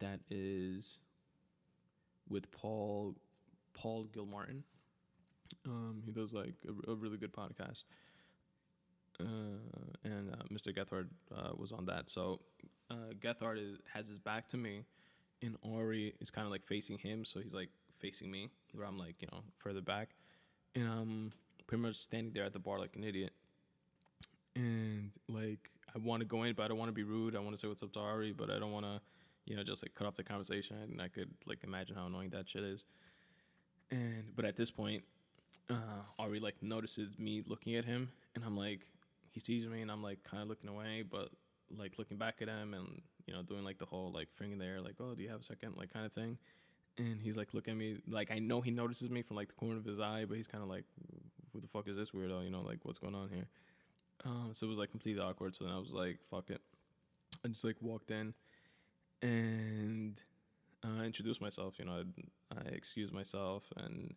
that 0.00 0.20
is 0.30 0.98
with 2.28 2.50
Paul 2.50 3.14
Paul 3.74 4.04
Gilmartin. 4.12 4.64
Um, 5.66 6.02
he 6.04 6.12
does 6.12 6.32
like 6.32 6.54
a, 6.66 6.90
a 6.90 6.94
really 6.94 7.18
good 7.18 7.32
podcast. 7.32 7.84
Uh, 9.18 9.58
and 10.04 10.30
uh, 10.32 10.44
Mr. 10.50 10.74
Gethard 10.74 11.08
uh, 11.36 11.50
was 11.56 11.72
on 11.72 11.84
that. 11.86 12.08
So 12.08 12.40
uh, 12.90 13.12
Gethard 13.20 13.58
is, 13.58 13.78
has 13.92 14.06
his 14.06 14.18
back 14.18 14.48
to 14.48 14.56
me, 14.56 14.84
and 15.42 15.56
Ari 15.62 16.14
is 16.20 16.30
kind 16.30 16.46
of 16.46 16.50
like 16.50 16.66
facing 16.66 16.98
him, 16.98 17.24
so 17.24 17.40
he's 17.40 17.52
like 17.52 17.68
facing 17.98 18.30
me, 18.30 18.48
where 18.72 18.86
I'm 18.86 18.98
like 18.98 19.16
you 19.20 19.28
know 19.30 19.40
further 19.58 19.80
back, 19.80 20.10
and 20.74 20.88
I'm 20.88 21.32
pretty 21.66 21.82
much 21.82 21.96
standing 21.96 22.32
there 22.32 22.44
at 22.44 22.52
the 22.52 22.58
bar 22.58 22.78
like 22.78 22.96
an 22.96 23.04
idiot. 23.04 23.32
And 24.56 25.10
like 25.28 25.70
I 25.94 25.98
want 25.98 26.20
to 26.20 26.26
go 26.26 26.42
in, 26.44 26.54
but 26.54 26.64
I 26.64 26.68
don't 26.68 26.78
want 26.78 26.88
to 26.88 26.94
be 26.94 27.02
rude. 27.02 27.36
I 27.36 27.40
want 27.40 27.52
to 27.52 27.60
say 27.60 27.68
what's 27.68 27.82
up 27.82 27.92
to 27.94 28.00
Ari, 28.00 28.32
but 28.32 28.50
I 28.50 28.58
don't 28.58 28.72
want 28.72 28.86
to, 28.86 29.00
you 29.46 29.56
know, 29.56 29.62
just 29.62 29.82
like 29.82 29.94
cut 29.94 30.06
off 30.06 30.16
the 30.16 30.24
conversation. 30.24 30.76
And 30.90 31.00
I 31.00 31.08
could 31.08 31.30
like 31.46 31.58
imagine 31.64 31.96
how 31.96 32.06
annoying 32.06 32.30
that 32.30 32.48
shit 32.48 32.62
is. 32.62 32.84
And 33.90 34.24
but 34.36 34.44
at 34.44 34.56
this 34.56 34.70
point, 34.70 35.02
uh, 35.68 36.02
Ari 36.18 36.40
like 36.40 36.62
notices 36.62 37.18
me 37.18 37.42
looking 37.46 37.76
at 37.76 37.84
him, 37.84 38.10
and 38.34 38.44
I'm 38.44 38.56
like, 38.56 38.80
he 39.32 39.40
sees 39.40 39.66
me 39.66 39.82
and 39.82 39.90
I'm 39.90 40.02
like 40.02 40.22
kind 40.24 40.42
of 40.42 40.48
looking 40.48 40.68
away, 40.68 41.04
but 41.08 41.30
like 41.76 41.98
looking 41.98 42.16
back 42.16 42.36
at 42.40 42.48
him 42.48 42.74
and 42.74 43.00
you 43.26 43.34
know 43.34 43.42
doing 43.42 43.64
like 43.64 43.78
the 43.78 43.86
whole 43.86 44.12
like 44.12 44.28
finger 44.36 44.56
there, 44.56 44.80
like 44.80 44.94
oh 45.00 45.14
do 45.14 45.22
you 45.22 45.28
have 45.28 45.40
a 45.40 45.44
second, 45.44 45.76
like 45.76 45.92
kind 45.92 46.06
of 46.06 46.12
thing. 46.12 46.38
And 46.98 47.20
he's 47.22 47.36
like 47.36 47.54
looking 47.54 47.72
at 47.72 47.78
me, 47.78 47.98
like 48.08 48.30
I 48.30 48.38
know 48.38 48.60
he 48.60 48.70
notices 48.70 49.10
me 49.10 49.22
from 49.22 49.36
like 49.36 49.48
the 49.48 49.54
corner 49.54 49.78
of 49.78 49.84
his 49.84 50.00
eye, 50.00 50.24
but 50.28 50.36
he's 50.36 50.46
kind 50.46 50.62
of 50.62 50.68
like, 50.68 50.84
who 51.52 51.60
the 51.60 51.68
fuck 51.68 51.88
is 51.88 51.96
this 51.96 52.10
weirdo? 52.10 52.44
You 52.44 52.50
know, 52.50 52.60
like 52.62 52.80
what's 52.82 52.98
going 52.98 53.14
on 53.14 53.28
here? 53.28 53.46
Um, 54.24 54.50
so 54.52 54.66
it 54.66 54.68
was 54.68 54.78
like 54.78 54.90
completely 54.90 55.22
awkward. 55.22 55.54
So 55.54 55.64
then 55.64 55.72
I 55.72 55.78
was 55.78 55.92
like, 55.92 56.18
fuck 56.30 56.50
it. 56.50 56.60
I 57.44 57.48
just 57.48 57.64
like 57.64 57.76
walked 57.80 58.10
in 58.10 58.34
and 59.22 60.20
uh, 60.84 61.02
introduced 61.02 61.40
myself. 61.40 61.74
You 61.78 61.86
know, 61.86 62.04
I, 62.52 62.58
I 62.58 62.68
excused 62.72 63.12
myself 63.12 63.64
and 63.76 64.14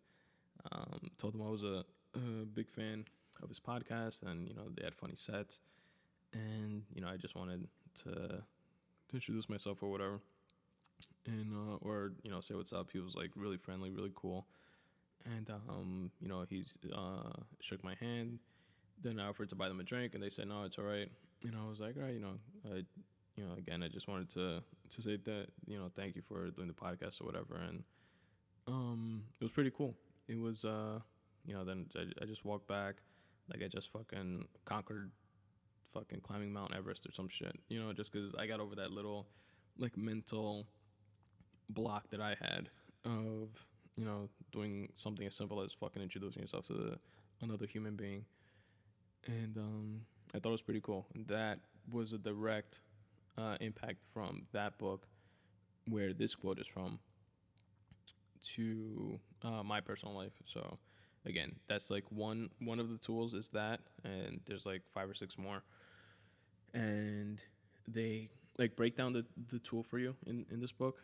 um, 0.72 1.10
told 1.18 1.34
him 1.34 1.42
I 1.42 1.50
was 1.50 1.62
a, 1.62 1.84
a 2.14 2.44
big 2.54 2.70
fan 2.70 3.04
of 3.42 3.48
his 3.48 3.60
podcast, 3.60 4.22
and 4.22 4.48
you 4.48 4.54
know 4.54 4.62
they 4.76 4.84
had 4.84 4.94
funny 4.94 5.14
sets, 5.16 5.58
and 6.32 6.82
you 6.94 7.00
know 7.00 7.08
I 7.08 7.16
just 7.16 7.34
wanted 7.34 7.66
to 8.04 8.10
to 8.10 9.14
introduce 9.14 9.48
myself 9.48 9.82
or 9.82 9.90
whatever, 9.90 10.20
and 11.26 11.52
uh, 11.54 11.76
or 11.80 12.12
you 12.22 12.30
know 12.30 12.40
say 12.40 12.54
what's 12.54 12.72
up. 12.72 12.88
He 12.92 12.98
was 12.98 13.14
like 13.14 13.30
really 13.36 13.56
friendly, 13.56 13.90
really 13.90 14.12
cool, 14.14 14.46
and 15.24 15.48
um, 15.50 16.10
you 16.20 16.28
know 16.28 16.44
he's 16.48 16.76
uh, 16.94 17.30
shook 17.60 17.82
my 17.84 17.94
hand. 18.00 18.38
Then 19.02 19.18
I 19.18 19.28
offered 19.28 19.48
to 19.50 19.54
buy 19.54 19.68
them 19.68 19.80
a 19.80 19.84
drink, 19.84 20.14
and 20.14 20.22
they 20.22 20.30
said 20.30 20.48
no, 20.48 20.64
it's 20.64 20.78
all 20.78 20.84
right. 20.84 21.10
And 21.42 21.54
I 21.54 21.68
was 21.68 21.80
like, 21.80 21.96
all 21.96 22.04
right, 22.04 22.14
you 22.14 22.20
know, 22.20 22.38
I, 22.66 22.76
you 23.36 23.44
know, 23.44 23.54
again, 23.58 23.82
I 23.82 23.88
just 23.88 24.08
wanted 24.08 24.30
to 24.30 24.62
to 24.90 25.02
say 25.02 25.16
that 25.24 25.46
you 25.66 25.78
know 25.78 25.90
thank 25.96 26.16
you 26.16 26.22
for 26.26 26.50
doing 26.50 26.68
the 26.68 26.74
podcast 26.74 27.20
or 27.20 27.24
whatever, 27.24 27.56
and 27.56 27.82
um, 28.66 29.24
it 29.40 29.44
was 29.44 29.52
pretty 29.52 29.72
cool. 29.76 29.94
It 30.28 30.38
was 30.38 30.64
uh, 30.64 31.00
you 31.44 31.54
know, 31.54 31.64
then 31.64 31.86
I, 31.96 32.22
I 32.22 32.26
just 32.26 32.44
walked 32.44 32.68
back 32.68 32.96
like 33.50 33.62
I 33.62 33.68
just 33.68 33.92
fucking 33.92 34.46
conquered 34.64 35.10
fucking 35.92 36.20
climbing 36.20 36.52
Mount 36.52 36.74
Everest 36.74 37.06
or 37.06 37.12
some 37.12 37.28
shit. 37.28 37.56
You 37.68 37.80
know, 37.80 37.92
just 37.92 38.12
because 38.12 38.34
I 38.34 38.46
got 38.46 38.60
over 38.60 38.74
that 38.76 38.90
little 38.90 39.26
like 39.78 39.96
mental 39.96 40.66
block 41.68 42.10
that 42.10 42.20
I 42.20 42.36
had 42.40 42.68
of 43.04 43.48
you 43.96 44.04
know 44.04 44.28
doing 44.52 44.88
something 44.94 45.26
as 45.26 45.34
simple 45.34 45.60
as 45.60 45.72
fucking 45.72 46.02
introducing 46.02 46.42
yourself 46.42 46.66
to 46.66 46.72
the, 46.72 46.98
another 47.42 47.66
human 47.66 47.96
being, 47.96 48.24
and 49.26 49.56
um, 49.56 50.00
I 50.34 50.38
thought 50.38 50.50
it 50.50 50.52
was 50.52 50.62
pretty 50.62 50.80
cool. 50.80 51.06
That 51.26 51.60
was 51.90 52.12
a 52.12 52.18
direct 52.18 52.80
uh, 53.36 53.56
impact 53.60 54.04
from 54.12 54.46
that 54.52 54.78
book, 54.78 55.06
where 55.88 56.12
this 56.12 56.34
quote 56.34 56.58
is 56.58 56.66
from, 56.66 56.98
to 58.54 59.18
uh, 59.42 59.62
my 59.62 59.80
personal 59.80 60.14
life. 60.14 60.32
So 60.46 60.78
again, 61.26 61.56
that's 61.68 61.90
like 61.90 62.04
one 62.10 62.50
one 62.58 62.80
of 62.80 62.88
the 62.90 62.98
tools 62.98 63.34
is 63.34 63.48
that, 63.48 63.80
and 64.04 64.40
there's 64.46 64.66
like 64.66 64.82
five 64.92 65.08
or 65.08 65.14
six 65.14 65.38
more, 65.38 65.62
and 66.72 67.40
they 67.88 68.30
like 68.58 68.76
break 68.76 68.96
down 68.96 69.12
the 69.12 69.24
the 69.48 69.58
tool 69.58 69.82
for 69.82 69.98
you 69.98 70.14
in 70.26 70.46
in 70.50 70.60
this 70.60 70.72
book, 70.72 71.02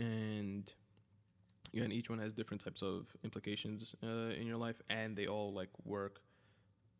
and 0.00 0.72
again, 1.74 1.92
each 1.92 2.10
one 2.10 2.18
has 2.18 2.32
different 2.32 2.64
types 2.64 2.82
of 2.82 3.06
implications 3.22 3.94
uh, 4.02 4.30
in 4.40 4.46
your 4.46 4.56
life, 4.56 4.80
and 4.88 5.16
they 5.16 5.26
all 5.26 5.52
like 5.52 5.68
work 5.84 6.20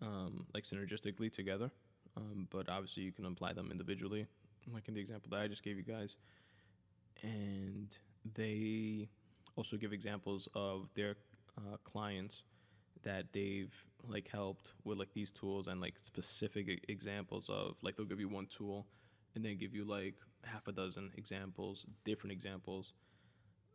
um, 0.03 0.46
like 0.55 0.64
synergistically 0.64 1.32
together. 1.32 1.70
Um, 2.16 2.46
but 2.51 2.68
obviously, 2.68 3.03
you 3.03 3.12
can 3.12 3.24
apply 3.24 3.55
them 3.55 3.70
individually, 3.70 4.26
like 4.72 4.88
in 4.88 4.94
the 4.94 5.01
example 5.01 5.30
that 5.30 5.40
I 5.40 5.48
just 5.48 5.62
gave 5.62 5.76
you 5.76 5.82
guys, 5.82 6.16
and 7.22 7.96
they 8.34 9.09
also 9.57 9.76
give 9.76 9.92
examples 9.92 10.48
of 10.55 10.88
their 10.94 11.16
uh, 11.59 11.76
clients 11.84 12.42
that 13.03 13.32
they've 13.32 13.74
like 14.09 14.28
helped 14.28 14.72
with 14.84 14.98
like 14.98 15.12
these 15.14 15.32
tools 15.32 15.66
and 15.68 15.80
like 15.80 15.98
specific 15.98 16.84
examples 16.88 17.48
of 17.48 17.76
like 17.82 17.96
they'll 17.96 18.07
give 18.07 18.20
you 18.20 18.28
one 18.28 18.46
tool 18.46 18.86
and 19.34 19.44
then 19.44 19.57
give 19.57 19.74
you 19.74 19.84
like 19.84 20.14
half 20.45 20.66
a 20.68 20.72
dozen 20.72 21.11
examples 21.16 21.84
different 22.05 22.32
examples 22.32 22.93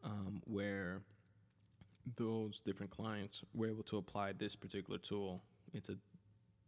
um, 0.03 0.41
where 0.45 1.01
those 2.17 2.61
different 2.61 2.91
clients 2.91 3.41
were 3.53 3.67
able 3.67 3.83
to 3.83 3.97
apply 3.97 4.31
this 4.33 4.55
particular 4.55 4.99
tool 4.99 5.41
into 5.73 5.97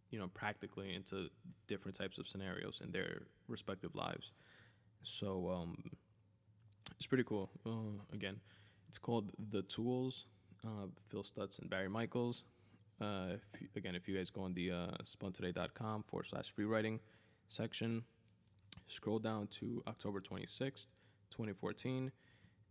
you 0.10 0.20
know 0.20 0.28
practically 0.34 0.94
into 0.94 1.30
different 1.68 1.98
types 1.98 2.18
of 2.18 2.28
scenarios 2.28 2.82
in 2.84 2.92
their 2.92 3.24
respective 3.48 3.94
lives 3.96 4.32
so 5.04 5.50
um, 5.50 5.92
it's 6.98 7.08
pretty 7.08 7.24
cool 7.24 7.50
uh, 7.66 8.02
again 8.14 8.40
it's 8.88 8.98
called 8.98 9.32
the 9.52 9.62
tools 9.64 10.26
uh, 10.66 10.88
Phil 11.10 11.24
Stutz 11.24 11.60
and 11.60 11.70
Barry 11.70 11.90
Michels. 11.90 12.44
Uh, 13.00 13.36
if 13.54 13.62
you, 13.62 13.68
again, 13.76 13.96
if 13.96 14.08
you 14.08 14.18
guys 14.18 14.30
go 14.30 14.42
on 14.42 14.54
the 14.54 14.72
uh, 14.72 14.88
spuntoday.com 15.04 16.04
forward 16.08 16.28
slash 16.28 16.52
free 16.52 16.66
writing 16.66 17.00
section, 17.48 18.04
scroll 18.88 19.20
down 19.20 19.48
to 19.48 19.84
October 19.88 20.20
26th, 20.20 20.88
2014, 21.32 22.12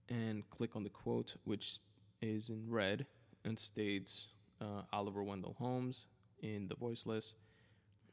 and 0.08 0.48
click 0.50 0.76
on 0.76 0.82
the 0.82 0.90
quote, 0.90 1.36
which 1.44 1.80
is 2.22 2.48
in 2.48 2.64
red 2.68 3.06
and 3.44 3.58
states 3.58 4.28
uh, 4.60 4.82
Oliver 4.92 5.22
Wendell 5.22 5.56
Holmes 5.58 6.06
in 6.40 6.68
The 6.68 6.74
Voiceless. 6.74 7.34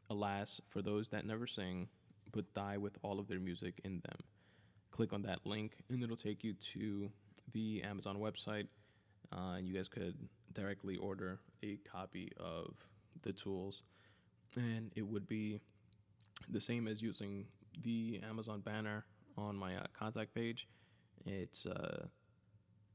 Alas, 0.09 0.59
for 0.69 0.81
those 0.81 1.09
that 1.09 1.25
never 1.25 1.47
sing, 1.47 1.87
but 2.31 2.53
die 2.53 2.77
with 2.77 2.97
all 3.03 3.19
of 3.19 3.27
their 3.27 3.39
music 3.39 3.79
in 3.83 4.01
them. 4.01 4.17
Click 4.91 5.13
on 5.13 5.23
that 5.23 5.39
link, 5.45 5.77
and 5.89 6.03
it'll 6.03 6.17
take 6.17 6.43
you 6.43 6.53
to 6.53 7.09
the 7.53 7.81
Amazon 7.83 8.17
website 8.17 8.67
uh, 9.33 9.55
and 9.57 9.67
you 9.67 9.73
guys 9.73 9.87
could 9.87 10.15
directly 10.53 10.97
order 10.97 11.39
a 11.63 11.77
copy 11.89 12.31
of 12.37 12.75
the 13.23 13.33
tools, 13.33 13.83
and 14.55 14.91
it 14.95 15.01
would 15.01 15.27
be 15.27 15.59
the 16.49 16.61
same 16.61 16.87
as 16.87 17.01
using 17.01 17.45
the 17.81 18.19
Amazon 18.27 18.61
banner 18.61 19.05
on 19.37 19.55
my 19.55 19.75
uh, 19.75 19.83
contact 19.97 20.33
page. 20.33 20.67
Uh, 21.27 21.69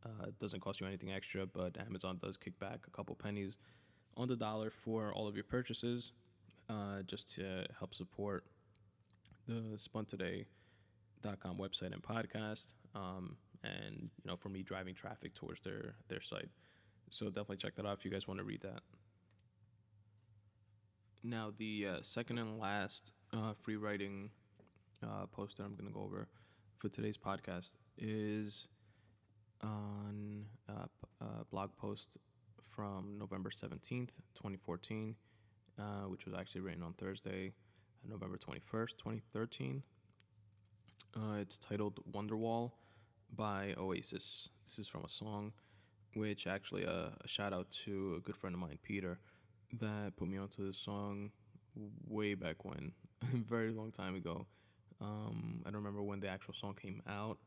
uh, 0.05 0.27
it 0.27 0.39
doesn't 0.39 0.61
cost 0.61 0.81
you 0.81 0.87
anything 0.87 1.13
extra, 1.13 1.47
but 1.47 1.77
Amazon 1.79 2.19
does 2.23 2.37
kick 2.37 2.59
back 2.59 2.81
a 2.87 2.91
couple 2.91 3.15
pennies 3.15 3.57
on 4.17 4.29
the 4.29 4.37
dollar 4.37 4.71
for 4.71 5.13
all 5.13 5.27
of 5.27 5.35
your 5.35 5.45
purchases, 5.45 6.13
uh, 6.69 7.03
just 7.07 7.35
to 7.35 7.67
help 7.79 7.95
support 7.95 8.45
the 9.47 9.77
spuntoday.com 9.77 11.57
website 11.57 11.93
and 11.93 12.03
podcast, 12.03 12.67
um, 12.95 13.37
and 13.65 14.11
you 14.23 14.31
know 14.31 14.37
for 14.37 14.49
me 14.51 14.63
driving 14.63 14.95
traffic 14.95 15.35
towards 15.35 15.61
their 15.63 15.95
their 16.09 16.21
site. 16.21 16.51
So 17.11 17.27
definitely 17.27 17.57
check 17.57 17.75
that 17.77 17.87
out 17.87 17.97
if 17.99 18.05
you 18.05 18.11
guys 18.11 18.29
want 18.29 18.39
to 18.39 18.45
read 18.45 18.61
that. 18.63 18.81
Now 21.23 21.53
the 21.57 21.87
uh, 21.87 21.99
second 22.03 22.39
and 22.39 22.59
last 22.59 23.13
uh, 23.33 23.55
free 23.55 23.77
writing 23.77 24.31
uh, 25.03 25.27
post 25.27 25.57
that 25.57 25.65
I'm 25.65 25.75
going 25.75 25.89
to 25.89 25.95
go 25.95 26.03
over 26.03 26.29
for 26.79 26.89
today's 26.89 27.17
podcast 27.17 27.77
is 27.97 28.69
on 29.63 30.45
a 30.69 30.83
p- 30.83 31.09
a 31.21 31.45
blog 31.51 31.71
post 31.77 32.17
from 32.69 33.17
November 33.19 33.51
17th, 33.51 34.11
2014, 34.35 35.17
uh, 35.79 35.83
which 36.07 36.25
was 36.25 36.35
actually 36.35 36.61
written 36.61 36.83
on 36.83 36.93
Thursday, 36.93 37.53
November 38.09 38.39
21st, 38.39 38.97
2013. 38.99 39.83
Uh, 41.17 41.37
it's 41.41 41.59
titled 41.59 41.99
Wonderwall 42.13 42.73
by 43.35 43.75
Oasis. 43.77 44.51
This 44.65 44.79
is 44.79 44.89
from 44.89 45.05
a 45.05 45.09
song, 45.09 45.53
which 46.15 46.47
actually 46.47 46.87
uh, 46.87 47.11
a 47.23 47.27
shout 47.27 47.53
out 47.53 47.71
to 47.85 48.15
a 48.19 48.21
good 48.21 48.37
friend 48.37 48.55
of 48.55 48.61
mine, 48.61 48.79
Peter, 48.83 49.19
that 49.81 50.13
put 50.17 50.29
me 50.29 50.39
onto 50.39 50.65
this 50.65 50.79
song 50.79 51.31
way 52.07 52.35
back 52.35 52.65
when, 52.65 52.93
a 53.23 53.37
very 53.49 53.73
long 53.73 53.91
time 53.91 54.15
ago. 54.15 54.47
Um, 55.01 55.63
I 55.65 55.71
don't 55.71 55.79
remember 55.79 56.03
when 56.03 56.21
the 56.21 56.29
actual 56.29 56.55
song 56.55 56.75
came 56.81 57.03
out, 57.09 57.39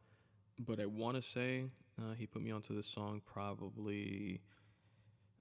but 0.57 0.79
I 0.79 0.85
want 0.85 1.17
to 1.17 1.21
say 1.21 1.65
uh, 1.99 2.13
he 2.17 2.25
put 2.25 2.41
me 2.41 2.51
onto 2.51 2.75
this 2.75 2.87
song 2.87 3.21
probably. 3.25 4.41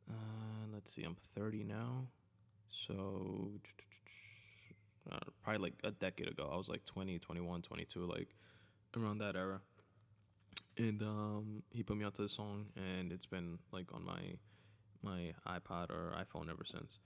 Uh, 0.09 0.67
let's 0.73 0.93
see, 0.93 1.05
I'm 1.05 1.17
30 1.37 1.63
now, 1.63 2.07
so 2.69 3.53
uh, 5.13 5.19
probably 5.45 5.63
like 5.63 5.75
a 5.85 5.93
decade 5.93 6.29
ago. 6.29 6.51
I 6.53 6.57
was 6.57 6.69
like 6.69 6.85
20, 6.85 7.19
21, 7.19 7.63
22, 7.63 8.07
like 8.07 8.35
around 8.97 9.19
that 9.19 9.37
era. 9.37 9.61
And 10.77 11.03
um, 11.03 11.63
he 11.71 11.83
put 11.83 11.97
me 11.97 12.05
onto 12.05 12.23
the 12.23 12.29
song, 12.29 12.67
and 12.77 13.13
it's 13.13 13.27
been 13.27 13.59
like 13.73 13.87
on 13.93 14.05
my 14.05 14.37
my 15.03 15.33
iPod 15.47 15.91
or 15.91 16.15
iPhone 16.19 16.51
ever 16.51 16.65
since. 16.65 16.99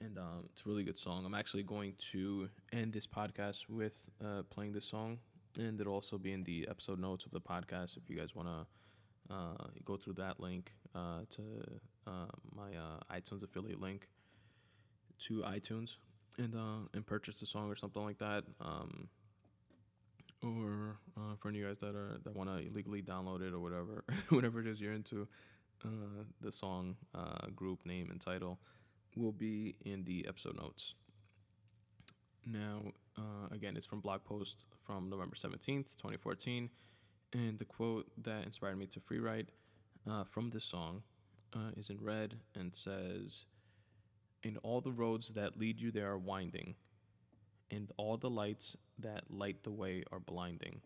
And 0.00 0.16
um, 0.18 0.44
it's 0.52 0.62
a 0.64 0.68
really 0.68 0.84
good 0.84 0.96
song. 0.96 1.24
I'm 1.26 1.34
actually 1.34 1.64
going 1.64 1.94
to 2.12 2.48
end 2.72 2.92
this 2.92 3.06
podcast 3.06 3.68
with 3.68 4.00
uh, 4.24 4.42
playing 4.48 4.72
this 4.72 4.84
song, 4.84 5.18
and 5.58 5.80
it'll 5.80 5.94
also 5.94 6.18
be 6.18 6.32
in 6.32 6.44
the 6.44 6.68
episode 6.70 7.00
notes 7.00 7.24
of 7.24 7.32
the 7.32 7.40
podcast 7.40 7.96
if 7.96 8.08
you 8.08 8.16
guys 8.16 8.34
want 8.34 8.48
to 8.48 9.34
uh, 9.34 9.66
go 9.84 9.96
through 9.96 10.14
that 10.14 10.38
link 10.38 10.72
uh, 10.94 11.20
to 11.30 11.42
uh, 12.06 12.26
my 12.54 12.68
uh, 12.76 13.14
iTunes 13.14 13.42
affiliate 13.42 13.80
link 13.80 14.08
to 15.26 15.40
iTunes 15.40 15.96
and 16.38 16.54
uh, 16.54 16.86
and 16.94 17.04
purchase 17.04 17.40
the 17.40 17.46
song 17.46 17.68
or 17.68 17.76
something 17.76 18.02
like 18.02 18.18
that. 18.18 18.44
Um, 18.60 19.08
or 20.40 20.96
for 21.40 21.48
any 21.48 21.58
of 21.58 21.62
you 21.62 21.66
guys 21.66 21.78
that 21.78 21.96
are 21.96 22.20
that 22.22 22.36
want 22.36 22.48
to 22.48 22.64
illegally 22.64 23.02
download 23.02 23.42
it 23.42 23.52
or 23.52 23.58
whatever, 23.58 24.04
whatever 24.28 24.60
it 24.60 24.68
is 24.68 24.80
you're 24.80 24.92
into, 24.92 25.26
the 26.40 26.52
song 26.52 26.94
group 27.56 27.84
name 27.84 28.10
and 28.10 28.20
title 28.20 28.60
will 29.18 29.32
be 29.32 29.76
in 29.84 30.04
the 30.04 30.26
episode 30.28 30.56
notes. 30.56 30.94
Now, 32.46 32.80
uh, 33.16 33.52
again, 33.52 33.76
it's 33.76 33.86
from 33.86 34.00
blog 34.00 34.24
post 34.24 34.66
from 34.86 35.10
November 35.10 35.36
17th, 35.36 35.96
2014. 35.98 36.70
And 37.34 37.58
the 37.58 37.64
quote 37.64 38.06
that 38.22 38.44
inspired 38.44 38.78
me 38.78 38.86
to 38.86 39.00
free 39.00 39.18
write 39.18 39.48
uh, 40.08 40.24
from 40.24 40.50
this 40.50 40.64
song 40.64 41.02
uh, 41.54 41.72
is 41.76 41.90
in 41.90 41.98
red 42.00 42.36
and 42.54 42.74
says, 42.74 43.44
And 44.42 44.58
all 44.62 44.80
the 44.80 44.92
roads 44.92 45.30
that 45.30 45.58
lead 45.58 45.80
you 45.80 45.90
there 45.90 46.10
are 46.10 46.18
winding, 46.18 46.76
and 47.70 47.90
all 47.98 48.16
the 48.16 48.30
lights 48.30 48.76
that 48.98 49.24
light 49.30 49.62
the 49.62 49.70
way 49.70 50.04
are 50.10 50.20
blinding. 50.20 50.80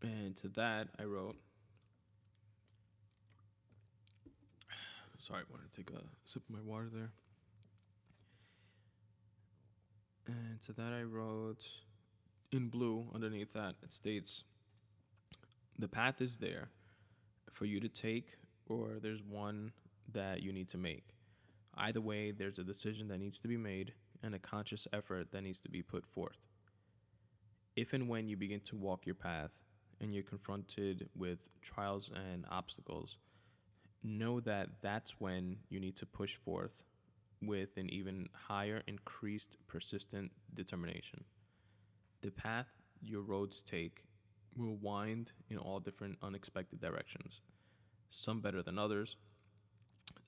And 0.00 0.36
to 0.36 0.48
that, 0.50 0.88
I 0.98 1.04
wrote, 1.04 1.36
Sorry, 5.20 5.40
I 5.40 5.52
wanted 5.52 5.70
to 5.70 5.76
take 5.76 5.90
a 5.90 6.02
sip 6.24 6.42
of 6.48 6.54
my 6.54 6.62
water 6.62 6.88
there. 6.92 7.10
And 10.26 10.60
to 10.62 10.72
that, 10.74 10.92
I 10.92 11.02
wrote 11.02 11.66
in 12.52 12.68
blue 12.68 13.06
underneath 13.14 13.52
that, 13.54 13.76
it 13.82 13.92
states, 13.92 14.44
The 15.78 15.88
path 15.88 16.20
is 16.20 16.38
there 16.38 16.68
for 17.52 17.64
you 17.64 17.80
to 17.80 17.88
take, 17.88 18.36
or 18.66 18.98
there's 19.00 19.22
one 19.22 19.72
that 20.12 20.42
you 20.42 20.52
need 20.52 20.68
to 20.70 20.78
make. 20.78 21.14
Either 21.76 22.00
way, 22.00 22.30
there's 22.30 22.58
a 22.58 22.64
decision 22.64 23.08
that 23.08 23.18
needs 23.18 23.38
to 23.40 23.48
be 23.48 23.56
made 23.56 23.92
and 24.22 24.34
a 24.34 24.38
conscious 24.38 24.86
effort 24.92 25.30
that 25.32 25.42
needs 25.42 25.60
to 25.60 25.68
be 25.68 25.82
put 25.82 26.04
forth. 26.06 26.38
If 27.76 27.92
and 27.92 28.08
when 28.08 28.28
you 28.28 28.36
begin 28.36 28.60
to 28.60 28.76
walk 28.76 29.06
your 29.06 29.14
path 29.14 29.50
and 30.00 30.12
you're 30.12 30.24
confronted 30.24 31.08
with 31.16 31.48
trials 31.62 32.10
and 32.32 32.44
obstacles, 32.50 33.16
know 34.02 34.40
that 34.40 34.68
that's 34.80 35.20
when 35.20 35.58
you 35.68 35.80
need 35.80 35.96
to 35.96 36.06
push 36.06 36.36
forth 36.36 36.82
with 37.42 37.76
an 37.76 37.88
even 37.90 38.28
higher, 38.32 38.82
increased, 38.86 39.56
persistent 39.66 40.32
determination. 40.54 41.24
The 42.22 42.30
path 42.30 42.66
your 43.00 43.22
roads 43.22 43.62
take 43.62 44.04
will 44.56 44.76
wind 44.76 45.32
in 45.50 45.58
all 45.58 45.78
different 45.78 46.18
unexpected 46.22 46.80
directions, 46.80 47.40
some 48.10 48.40
better 48.40 48.62
than 48.62 48.78
others, 48.78 49.16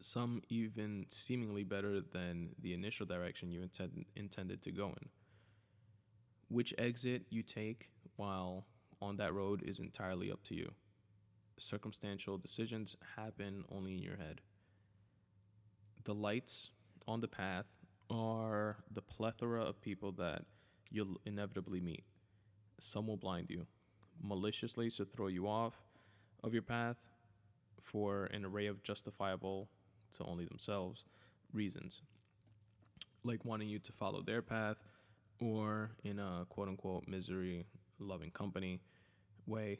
some 0.00 0.42
even 0.48 1.06
seemingly 1.10 1.64
better 1.64 2.00
than 2.00 2.50
the 2.60 2.74
initial 2.74 3.06
direction 3.06 3.50
you 3.50 3.62
intend, 3.62 4.04
intended 4.14 4.62
to 4.62 4.70
go 4.70 4.86
in. 4.86 5.08
Which 6.48 6.74
exit 6.78 7.22
you 7.30 7.42
take 7.42 7.90
while 8.16 8.66
on 9.00 9.16
that 9.16 9.34
road 9.34 9.62
is 9.64 9.78
entirely 9.78 10.30
up 10.30 10.42
to 10.44 10.54
you. 10.54 10.70
Circumstantial 11.60 12.38
decisions 12.38 12.96
happen 13.16 13.64
only 13.70 13.92
in 13.92 14.02
your 14.02 14.16
head. 14.16 14.40
The 16.04 16.14
lights 16.14 16.70
on 17.06 17.20
the 17.20 17.28
path 17.28 17.66
are 18.10 18.78
the 18.90 19.02
plethora 19.02 19.62
of 19.62 19.82
people 19.82 20.10
that 20.12 20.46
you'll 20.90 21.20
inevitably 21.26 21.82
meet. 21.82 22.04
Some 22.80 23.08
will 23.08 23.18
blind 23.18 23.50
you, 23.50 23.66
maliciously 24.22 24.90
to 24.92 25.04
throw 25.04 25.26
you 25.26 25.46
off 25.46 25.74
of 26.42 26.54
your 26.54 26.62
path 26.62 26.96
for 27.82 28.24
an 28.32 28.46
array 28.46 28.66
of 28.66 28.82
justifiable 28.82 29.68
to 30.16 30.24
only 30.24 30.46
themselves 30.46 31.04
reasons, 31.52 32.00
like 33.22 33.44
wanting 33.44 33.68
you 33.68 33.78
to 33.80 33.92
follow 33.92 34.22
their 34.22 34.40
path 34.40 34.78
or 35.38 35.90
in 36.04 36.18
a 36.18 36.46
quote 36.48 36.68
unquote 36.68 37.06
misery 37.06 37.66
loving 37.98 38.30
company 38.30 38.80
way 39.46 39.78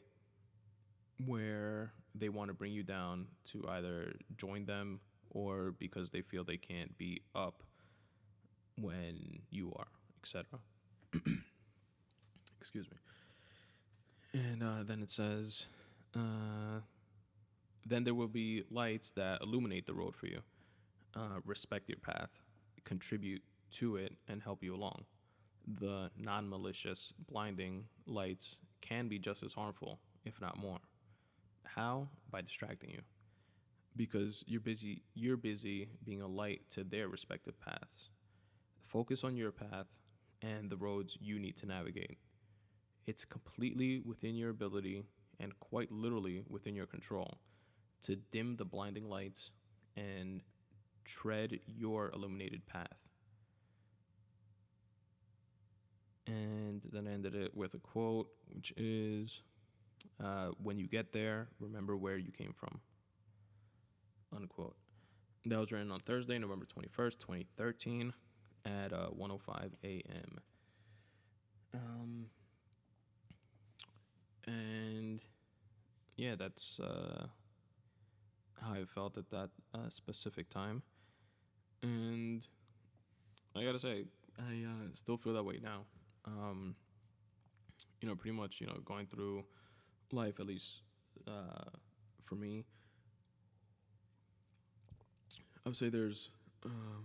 where 1.26 1.92
they 2.14 2.28
want 2.28 2.48
to 2.48 2.54
bring 2.54 2.72
you 2.72 2.82
down 2.82 3.26
to 3.52 3.66
either 3.68 4.14
join 4.36 4.64
them 4.64 5.00
or 5.30 5.74
because 5.78 6.10
they 6.10 6.22
feel 6.22 6.44
they 6.44 6.56
can't 6.56 6.96
be 6.98 7.22
up 7.34 7.62
when 8.80 9.40
you 9.50 9.72
are, 9.76 9.86
etc. 10.22 10.44
Excuse 12.60 12.86
me. 12.90 12.96
And 14.32 14.62
uh, 14.62 14.82
then 14.84 15.02
it 15.02 15.10
says, 15.10 15.66
uh, 16.14 16.80
then 17.86 18.04
there 18.04 18.14
will 18.14 18.28
be 18.28 18.64
lights 18.70 19.10
that 19.16 19.40
illuminate 19.42 19.86
the 19.86 19.94
road 19.94 20.14
for 20.14 20.26
you, 20.26 20.40
uh, 21.16 21.40
respect 21.44 21.88
your 21.88 21.98
path, 21.98 22.30
contribute 22.84 23.42
to 23.72 23.96
it, 23.96 24.12
and 24.28 24.42
help 24.42 24.62
you 24.62 24.74
along. 24.74 25.04
The 25.80 26.10
non 26.16 26.48
malicious, 26.48 27.12
blinding 27.30 27.84
lights 28.06 28.56
can 28.80 29.08
be 29.08 29.18
just 29.18 29.42
as 29.42 29.52
harmful, 29.52 29.98
if 30.24 30.40
not 30.40 30.58
more. 30.58 30.78
How? 31.74 32.08
By 32.30 32.40
distracting 32.40 32.90
you. 32.90 33.00
Because 33.96 34.44
you're 34.46 34.60
busy 34.60 35.02
you're 35.14 35.36
busy 35.36 35.88
being 36.04 36.22
a 36.22 36.26
light 36.26 36.62
to 36.70 36.84
their 36.84 37.08
respective 37.08 37.60
paths. 37.60 38.08
Focus 38.86 39.24
on 39.24 39.36
your 39.36 39.52
path 39.52 39.86
and 40.42 40.70
the 40.70 40.76
roads 40.76 41.16
you 41.20 41.38
need 41.38 41.56
to 41.58 41.66
navigate. 41.66 42.18
It's 43.06 43.24
completely 43.24 44.00
within 44.04 44.36
your 44.36 44.50
ability 44.50 45.02
and 45.38 45.58
quite 45.60 45.90
literally 45.90 46.42
within 46.48 46.74
your 46.74 46.86
control 46.86 47.38
to 48.02 48.16
dim 48.16 48.56
the 48.56 48.64
blinding 48.64 49.08
lights 49.08 49.50
and 49.96 50.42
tread 51.04 51.58
your 51.66 52.10
illuminated 52.10 52.66
path. 52.66 52.98
And 56.26 56.82
then 56.92 57.06
I 57.08 57.12
ended 57.12 57.34
it 57.34 57.56
with 57.56 57.74
a 57.74 57.78
quote, 57.78 58.28
which 58.48 58.72
is 58.76 59.42
uh, 60.22 60.50
When 60.62 60.78
you 60.78 60.86
get 60.86 61.12
there, 61.12 61.48
remember 61.58 61.96
where 61.96 62.16
you 62.16 62.30
came 62.30 62.52
from. 62.52 62.80
Unquote. 64.34 64.76
That 65.46 65.58
was 65.58 65.72
written 65.72 65.90
on 65.90 66.00
Thursday, 66.00 66.38
November 66.38 66.66
21st, 66.66 67.18
2013, 67.18 68.12
at 68.66 68.92
uh, 68.92 69.08
105 69.08 69.72
a.m. 69.82 70.40
Um, 71.72 72.26
and 74.46 75.20
yeah, 76.16 76.34
that's 76.36 76.78
uh, 76.78 77.26
how 78.60 78.72
I 78.74 78.84
felt 78.84 79.16
at 79.16 79.30
that 79.30 79.50
uh, 79.74 79.88
specific 79.88 80.50
time. 80.50 80.82
And 81.82 82.46
I 83.56 83.64
gotta 83.64 83.78
say, 83.78 84.04
I 84.38 84.64
uh, 84.66 84.88
still 84.94 85.16
feel 85.16 85.32
that 85.34 85.44
way 85.44 85.58
now. 85.62 85.84
Um, 86.26 86.76
you 88.00 88.08
know, 88.08 88.14
pretty 88.14 88.36
much, 88.36 88.60
you 88.60 88.66
know, 88.66 88.76
going 88.84 89.06
through 89.06 89.44
life, 90.12 90.40
at 90.40 90.46
least 90.46 90.82
uh, 91.26 91.70
for 92.24 92.34
me, 92.34 92.64
I 95.64 95.68
would 95.68 95.76
say 95.76 95.88
there's, 95.88 96.30
um, 96.64 97.04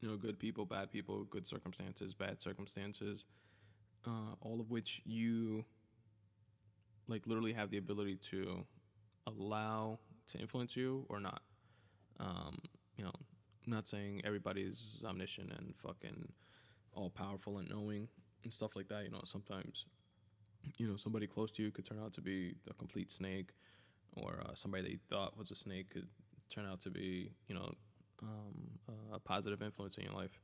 you 0.00 0.08
know, 0.08 0.16
good 0.16 0.38
people, 0.38 0.66
bad 0.66 0.90
people, 0.92 1.24
good 1.24 1.46
circumstances, 1.46 2.14
bad 2.14 2.40
circumstances, 2.42 3.24
uh, 4.06 4.34
all 4.40 4.60
of 4.60 4.70
which 4.70 5.00
you, 5.04 5.64
like, 7.08 7.26
literally 7.26 7.52
have 7.54 7.70
the 7.70 7.78
ability 7.78 8.18
to 8.30 8.64
allow 9.26 9.98
to 10.28 10.38
influence 10.38 10.76
you 10.76 11.04
or 11.08 11.20
not. 11.20 11.40
Um, 12.20 12.58
you 12.96 13.04
know, 13.04 13.12
I'm 13.66 13.72
not 13.72 13.88
saying 13.88 14.22
everybody's 14.24 15.02
omniscient 15.04 15.52
and 15.52 15.74
fucking 15.82 16.32
all 16.92 17.10
powerful 17.10 17.58
and 17.58 17.68
knowing 17.68 18.08
and 18.44 18.52
stuff 18.52 18.76
like 18.76 18.88
that. 18.88 19.04
You 19.04 19.10
know, 19.10 19.22
sometimes, 19.24 19.86
you 20.78 20.88
know, 20.88 20.96
somebody 20.96 21.26
close 21.26 21.50
to 21.52 21.62
you 21.62 21.70
could 21.70 21.84
turn 21.84 21.98
out 22.02 22.12
to 22.14 22.20
be 22.20 22.54
a 22.70 22.74
complete 22.74 23.10
snake, 23.10 23.50
or 24.14 24.40
uh, 24.44 24.54
somebody 24.54 24.82
that 24.82 24.90
you 24.90 24.98
thought 25.08 25.36
was 25.36 25.50
a 25.50 25.54
snake 25.54 25.90
could 25.90 26.06
turn 26.50 26.66
out 26.66 26.80
to 26.82 26.90
be, 26.90 27.30
you 27.48 27.54
know, 27.54 27.72
um, 28.22 28.54
a 29.12 29.18
positive 29.18 29.62
influence 29.62 29.96
in 29.98 30.04
your 30.04 30.14
life. 30.14 30.40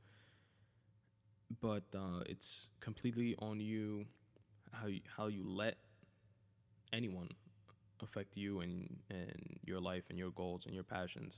But 1.61 1.83
uh, 1.95 2.21
it's 2.25 2.67
completely 2.79 3.35
on 3.39 3.59
you 3.59 4.05
how 4.71 4.87
you, 4.87 5.01
how 5.17 5.27
you 5.27 5.43
let 5.47 5.77
anyone 6.91 7.29
affect 8.01 8.35
you 8.35 8.61
and 8.61 8.97
and 9.09 9.59
your 9.65 9.79
life 9.79 10.03
and 10.09 10.17
your 10.17 10.31
goals 10.31 10.65
and 10.65 10.73
your 10.75 10.83
passions. 10.83 11.37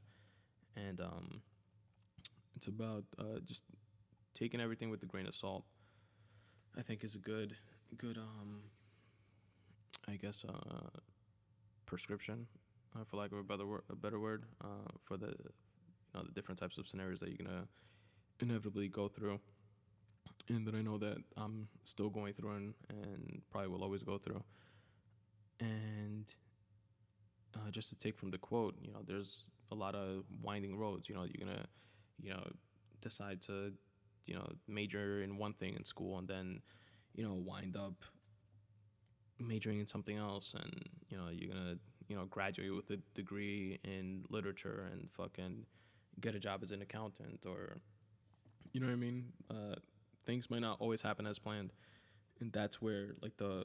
And 0.75 0.99
um, 0.99 1.41
it's 2.55 2.67
about 2.67 3.03
uh, 3.19 3.39
just 3.45 3.63
taking 4.33 4.59
everything 4.59 4.89
with 4.89 5.01
a 5.03 5.05
grain 5.05 5.27
of 5.27 5.35
salt. 5.35 5.63
I 6.77 6.81
think 6.81 7.03
is 7.03 7.15
a 7.15 7.19
good 7.19 7.55
good 7.97 8.17
um 8.17 8.61
I 10.07 10.15
guess 10.15 10.43
uh 10.47 10.99
prescription 11.85 12.47
uh, 12.95 13.03
for 13.05 13.17
lack 13.17 13.31
of 13.31 13.37
a 13.37 13.43
better 13.43 13.65
word 13.65 13.81
a 13.89 13.95
better 13.95 14.19
word 14.19 14.45
uh, 14.63 14.91
for 15.03 15.17
the 15.17 15.27
you 15.27 16.13
know 16.13 16.23
the 16.23 16.31
different 16.31 16.59
types 16.59 16.77
of 16.77 16.87
scenarios 16.87 17.19
that 17.19 17.29
you're 17.29 17.45
gonna 17.45 17.67
inevitably 18.39 18.87
go 18.87 19.07
through. 19.07 19.39
And 20.49 20.67
that 20.67 20.75
I 20.75 20.81
know 20.81 20.97
that 20.99 21.17
I'm 21.37 21.67
still 21.83 22.09
going 22.09 22.33
through 22.33 22.51
and, 22.51 22.73
and 22.89 23.41
probably 23.49 23.69
will 23.69 23.83
always 23.83 24.03
go 24.03 24.19
through. 24.19 24.43
And 25.59 26.25
uh, 27.55 27.71
just 27.71 27.89
to 27.89 27.95
take 27.97 28.17
from 28.17 28.31
the 28.31 28.37
quote 28.37 28.75
you 28.81 28.91
know 28.91 28.99
there's 29.07 29.43
a 29.71 29.75
lot 29.75 29.95
of 29.95 30.23
winding 30.41 30.77
roads 30.77 31.07
you 31.09 31.15
know 31.15 31.23
you're 31.23 31.45
gonna 31.45 31.65
you 32.21 32.29
know 32.29 32.45
decide 33.01 33.41
to 33.41 33.71
you 34.25 34.35
know 34.35 34.47
major 34.67 35.21
in 35.23 35.37
one 35.37 35.53
thing 35.53 35.73
in 35.75 35.85
school 35.85 36.17
and 36.17 36.27
then 36.27 36.61
you 37.15 37.23
know 37.23 37.33
wind 37.33 37.75
up 37.77 37.93
majoring 39.39 39.79
in 39.79 39.87
something 39.87 40.17
else 40.17 40.53
and 40.57 40.87
you 41.09 41.17
know 41.17 41.27
you're 41.31 41.53
gonna 41.53 41.75
you 42.07 42.15
know 42.15 42.25
graduate 42.25 42.73
with 42.73 42.89
a 42.91 42.97
degree 43.13 43.79
in 43.83 44.23
literature 44.29 44.87
and 44.91 45.09
fucking 45.11 45.65
get 46.21 46.35
a 46.35 46.39
job 46.39 46.61
as 46.63 46.71
an 46.71 46.81
accountant 46.81 47.45
or 47.45 47.77
you 48.75 48.81
know 48.81 48.87
what 48.87 48.93
I 48.93 48.97
mean? 48.97 49.25
Uh, 49.49 49.75
things 50.25 50.49
might 50.49 50.59
not 50.59 50.77
always 50.81 51.01
happen 51.01 51.25
as 51.25 51.39
planned. 51.39 51.71
And 52.41 52.51
that's 52.51 52.81
where 52.81 53.15
like 53.21 53.37
the 53.37 53.63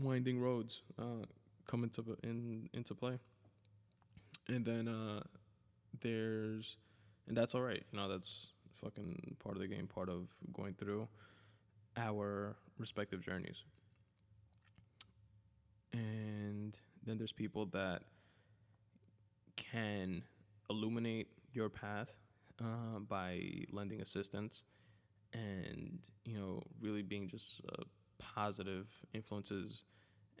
winding 0.00 0.40
roads 0.40 0.82
uh, 0.96 1.26
come 1.66 1.82
into 1.82 2.16
in 2.22 2.68
into 2.72 2.94
play. 2.94 3.18
And 4.48 4.64
then 4.64 4.86
uh, 4.86 5.22
there's 6.00 6.76
and 7.26 7.36
that's 7.36 7.54
all 7.54 7.62
right 7.62 7.82
you 7.90 7.98
know 7.98 8.08
that's 8.08 8.48
fucking 8.82 9.36
part 9.42 9.56
of 9.56 9.60
the 9.62 9.66
game, 9.66 9.88
part 9.88 10.08
of 10.08 10.28
going 10.52 10.74
through 10.74 11.08
our 11.96 12.54
respective 12.78 13.22
journeys. 13.22 13.64
And 15.94 16.76
then 17.06 17.18
there's 17.18 17.32
people 17.32 17.66
that 17.66 18.02
can 19.56 20.22
illuminate 20.68 21.28
your 21.52 21.68
path 21.68 22.16
uh, 22.60 22.98
by 23.08 23.40
lending 23.70 24.00
assistance 24.00 24.64
and, 25.32 26.00
you 26.24 26.36
know, 26.36 26.62
really 26.80 27.02
being 27.02 27.28
just 27.28 27.60
uh, 27.72 27.84
positive 28.18 28.86
influences 29.12 29.84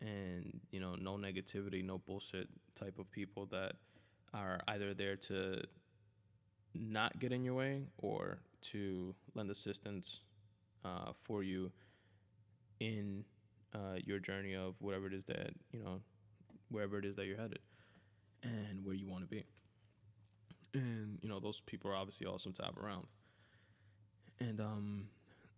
and, 0.00 0.60
you 0.72 0.80
know, 0.80 0.96
no 0.96 1.12
negativity, 1.12 1.84
no 1.84 1.98
bullshit 1.98 2.48
type 2.74 2.98
of 2.98 3.08
people 3.12 3.46
that 3.46 3.74
are 4.32 4.60
either 4.68 4.92
there 4.92 5.14
to 5.14 5.62
not 6.74 7.18
get 7.20 7.30
in 7.30 7.44
your 7.44 7.54
way 7.54 7.82
or 7.98 8.38
to 8.60 9.14
lend 9.34 9.50
assistance 9.50 10.20
uh, 10.84 11.12
for 11.22 11.44
you 11.44 11.70
in 12.80 13.24
uh, 13.74 13.98
your 14.04 14.18
journey 14.18 14.54
of 14.54 14.74
whatever 14.80 15.06
it 15.06 15.14
is 15.14 15.24
that 15.24 15.50
you 15.72 15.82
know 15.82 16.00
wherever 16.70 16.98
it 16.98 17.04
is 17.04 17.16
that 17.16 17.26
you're 17.26 17.36
headed 17.36 17.60
and 18.42 18.84
where 18.84 18.94
you 18.94 19.06
want 19.08 19.22
to 19.22 19.28
be. 19.28 19.44
And 20.74 21.18
you 21.22 21.28
know 21.28 21.40
those 21.40 21.60
people 21.60 21.90
are 21.90 21.96
obviously 21.96 22.26
awesome 22.26 22.52
to 22.54 22.62
have 22.62 22.76
around. 22.78 23.06
And 24.40 24.60
um 24.60 25.08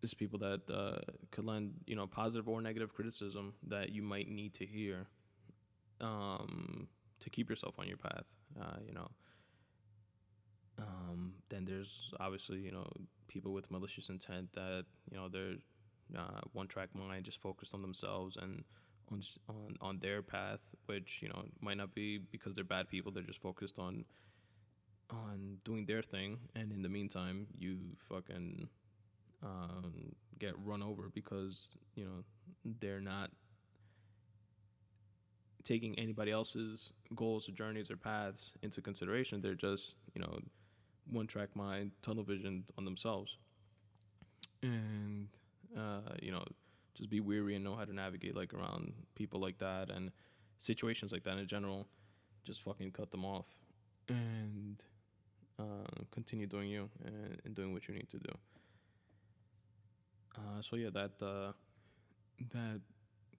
there's 0.00 0.14
people 0.14 0.38
that 0.38 0.60
uh, 0.70 0.98
could 1.30 1.44
lend 1.44 1.72
you 1.86 1.96
know 1.96 2.06
positive 2.06 2.48
or 2.48 2.60
negative 2.60 2.94
criticism 2.94 3.54
that 3.66 3.90
you 3.90 4.02
might 4.02 4.28
need 4.28 4.54
to 4.54 4.66
hear 4.66 5.06
um, 6.00 6.86
to 7.20 7.30
keep 7.30 7.48
yourself 7.48 7.74
on 7.78 7.88
your 7.88 7.96
path 7.96 8.26
uh, 8.60 8.76
you 8.86 8.92
know. 8.92 9.08
Um, 10.78 11.32
then 11.48 11.64
there's 11.64 12.12
obviously 12.20 12.58
you 12.58 12.70
know 12.70 12.86
people 13.28 13.52
with 13.52 13.70
malicious 13.70 14.08
intent 14.08 14.52
that 14.54 14.84
you 15.10 15.16
know 15.16 15.28
they're 15.28 15.56
uh, 16.16 16.40
one 16.52 16.68
track 16.68 16.90
mind, 16.94 17.24
just 17.24 17.40
focused 17.40 17.74
on 17.74 17.82
themselves 17.82 18.36
and 18.36 18.64
on 19.11 19.22
on 19.48 19.76
on 19.80 19.98
their 20.00 20.22
path, 20.22 20.61
which 20.86 21.18
you 21.20 21.28
know 21.28 21.44
might 21.61 21.76
not 21.76 21.94
be 21.94 22.18
because 22.18 22.54
they're 22.54 22.64
bad 22.64 22.88
people. 22.88 23.12
They're 23.12 23.22
just 23.22 23.40
focused 23.40 23.78
on 23.78 24.04
on 25.11 25.59
doing 25.64 25.86
their 25.86 26.02
thing, 26.02 26.38
and 26.54 26.72
in 26.72 26.82
the 26.82 26.88
meantime, 26.88 27.46
you 27.59 27.78
fucking 28.09 28.68
um, 29.42 30.14
get 30.38 30.54
run 30.64 30.82
over 30.82 31.11
because 31.14 31.76
you 31.94 32.04
know 32.04 32.24
they're 32.80 33.00
not 33.00 33.30
taking 35.64 35.98
anybody 35.98 36.30
else's 36.30 36.90
goals 37.16 37.48
or 37.48 37.52
journeys 37.52 37.90
or 37.90 37.96
paths 37.96 38.52
into 38.62 38.80
consideration. 38.80 39.40
They're 39.40 39.54
just 39.54 39.94
you 40.14 40.20
know 40.20 40.38
one 41.11 41.26
track 41.26 41.54
mind, 41.54 41.92
tunnel 42.02 42.24
vision 42.24 42.64
on 42.76 42.84
themselves, 42.84 43.36
and 44.62 45.28
uh, 45.76 46.14
you 46.20 46.30
know, 46.30 46.44
just 46.94 47.10
be 47.10 47.20
weary 47.20 47.54
and 47.54 47.64
know 47.64 47.76
how 47.76 47.84
to 47.84 47.94
navigate 47.94 48.34
like 48.34 48.54
around 48.54 48.92
people 49.14 49.40
like 49.40 49.58
that 49.58 49.90
and 49.90 50.10
situations 50.58 51.12
like 51.12 51.24
that 51.24 51.38
in 51.38 51.46
general. 51.46 51.86
Just 52.44 52.62
fucking 52.62 52.92
cut 52.92 53.10
them 53.10 53.24
off 53.24 53.46
and 54.08 54.82
uh, 55.58 56.04
continue 56.10 56.46
doing 56.46 56.68
you 56.68 56.88
and, 57.04 57.40
and, 57.44 57.54
doing 57.54 57.72
what 57.72 57.88
you 57.88 57.94
need 57.94 58.08
to 58.10 58.18
do. 58.18 58.32
Uh, 60.36 60.60
so 60.60 60.76
yeah, 60.76 60.90
that 60.92 61.12
uh, 61.20 61.52
that 62.52 62.80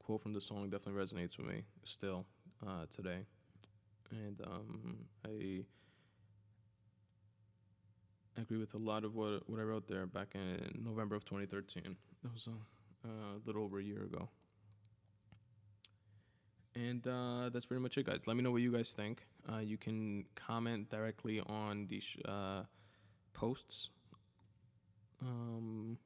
quote 0.04 0.22
from 0.22 0.34
the 0.34 0.42
song 0.42 0.70
definitely 0.70 1.02
resonates 1.02 1.38
with 1.38 1.48
me 1.48 1.64
still 1.84 2.26
uh, 2.66 2.86
today, 2.94 3.20
and 4.12 4.42
um, 4.46 4.98
I 5.26 5.64
agree 8.40 8.58
with 8.58 8.74
a 8.74 8.78
lot 8.78 9.04
of 9.04 9.16
what 9.16 9.48
what 9.48 9.60
I 9.60 9.64
wrote 9.64 9.88
there 9.88 10.08
back 10.08 10.30
in 10.34 10.82
November 10.84 11.16
of 11.16 11.24
2013. 11.24 11.96
That 12.24 12.34
was 12.34 12.48
a, 12.48 13.08
a 13.08 13.12
little 13.46 13.64
over 13.64 13.80
a 13.80 13.84
year 13.84 14.04
ago. 14.04 14.30
And 16.76 17.06
uh, 17.08 17.50
that's 17.50 17.66
pretty 17.66 17.82
much 17.82 17.98
it, 17.98 18.06
guys. 18.06 18.22
Let 18.28 18.38
me 18.38 18.44
know 18.44 18.52
what 18.52 18.62
you 18.62 18.72
guys 18.72 18.94
think. 18.96 19.26
Uh, 19.52 19.60
you 19.60 19.78
can 19.78 20.26
comment 20.36 20.90
directly 20.90 21.40
on 21.40 21.88
these 21.88 22.06
uh, 22.26 22.64
posts 23.34 23.90
um, 25.22 25.98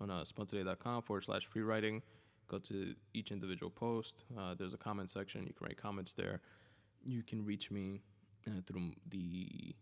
on 0.00 0.10
uh, 0.10 0.22
spuntoday.com 0.22 1.02
forward 1.02 1.24
slash 1.24 1.46
free 1.46 1.62
writing. 1.62 2.02
Go 2.48 2.58
to 2.58 2.94
each 3.12 3.32
individual 3.32 3.70
post. 3.70 4.24
Uh, 4.38 4.54
there's 4.54 4.74
a 4.74 4.78
comment 4.78 5.10
section. 5.10 5.46
You 5.46 5.52
can 5.52 5.66
write 5.66 5.80
comments 5.80 6.14
there. 6.14 6.40
You 7.02 7.22
can 7.22 7.44
reach 7.44 7.70
me 7.70 8.02
uh, 8.46 8.60
through 8.66 8.92
the 9.08 9.74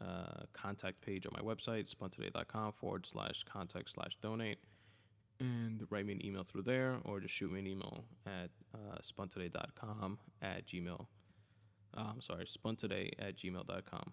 uh, 0.00 0.42
contact 0.52 1.00
page 1.00 1.26
on 1.26 1.32
my 1.32 1.40
website, 1.40 1.92
spuntoday.com 1.92 2.72
forward 2.72 3.06
slash 3.06 3.44
contact 3.44 3.90
slash 3.90 4.16
donate. 4.20 4.58
And 5.40 5.86
write 5.90 6.04
me 6.04 6.14
an 6.14 6.24
email 6.24 6.42
through 6.42 6.62
there 6.62 6.96
or 7.04 7.20
just 7.20 7.34
shoot 7.34 7.52
me 7.52 7.60
an 7.60 7.66
email 7.66 8.04
at 8.26 8.50
uh, 8.74 8.98
spuntoday.com 9.00 10.18
at 10.42 10.66
gmail. 10.66 11.06
Uh, 11.96 12.00
I'm 12.10 12.20
sorry, 12.20 12.44
spuntoday 12.44 13.10
at 13.18 13.36
gmail.com. 13.36 14.12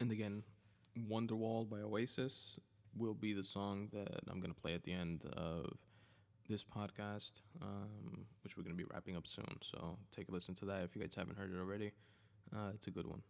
And 0.00 0.10
again, 0.10 0.42
Wonderwall 1.08 1.68
by 1.68 1.78
Oasis 1.78 2.58
will 2.96 3.14
be 3.14 3.32
the 3.32 3.44
song 3.44 3.88
that 3.92 4.20
I'm 4.28 4.40
gonna 4.40 4.54
play 4.54 4.74
at 4.74 4.82
the 4.82 4.92
end 4.92 5.24
of 5.36 5.72
this 6.48 6.64
podcast, 6.64 7.42
um, 7.62 8.26
which 8.42 8.56
we're 8.56 8.64
gonna 8.64 8.74
be 8.74 8.84
wrapping 8.92 9.16
up 9.16 9.26
soon. 9.26 9.58
So 9.62 9.96
take 10.10 10.28
a 10.28 10.32
listen 10.32 10.54
to 10.56 10.64
that 10.66 10.82
if 10.82 10.96
you 10.96 11.00
guys 11.02 11.14
haven't 11.14 11.38
heard 11.38 11.52
it 11.54 11.58
already. 11.58 11.92
Uh, 12.54 12.70
it's 12.74 12.88
a 12.88 12.90
good 12.90 13.06
one. 13.06 13.22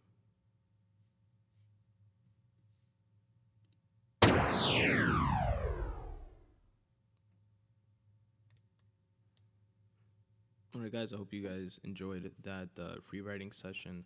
Guys. 10.91 11.13
I 11.13 11.15
hope 11.15 11.31
you 11.31 11.47
guys 11.47 11.79
enjoyed 11.85 12.29
that 12.43 12.67
uh, 12.77 12.95
free 13.01 13.21
writing 13.21 13.53
session. 13.53 14.03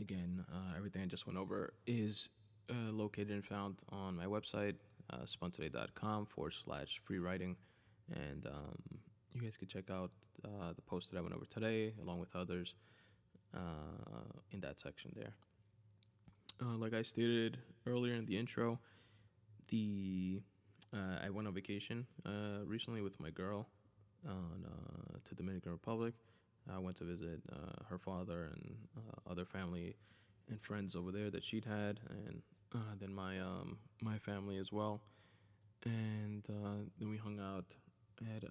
Again, 0.00 0.44
uh, 0.52 0.76
everything 0.76 1.02
I 1.02 1.06
just 1.06 1.24
went 1.24 1.38
over 1.38 1.74
is 1.86 2.28
uh, 2.68 2.90
located 2.90 3.30
and 3.30 3.44
found 3.44 3.76
on 3.90 4.16
my 4.16 4.24
website, 4.24 4.74
uh, 5.08 5.18
spuntoday.com 5.24 6.26
forward 6.26 6.54
slash 6.64 7.00
free 7.04 7.20
writing. 7.20 7.54
And 8.12 8.44
um, 8.46 8.98
you 9.34 9.42
guys 9.42 9.56
can 9.56 9.68
check 9.68 9.88
out 9.88 10.10
uh, 10.44 10.72
the 10.74 10.82
post 10.82 11.12
that 11.12 11.18
I 11.18 11.20
went 11.20 11.32
over 11.32 11.44
today, 11.44 11.94
along 12.02 12.18
with 12.18 12.34
others, 12.34 12.74
uh, 13.54 13.60
in 14.50 14.60
that 14.62 14.80
section 14.80 15.12
there. 15.14 15.34
Uh, 16.60 16.76
like 16.76 16.92
I 16.92 17.02
stated 17.02 17.58
earlier 17.86 18.14
in 18.14 18.26
the 18.26 18.36
intro, 18.36 18.80
the 19.68 20.42
uh, 20.92 21.24
I 21.24 21.30
went 21.30 21.46
on 21.46 21.54
vacation 21.54 22.04
recently 22.66 23.00
with 23.00 23.20
my 23.20 23.30
girl 23.30 23.68
on 24.26 24.64
uh, 24.66 25.18
to 25.24 25.34
Dominican 25.34 25.72
Republic. 25.72 26.14
I 26.72 26.78
went 26.78 26.96
to 26.96 27.04
visit 27.04 27.40
uh, 27.52 27.84
her 27.88 27.98
father 27.98 28.50
and 28.52 28.76
uh, 28.96 29.30
other 29.30 29.44
family 29.44 29.94
and 30.48 30.60
friends 30.60 30.96
over 30.96 31.12
there 31.12 31.30
that 31.30 31.44
she'd 31.44 31.64
had, 31.64 32.00
and 32.10 32.42
uh, 32.74 32.94
then 33.00 33.14
my 33.14 33.40
um, 33.40 33.78
my 34.00 34.18
family 34.18 34.58
as 34.58 34.72
well. 34.72 35.00
And 35.84 36.44
uh, 36.50 36.82
then 36.98 37.08
we 37.08 37.16
hung 37.16 37.38
out, 37.38 37.64
had 38.28 38.44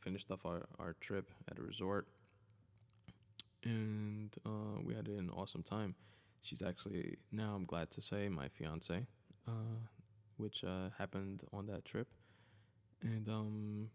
finished 0.00 0.30
off 0.30 0.44
our, 0.44 0.66
our 0.78 0.94
trip 1.00 1.30
at 1.50 1.58
a 1.58 1.62
resort, 1.62 2.06
and 3.64 4.30
we 4.84 4.94
had 4.94 5.08
an 5.08 5.30
awesome 5.34 5.62
time. 5.62 5.94
She's 6.42 6.62
actually 6.62 7.16
now 7.32 7.54
I'm 7.54 7.64
glad 7.64 7.90
to 7.92 8.02
say 8.02 8.28
my 8.28 8.48
fiance, 8.48 9.06
which 10.36 10.64
happened 10.98 11.42
on 11.52 11.66
that 11.66 11.86
trip, 11.86 12.08
and 13.02 13.26
um, 13.28 13.90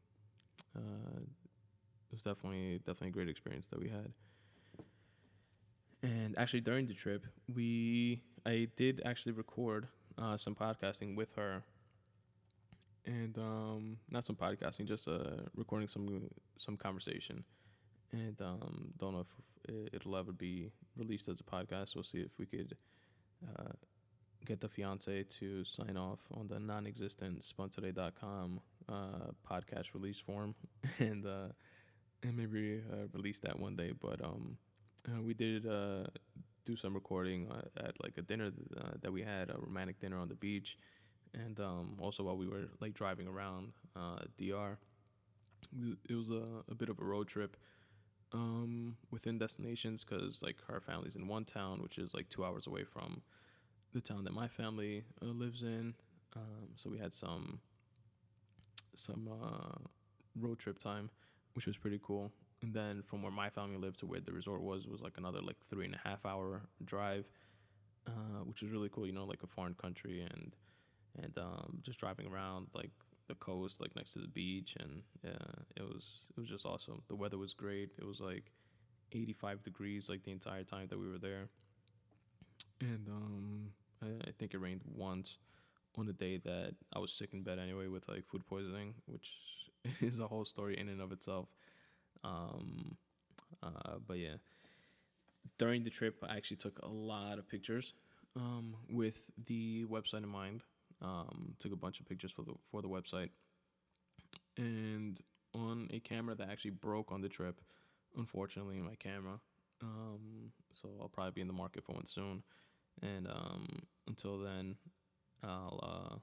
uh, 0.75 1.19
it 1.19 2.13
was 2.13 2.21
definitely 2.21 2.79
definitely 2.79 3.09
a 3.09 3.11
great 3.11 3.29
experience 3.29 3.67
that 3.67 3.79
we 3.79 3.89
had. 3.89 4.11
And 6.03 6.37
actually, 6.37 6.61
during 6.61 6.87
the 6.87 6.93
trip, 6.93 7.25
we 7.53 8.21
I 8.45 8.67
did 8.75 9.01
actually 9.05 9.31
record 9.31 9.87
uh, 10.17 10.37
some 10.37 10.55
podcasting 10.55 11.15
with 11.15 11.33
her, 11.35 11.63
and 13.05 13.37
um, 13.37 13.97
not 14.09 14.25
some 14.25 14.35
podcasting, 14.35 14.85
just 14.85 15.07
uh, 15.07 15.43
recording 15.55 15.87
some 15.87 16.29
some 16.57 16.77
conversation. 16.77 17.43
And 18.11 18.39
um, 18.41 18.93
don't 18.97 19.13
know 19.13 19.21
if 19.21 19.93
it'll 19.93 20.17
ever 20.17 20.31
be 20.31 20.71
released 20.97 21.29
as 21.29 21.39
a 21.39 21.43
podcast. 21.43 21.95
We'll 21.95 22.03
see 22.03 22.19
if 22.19 22.31
we 22.37 22.45
could 22.45 22.75
uh, 23.47 23.71
get 24.45 24.59
the 24.59 24.69
fiance 24.69 25.23
to 25.23 25.63
sign 25.63 25.97
off 25.97 26.19
on 26.33 26.47
the 26.47 26.59
non-existent 26.59 27.41
spuntoday.com 27.41 28.59
uh, 28.89 29.31
podcast 29.49 29.93
release 29.93 30.17
form, 30.19 30.55
and 30.99 31.25
uh, 31.25 31.47
and 32.23 32.37
maybe 32.37 32.81
uh, 32.91 33.07
release 33.13 33.39
that 33.39 33.59
one 33.59 33.75
day. 33.75 33.93
But 33.99 34.23
um, 34.23 34.57
uh, 35.09 35.21
we 35.21 35.33
did 35.33 35.67
uh, 35.67 36.05
do 36.65 36.75
some 36.75 36.93
recording 36.93 37.49
uh, 37.51 37.85
at 37.87 38.01
like 38.03 38.17
a 38.17 38.21
dinner 38.21 38.51
uh, 38.77 38.91
that 39.01 39.11
we 39.11 39.21
had, 39.21 39.49
a 39.49 39.55
romantic 39.57 39.99
dinner 39.99 40.17
on 40.19 40.29
the 40.29 40.35
beach, 40.35 40.77
and 41.33 41.59
um, 41.59 41.97
also 41.99 42.23
while 42.23 42.37
we 42.37 42.47
were 42.47 42.65
like 42.81 42.93
driving 42.93 43.27
around 43.27 43.73
uh, 43.95 44.19
DR. 44.37 44.77
It 46.09 46.15
was 46.15 46.29
a, 46.29 46.43
a 46.69 46.75
bit 46.75 46.89
of 46.89 46.99
a 46.99 47.03
road 47.03 47.27
trip 47.27 47.57
um, 48.33 48.97
within 49.11 49.37
destinations 49.37 50.03
because 50.03 50.41
like 50.41 50.57
her 50.67 50.81
family's 50.81 51.15
in 51.15 51.27
one 51.27 51.45
town, 51.45 51.81
which 51.81 51.97
is 51.97 52.13
like 52.13 52.29
two 52.29 52.43
hours 52.45 52.67
away 52.67 52.83
from 52.83 53.21
the 53.93 54.01
town 54.01 54.23
that 54.25 54.33
my 54.33 54.47
family 54.47 55.03
uh, 55.21 55.27
lives 55.27 55.63
in. 55.63 55.93
Um, 56.35 56.69
so 56.75 56.89
we 56.89 56.99
had 56.99 57.13
some 57.13 57.59
some 58.95 59.29
uh, 59.29 59.77
road 60.39 60.59
trip 60.59 60.79
time, 60.79 61.09
which 61.53 61.67
was 61.67 61.77
pretty 61.77 61.99
cool. 62.03 62.31
And 62.61 62.73
then 62.73 63.03
from 63.03 63.21
where 63.21 63.31
my 63.31 63.49
family 63.49 63.77
lived 63.77 63.99
to 63.99 64.05
where 64.05 64.21
the 64.21 64.31
resort 64.31 64.61
was 64.61 64.87
was 64.87 65.01
like 65.01 65.17
another 65.17 65.41
like 65.41 65.57
three 65.69 65.85
and 65.85 65.95
a 65.95 66.07
half 66.07 66.25
hour 66.25 66.61
drive, 66.85 67.25
uh, 68.07 68.43
which 68.45 68.61
was 68.61 68.71
really 68.71 68.89
cool. 68.89 69.05
You 69.05 69.13
know, 69.13 69.25
like 69.25 69.43
a 69.43 69.47
foreign 69.47 69.73
country 69.73 70.21
and 70.21 70.55
and 71.21 71.37
um, 71.37 71.79
just 71.83 71.99
driving 71.99 72.27
around 72.27 72.67
like 72.73 72.91
the 73.27 73.35
coast, 73.35 73.81
like 73.81 73.95
next 73.95 74.13
to 74.13 74.19
the 74.19 74.27
beach, 74.27 74.75
and 74.79 75.01
yeah, 75.23 75.31
it 75.75 75.83
was 75.83 76.21
it 76.35 76.39
was 76.39 76.49
just 76.49 76.65
awesome. 76.65 77.01
The 77.07 77.15
weather 77.15 77.37
was 77.37 77.53
great. 77.53 77.91
It 77.97 78.05
was 78.05 78.19
like 78.19 78.51
85 79.11 79.63
degrees 79.63 80.09
like 80.09 80.23
the 80.23 80.31
entire 80.31 80.63
time 80.63 80.87
that 80.89 80.99
we 80.99 81.09
were 81.09 81.19
there, 81.19 81.49
and 82.79 83.07
um, 83.09 83.71
I, 84.01 84.29
I 84.29 84.31
think 84.37 84.53
it 84.53 84.59
rained 84.59 84.81
once 84.95 85.37
on 85.97 86.05
the 86.05 86.13
day 86.13 86.37
that 86.37 86.73
I 86.93 86.99
was 86.99 87.11
sick 87.11 87.29
in 87.33 87.43
bed 87.43 87.59
anyway 87.59 87.87
with 87.87 88.07
like 88.07 88.25
food 88.25 88.45
poisoning, 88.47 88.95
which 89.05 89.33
is 90.01 90.19
a 90.19 90.27
whole 90.27 90.45
story 90.45 90.77
in 90.79 90.89
and 90.89 91.01
of 91.01 91.11
itself. 91.11 91.47
Um, 92.23 92.97
uh, 93.61 93.97
but 94.07 94.17
yeah, 94.17 94.35
during 95.59 95.83
the 95.83 95.89
trip, 95.89 96.23
I 96.27 96.35
actually 96.37 96.57
took 96.57 96.79
a 96.79 96.87
lot 96.87 97.37
of 97.39 97.47
pictures 97.47 97.93
um, 98.35 98.75
with 98.89 99.21
the 99.47 99.85
website 99.85 100.23
in 100.23 100.29
mind. 100.29 100.63
Um, 101.01 101.55
took 101.59 101.73
a 101.73 101.77
bunch 101.77 101.99
of 101.99 102.07
pictures 102.07 102.31
for 102.31 102.43
the 102.43 102.53
for 102.71 102.81
the 102.81 102.87
website, 102.87 103.29
and 104.57 105.19
on 105.53 105.89
a 105.91 105.99
camera 105.99 106.33
that 106.35 106.49
actually 106.49 106.71
broke 106.71 107.11
on 107.11 107.21
the 107.21 107.29
trip. 107.29 107.59
Unfortunately, 108.17 108.77
my 108.77 108.95
camera. 108.95 109.39
Um, 109.81 110.51
so 110.73 110.89
I'll 111.01 111.09
probably 111.09 111.31
be 111.31 111.41
in 111.41 111.47
the 111.47 111.53
market 111.53 111.83
for 111.83 111.93
one 111.93 112.05
soon. 112.05 112.43
And 113.01 113.27
um, 113.27 113.67
until 114.07 114.37
then, 114.37 114.75
I'll 115.43 115.79
uh, 115.83 116.15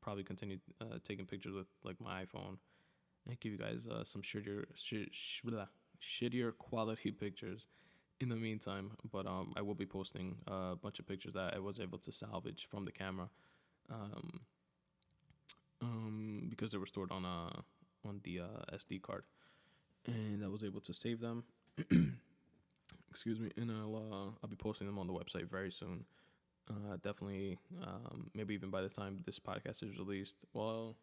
probably 0.00 0.24
continue 0.24 0.58
uh, 0.80 0.98
taking 1.04 1.26
pictures 1.26 1.54
with 1.54 1.66
like 1.84 2.00
my 2.00 2.24
iPhone 2.24 2.58
and 3.26 3.38
give 3.40 3.52
you 3.52 3.58
guys 3.58 3.86
uh, 3.86 4.04
some 4.04 4.22
shittier, 4.22 4.64
sh- 4.74 5.10
sh- 5.12 5.40
blah, 5.44 5.66
shittier 6.02 6.56
quality 6.56 7.10
pictures 7.10 7.66
in 8.20 8.28
the 8.28 8.36
meantime. 8.36 8.92
But 9.12 9.26
um, 9.26 9.52
I 9.56 9.62
will 9.62 9.74
be 9.74 9.86
posting 9.86 10.36
a 10.46 10.76
bunch 10.76 10.98
of 10.98 11.06
pictures 11.06 11.34
that 11.34 11.54
I 11.54 11.58
was 11.58 11.80
able 11.80 11.98
to 11.98 12.12
salvage 12.12 12.66
from 12.70 12.84
the 12.84 12.92
camera, 12.92 13.28
um, 13.90 14.40
um, 15.80 16.46
because 16.50 16.72
they 16.72 16.78
were 16.78 16.86
stored 16.86 17.12
on 17.12 17.24
a 17.24 17.62
on 18.06 18.20
the 18.24 18.40
uh, 18.40 18.76
SD 18.76 19.02
card, 19.02 19.24
and 20.06 20.44
I 20.44 20.48
was 20.48 20.64
able 20.64 20.80
to 20.82 20.94
save 20.94 21.20
them. 21.20 21.44
Excuse 23.10 23.40
me, 23.40 23.50
and 23.56 23.70
I'll 23.70 23.96
uh, 23.96 24.30
I'll 24.42 24.50
be 24.50 24.56
posting 24.56 24.86
them 24.86 24.98
on 24.98 25.06
the 25.06 25.12
website 25.12 25.48
very 25.50 25.70
soon. 25.72 26.04
Uh, 26.68 26.96
definitely, 27.02 27.58
um, 27.82 28.30
maybe 28.34 28.54
even 28.54 28.70
by 28.70 28.82
the 28.82 28.88
time 28.88 29.22
this 29.24 29.38
podcast 29.38 29.82
is 29.82 29.96
released. 29.98 30.36
Well, 30.52 30.96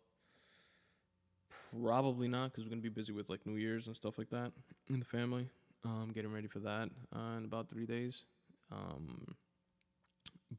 probably 1.72 2.28
not 2.28 2.52
because 2.52 2.64
we're 2.64 2.70
gonna 2.70 2.82
be 2.82 2.90
busy 2.90 3.12
with 3.14 3.30
like 3.30 3.46
New 3.46 3.56
Year's 3.58 3.88
and 3.88 3.96
stuff 3.96 4.18
like 4.18 4.30
that 4.30 4.52
in 4.90 5.00
the 5.00 5.06
family. 5.06 5.50
Um, 5.84 6.12
getting 6.14 6.32
ready 6.34 6.48
for 6.48 6.60
that 6.60 6.90
uh, 7.16 7.38
in 7.38 7.46
about 7.46 7.70
three 7.70 7.86
days. 7.86 8.24
Um, 8.72 9.36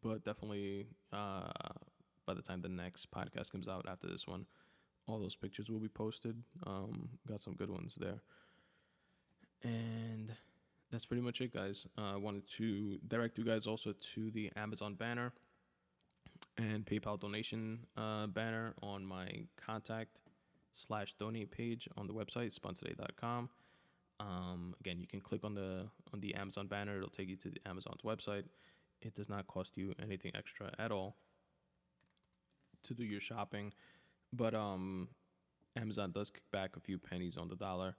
but 0.02 0.24
definitely, 0.24 0.86
uh, 1.12 1.50
by 2.26 2.34
the 2.34 2.42
time 2.42 2.60
the 2.62 2.68
next 2.68 3.10
podcast 3.10 3.50
comes 3.50 3.68
out 3.68 3.86
after 3.88 4.06
this 4.08 4.26
one, 4.26 4.46
all 5.06 5.18
those 5.18 5.36
pictures 5.36 5.70
will 5.70 5.80
be 5.80 5.88
posted. 5.88 6.36
Um, 6.66 7.08
got 7.28 7.40
some 7.42 7.54
good 7.54 7.70
ones 7.70 7.94
there, 7.98 8.20
and 9.62 10.32
that's 10.90 11.04
pretty 11.04 11.22
much 11.22 11.40
it, 11.40 11.52
guys. 11.52 11.86
Uh, 11.98 12.14
I 12.14 12.16
wanted 12.16 12.48
to 12.50 12.98
direct 13.08 13.38
you 13.38 13.44
guys 13.44 13.66
also 13.66 13.92
to 14.14 14.30
the 14.30 14.50
Amazon 14.56 14.94
banner 14.94 15.32
and 16.58 16.84
PayPal 16.84 17.18
donation 17.18 17.80
uh, 17.96 18.26
banner 18.26 18.74
on 18.82 19.04
my 19.04 19.28
contact 19.56 20.18
slash 20.74 21.14
donate 21.14 21.50
page 21.50 21.88
on 21.96 22.06
the 22.06 22.14
website 22.14 22.58
spuntoday.com. 22.58 23.48
Um, 24.20 24.74
again, 24.80 25.00
you 25.00 25.06
can 25.06 25.20
click 25.20 25.44
on 25.44 25.54
the 25.54 25.86
on 26.12 26.20
the 26.20 26.34
Amazon 26.34 26.66
banner; 26.68 26.96
it'll 26.96 27.10
take 27.10 27.28
you 27.28 27.36
to 27.36 27.50
the 27.50 27.60
Amazon's 27.66 28.02
website. 28.02 28.44
It 29.02 29.14
does 29.14 29.28
not 29.28 29.46
cost 29.46 29.76
you 29.76 29.94
anything 30.02 30.32
extra 30.34 30.72
at 30.78 30.90
all 30.90 31.16
to 32.84 32.94
do 32.94 33.04
your 33.04 33.20
shopping, 33.20 33.72
but 34.32 34.54
um, 34.54 35.08
Amazon 35.76 36.12
does 36.12 36.30
kick 36.30 36.50
back 36.50 36.76
a 36.76 36.80
few 36.80 36.98
pennies 36.98 37.36
on 37.36 37.48
the 37.48 37.56
dollar 37.56 37.96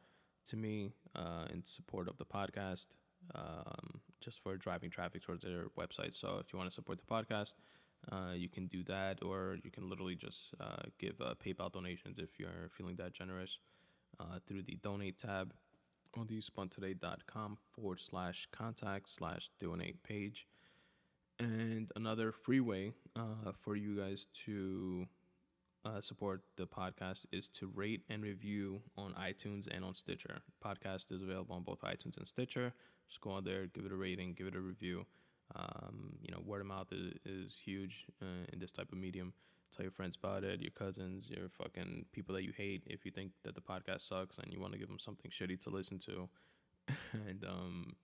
to 0.50 0.58
me 0.58 0.94
uh, 1.16 1.46
in 1.54 1.64
support 1.64 2.08
of 2.08 2.18
the 2.18 2.26
podcast, 2.26 2.88
um, 3.36 4.02
just 4.20 4.42
for 4.42 4.58
driving 4.58 4.90
traffic 4.90 5.22
towards 5.24 5.44
their 5.44 5.66
website. 5.78 6.14
So 6.14 6.40
if 6.40 6.52
you 6.52 6.58
want 6.58 6.70
to 6.70 6.74
support 6.76 7.00
the 7.00 7.06
podcast, 7.06 7.56
uh, 8.12 8.34
you 8.36 8.50
can 8.50 8.68
do 8.68 8.84
that, 8.84 9.24
or 9.24 9.58
you 9.64 9.72
can 9.72 9.90
literally 9.90 10.16
just 10.16 10.54
uh, 10.60 10.84
give 11.00 11.20
uh, 11.22 11.34
PayPal 11.44 11.72
donations 11.72 12.20
if 12.20 12.40
you're 12.40 12.70
feeling 12.78 12.96
that 12.98 13.14
generous 13.14 13.58
uh, 14.20 14.40
through 14.46 14.64
the 14.64 14.78
donate 14.82 15.18
tab 15.18 15.54
on 16.18 16.28
the 16.28 16.42
spuntoday.com 16.42 17.58
forward 17.76 18.00
slash 18.00 18.48
contact 18.52 19.10
slash 19.10 19.50
donate 19.60 20.02
page. 20.04 20.48
And 21.40 21.92
another 21.96 22.32
free 22.32 22.60
way 22.60 22.94
uh, 23.16 23.52
for 23.62 23.76
you 23.76 23.98
guys 23.98 24.28
to 24.46 25.06
uh, 25.88 26.02
support 26.02 26.42
the 26.58 26.68
podcast 26.68 27.26
is 27.32 27.48
to 27.50 27.68
rate 27.68 28.02
and 28.10 28.24
review 28.24 28.82
on 28.98 29.14
iTunes 29.14 29.68
and 29.72 29.86
on 29.86 29.96
Stitcher. 29.96 30.40
Podcast 30.64 31.12
is 31.12 31.22
available 31.22 31.56
on 31.56 31.64
both 31.64 31.82
iTunes 31.82 32.18
and 32.18 32.28
Stitcher. 32.28 32.74
Just 33.08 33.22
go 33.22 33.32
on 33.32 33.44
there, 33.44 33.68
give 33.68 33.86
it 33.86 33.92
a 33.92 33.96
rating, 33.96 34.34
give 34.34 34.48
it 34.48 34.56
a 34.56 34.60
review. 34.60 35.06
Um, 35.56 36.14
you 36.22 36.32
know, 36.32 36.42
word 36.46 36.62
of 36.62 36.68
mouth 36.68 36.88
is, 36.92 37.14
is 37.26 37.58
huge 37.64 38.06
uh, 38.22 38.46
in 38.52 38.60
this 38.60 38.72
type 38.72 38.92
of 38.92 38.98
medium. 38.98 39.34
Tell 39.76 39.84
your 39.84 39.92
friends 39.92 40.18
about 40.22 40.44
it, 40.44 40.62
your 40.62 40.72
cousins, 40.72 41.30
your 41.30 41.50
fucking 41.50 42.06
people 42.12 42.36
that 42.36 42.44
you 42.44 42.52
hate. 42.56 42.84
If 42.86 43.06
you 43.06 43.12
think 43.12 43.32
that 43.44 43.56
the 43.56 43.62
podcast 43.62 44.08
sucks 44.08 44.38
and 44.40 44.52
you 44.52 44.60
want 44.60 44.74
to 44.74 44.80
give 44.80 44.88
them 44.90 45.00
something 45.00 45.32
shitty 45.32 45.62
to 45.62 45.70
listen 45.70 46.00
to, 46.00 46.28
and 47.28 47.44
um, 47.46 47.96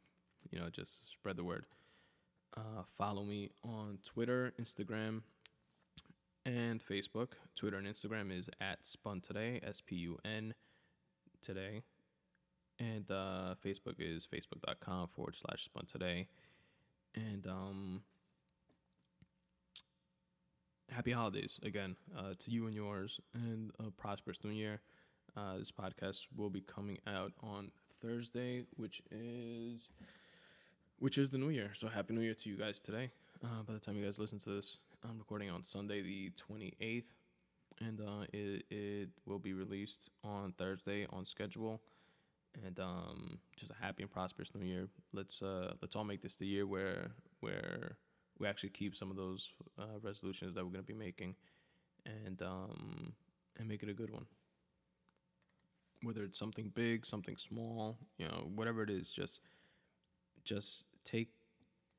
you 0.52 0.60
know, 0.60 0.70
just 0.70 1.12
spread 1.12 1.36
the 1.36 1.44
word. 1.44 1.66
Uh, 2.56 2.84
follow 2.98 3.24
me 3.24 3.50
on 3.64 3.98
Twitter, 4.06 4.54
Instagram, 4.62 5.22
and 6.46 6.84
Facebook. 6.84 7.30
Twitter 7.56 7.78
and 7.78 7.88
Instagram 7.88 8.38
is 8.38 8.50
at 8.60 8.86
Spun 8.86 9.22
Today, 9.22 9.60
S 9.64 9.82
P 9.82 9.96
U 9.98 10.18
N 10.26 10.54
Today. 11.42 11.84
And 12.80 13.10
uh, 13.12 13.56
Facebook 13.64 13.96
is 14.00 14.28
facebook.com 14.28 15.10
forward 15.10 15.36
slash 15.36 15.66
Spun 15.66 15.86
Today. 15.86 16.28
And 17.16 17.46
um, 17.48 18.02
happy 20.90 21.12
holidays 21.12 21.60
again 21.64 21.96
uh, 22.18 22.34
to 22.40 22.52
you 22.52 22.66
and 22.66 22.76
yours, 22.76 23.20
and 23.34 23.72
a 23.80 23.92
prosperous 23.92 24.44
new 24.44 24.52
year. 24.52 24.82
Uh, 25.36 25.58
this 25.58 25.72
podcast 25.72 26.22
will 26.36 26.50
be 26.50 26.62
coming 26.62 26.98
out 27.08 27.34
on 27.42 27.72
Thursday, 28.02 28.64
which 28.76 29.02
is 29.12 29.90
which 31.00 31.18
is 31.18 31.30
the 31.30 31.38
new 31.38 31.50
year. 31.50 31.72
So 31.74 31.88
happy 31.88 32.14
new 32.14 32.22
year 32.22 32.34
to 32.34 32.50
you 32.50 32.56
guys 32.56 32.80
today. 32.80 33.12
Uh, 33.44 33.62
by 33.66 33.74
the 33.74 33.80
time 33.80 33.98
you 33.98 34.06
guys 34.06 34.20
listen 34.20 34.40
to 34.40 34.50
this, 34.52 34.78
I'm 35.08 35.18
recording 35.20 35.50
on 35.50 35.64
Sunday 35.64 36.02
the 36.02 36.32
28th, 36.50 37.04
and 37.82 38.00
uh, 38.00 38.26
it 38.32 38.64
it 38.70 39.10
will 39.26 39.40
be 39.40 39.54
released 39.54 40.10
on 40.24 40.54
Thursday 40.58 41.06
on 41.12 41.26
schedule. 41.26 41.82
And 42.64 42.80
um, 42.80 43.40
just 43.58 43.72
a 43.72 43.76
happy 43.84 44.04
and 44.04 44.12
prosperous 44.12 44.54
new 44.56 44.66
year. 44.66 44.88
Let's 45.12 45.42
uh, 45.42 45.74
let's 45.82 45.96
all 45.96 46.04
make 46.04 46.22
this 46.22 46.36
the 46.36 46.46
year 46.46 46.66
where 46.66 47.12
where 47.42 47.98
we 48.40 48.48
actually 48.48 48.70
keep 48.70 48.96
some 48.96 49.12
of 49.12 49.18
those 49.18 49.50
uh, 49.78 50.00
resolutions 50.02 50.56
that 50.56 50.64
we're 50.64 50.72
gonna 50.72 50.84
be 50.84 50.94
making, 50.94 51.36
and 52.06 52.42
um, 52.42 53.14
and 53.58 53.68
make 53.68 53.84
it 53.84 53.90
a 53.90 53.94
good 53.94 54.12
one. 54.12 54.26
Whether 56.02 56.24
it's 56.24 56.40
something 56.40 56.72
big, 56.74 57.06
something 57.06 57.38
small, 57.38 57.98
you 58.18 58.28
know, 58.28 58.50
whatever 58.56 58.84
it 58.84 58.90
is, 58.90 59.12
just 59.12 59.42
just 60.46 60.86
take 61.04 61.30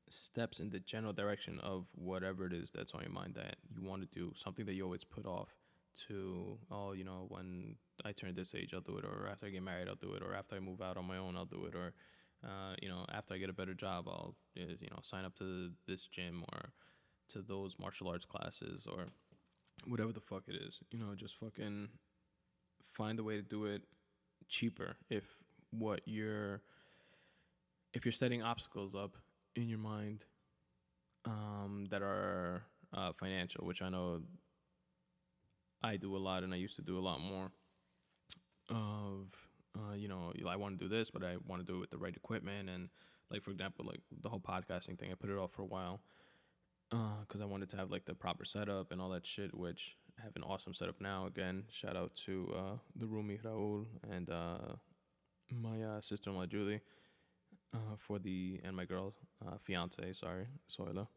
steps 0.09 0.59
in 0.59 0.69
the 0.69 0.79
general 0.79 1.13
direction 1.13 1.59
of 1.61 1.85
whatever 1.95 2.45
it 2.45 2.53
is 2.53 2.71
that's 2.71 2.93
on 2.93 3.01
your 3.01 3.11
mind 3.11 3.35
that 3.35 3.55
you 3.73 3.87
want 3.87 4.01
to 4.01 4.19
do, 4.19 4.31
something 4.35 4.65
that 4.65 4.73
you 4.73 4.83
always 4.83 5.03
put 5.03 5.25
off 5.25 5.49
to, 6.07 6.57
oh, 6.71 6.91
you 6.91 7.03
know, 7.03 7.25
when 7.29 7.75
I 8.03 8.11
turn 8.11 8.33
this 8.33 8.53
age, 8.53 8.71
I'll 8.73 8.81
do 8.81 8.97
it, 8.97 9.05
or 9.05 9.27
after 9.31 9.45
I 9.45 9.49
get 9.49 9.63
married, 9.63 9.87
I'll 9.87 9.95
do 9.95 10.13
it, 10.13 10.21
or 10.21 10.33
after 10.33 10.55
I 10.55 10.59
move 10.59 10.81
out 10.81 10.97
on 10.97 11.05
my 11.05 11.17
own, 11.17 11.35
I'll 11.35 11.45
do 11.45 11.65
it, 11.65 11.75
or, 11.75 11.93
uh, 12.43 12.75
you 12.81 12.89
know, 12.89 13.05
after 13.11 13.33
I 13.33 13.37
get 13.37 13.49
a 13.49 13.53
better 13.53 13.73
job, 13.73 14.07
I'll, 14.07 14.35
you 14.55 14.87
know, 14.91 14.99
sign 15.01 15.25
up 15.25 15.35
to 15.37 15.71
this 15.87 16.07
gym 16.07 16.43
or 16.51 16.71
to 17.29 17.41
those 17.41 17.77
martial 17.79 18.07
arts 18.07 18.25
classes 18.25 18.85
or 18.85 19.05
whatever 19.85 20.11
the 20.11 20.19
fuck 20.19 20.43
it 20.47 20.55
is. 20.55 20.79
You 20.91 20.99
know, 20.99 21.15
just 21.15 21.37
fucking 21.39 21.89
find 22.93 23.19
a 23.19 23.23
way 23.23 23.35
to 23.35 23.41
do 23.41 23.65
it 23.65 23.83
cheaper 24.47 24.95
if 25.09 25.23
what 25.71 26.01
you're 26.05 26.61
if 27.93 28.05
you're 28.05 28.11
setting 28.11 28.43
obstacles 28.43 28.93
up 28.93 29.15
in 29.55 29.69
your 29.69 29.79
mind 29.79 30.23
um, 31.25 31.87
that 31.89 32.01
are 32.01 32.63
uh, 32.93 33.11
financial, 33.19 33.65
which 33.65 33.81
I 33.81 33.89
know 33.89 34.21
I 35.83 35.97
do 35.97 36.15
a 36.15 36.19
lot 36.19 36.43
and 36.43 36.53
I 36.53 36.57
used 36.57 36.75
to 36.77 36.81
do 36.81 36.97
a 36.97 37.01
lot 37.01 37.19
more 37.19 37.51
of, 38.69 39.27
uh, 39.77 39.93
you 39.93 40.07
know, 40.07 40.33
I 40.47 40.55
want 40.55 40.77
to 40.77 40.83
do 40.83 40.89
this, 40.89 41.11
but 41.11 41.23
I 41.23 41.37
want 41.47 41.65
to 41.65 41.71
do 41.71 41.77
it 41.77 41.81
with 41.81 41.89
the 41.91 41.97
right 41.97 42.15
equipment. 42.15 42.69
And, 42.69 42.89
like, 43.29 43.43
for 43.43 43.51
example, 43.51 43.85
like 43.85 44.01
the 44.21 44.29
whole 44.29 44.39
podcasting 44.39 44.97
thing, 44.99 45.11
I 45.11 45.15
put 45.15 45.29
it 45.29 45.37
off 45.37 45.51
for 45.51 45.61
a 45.61 45.65
while 45.65 46.01
because 46.89 47.41
uh, 47.41 47.43
I 47.43 47.47
wanted 47.47 47.69
to 47.69 47.77
have, 47.77 47.91
like, 47.91 48.05
the 48.05 48.13
proper 48.13 48.45
setup 48.45 48.91
and 48.91 49.01
all 49.01 49.09
that 49.09 49.25
shit, 49.25 49.55
which 49.55 49.97
I 50.19 50.23
have 50.23 50.35
an 50.35 50.43
awesome 50.43 50.73
setup 50.73 51.01
now. 51.01 51.25
Again, 51.27 51.63
shout 51.71 51.95
out 51.95 52.15
to 52.25 52.53
uh, 52.55 52.77
the 52.95 53.05
roomie 53.05 53.41
Raul 53.41 53.85
and 54.09 54.29
uh, 54.29 54.75
my 55.51 55.81
uh, 55.81 56.01
sister 56.01 56.29
in 56.29 56.35
law, 56.35 56.45
Julie 56.45 56.81
uh, 57.75 57.95
for 57.97 58.19
the 58.19 58.59
and 58.63 58.75
my 58.75 58.85
girl 58.85 59.13
uh, 59.45 59.57
fiance, 59.61 60.13
sorry, 60.13 60.47
Soila, 60.69 61.07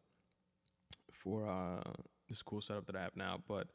for 1.12 1.48
uh, 1.48 1.92
this 2.28 2.42
cool 2.42 2.60
setup 2.60 2.86
that 2.86 2.96
I 2.96 3.02
have 3.02 3.16
now. 3.16 3.40
But 3.46 3.68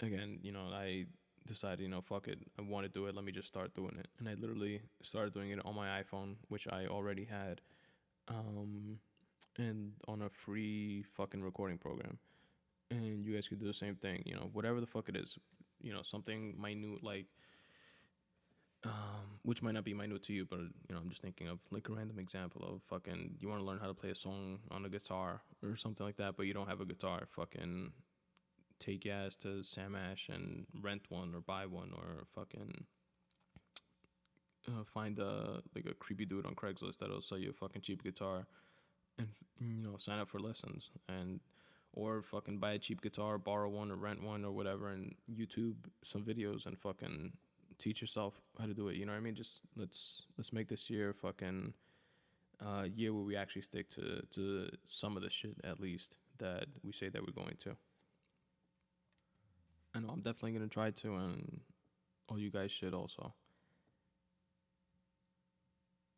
again, 0.00 0.38
you 0.42 0.52
know, 0.52 0.68
I 0.72 1.06
decided, 1.46 1.80
you 1.80 1.88
know, 1.88 2.00
fuck 2.00 2.28
it, 2.28 2.38
I 2.58 2.62
want 2.62 2.86
to 2.86 2.92
do 2.92 3.06
it. 3.06 3.14
Let 3.14 3.24
me 3.24 3.32
just 3.32 3.48
start 3.48 3.74
doing 3.74 3.96
it, 3.98 4.08
and 4.18 4.28
I 4.28 4.34
literally 4.34 4.80
started 5.02 5.34
doing 5.34 5.50
it 5.50 5.64
on 5.64 5.74
my 5.74 6.02
iPhone, 6.02 6.36
which 6.48 6.66
I 6.68 6.86
already 6.86 7.24
had, 7.24 7.60
um, 8.28 8.98
and 9.58 9.92
on 10.08 10.22
a 10.22 10.30
free 10.30 11.04
fucking 11.16 11.42
recording 11.42 11.78
program. 11.78 12.18
And 12.90 13.24
you 13.24 13.34
guys 13.34 13.48
could 13.48 13.60
do 13.60 13.66
the 13.66 13.74
same 13.74 13.96
thing, 13.96 14.22
you 14.24 14.34
know, 14.34 14.48
whatever 14.52 14.80
the 14.80 14.86
fuck 14.86 15.08
it 15.08 15.16
is, 15.16 15.38
you 15.82 15.92
know, 15.92 16.02
something 16.02 16.54
minute 16.60 17.02
like 17.02 17.26
which 19.46 19.62
might 19.62 19.74
not 19.74 19.84
be 19.84 19.94
minute 19.94 20.24
to 20.24 20.32
you, 20.32 20.44
but 20.44 20.58
you 20.58 20.90
know, 20.90 20.96
I'm 20.96 21.08
just 21.08 21.22
thinking 21.22 21.46
of 21.46 21.60
like 21.70 21.88
a 21.88 21.92
random 21.92 22.18
example 22.18 22.64
of 22.64 22.82
fucking 22.90 23.36
you 23.40 23.48
want 23.48 23.60
to 23.60 23.64
learn 23.64 23.78
how 23.78 23.86
to 23.86 23.94
play 23.94 24.10
a 24.10 24.14
song 24.14 24.58
on 24.72 24.84
a 24.84 24.88
guitar 24.88 25.40
or 25.62 25.76
something 25.76 26.04
like 26.04 26.16
that, 26.16 26.36
but 26.36 26.46
you 26.46 26.52
don't 26.52 26.68
have 26.68 26.80
a 26.80 26.84
guitar. 26.84 27.22
Fucking 27.30 27.92
take 28.80 29.04
your 29.04 29.14
ass 29.14 29.36
to 29.36 29.62
Sam 29.62 29.94
Ash 29.94 30.28
and 30.28 30.66
rent 30.82 31.02
one 31.10 31.32
or 31.32 31.40
buy 31.40 31.64
one 31.64 31.92
or 31.94 32.24
fucking 32.34 32.86
uh, 34.68 34.82
find 34.92 35.20
a 35.20 35.62
like 35.76 35.86
a 35.86 35.94
creepy 35.94 36.26
dude 36.26 36.44
on 36.44 36.56
Craigslist 36.56 36.98
that'll 36.98 37.22
sell 37.22 37.38
you 37.38 37.50
a 37.50 37.52
fucking 37.52 37.82
cheap 37.82 38.02
guitar 38.02 38.48
and 39.16 39.28
you 39.60 39.80
know 39.80 39.96
sign 39.96 40.18
up 40.18 40.28
for 40.28 40.40
lessons 40.40 40.90
and 41.08 41.38
or 41.92 42.20
fucking 42.20 42.58
buy 42.58 42.72
a 42.72 42.78
cheap 42.78 43.00
guitar, 43.00 43.38
borrow 43.38 43.68
one 43.68 43.92
or 43.92 43.96
rent 43.96 44.22
one 44.22 44.44
or 44.44 44.50
whatever, 44.50 44.90
and 44.90 45.14
YouTube 45.32 45.76
some 46.04 46.22
videos 46.22 46.66
and 46.66 46.76
fucking 46.78 47.32
teach 47.78 48.00
yourself 48.00 48.40
how 48.58 48.66
to 48.66 48.74
do 48.74 48.88
it. 48.88 48.96
You 48.96 49.06
know 49.06 49.12
what 49.12 49.18
I 49.18 49.22
mean? 49.22 49.34
Just 49.34 49.60
let's 49.76 50.24
let's 50.36 50.52
make 50.52 50.68
this 50.68 50.88
year 50.90 51.12
fucking 51.12 51.74
uh, 52.64 52.84
year 52.94 53.12
where 53.12 53.24
we 53.24 53.36
actually 53.36 53.62
stick 53.62 53.88
to 53.90 54.22
to 54.30 54.68
some 54.84 55.16
of 55.16 55.22
the 55.22 55.30
shit 55.30 55.56
at 55.64 55.80
least 55.80 56.16
that 56.38 56.66
we 56.82 56.92
say 56.92 57.08
that 57.08 57.22
we're 57.22 57.32
going 57.32 57.56
to. 57.60 57.76
I 59.94 60.00
know 60.00 60.08
I'm 60.08 60.20
definitely 60.20 60.52
gonna 60.52 60.68
try 60.68 60.90
to, 60.90 61.14
and 61.14 61.60
all 62.28 62.38
you 62.38 62.50
guys 62.50 62.70
should 62.70 62.94
also. 62.94 63.34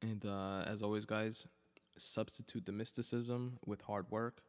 And 0.03 0.25
uh, 0.25 0.63
as 0.67 0.83
always, 0.83 1.05
guys, 1.05 1.47
substitute 1.97 2.67
the 2.67 2.73
mysticism 2.73 3.59
with 3.67 3.83
hard 3.83 4.11
work 4.11 4.43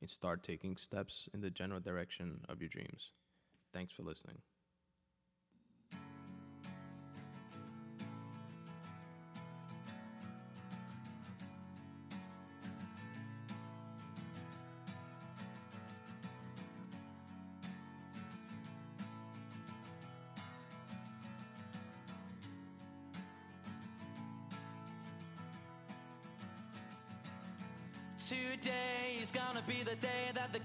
and 0.00 0.08
start 0.08 0.42
taking 0.42 0.76
steps 0.76 1.28
in 1.34 1.40
the 1.40 1.50
general 1.50 1.80
direction 1.80 2.40
of 2.48 2.60
your 2.60 2.68
dreams. 2.68 3.10
Thanks 3.72 3.92
for 3.92 4.02
listening. 4.02 4.38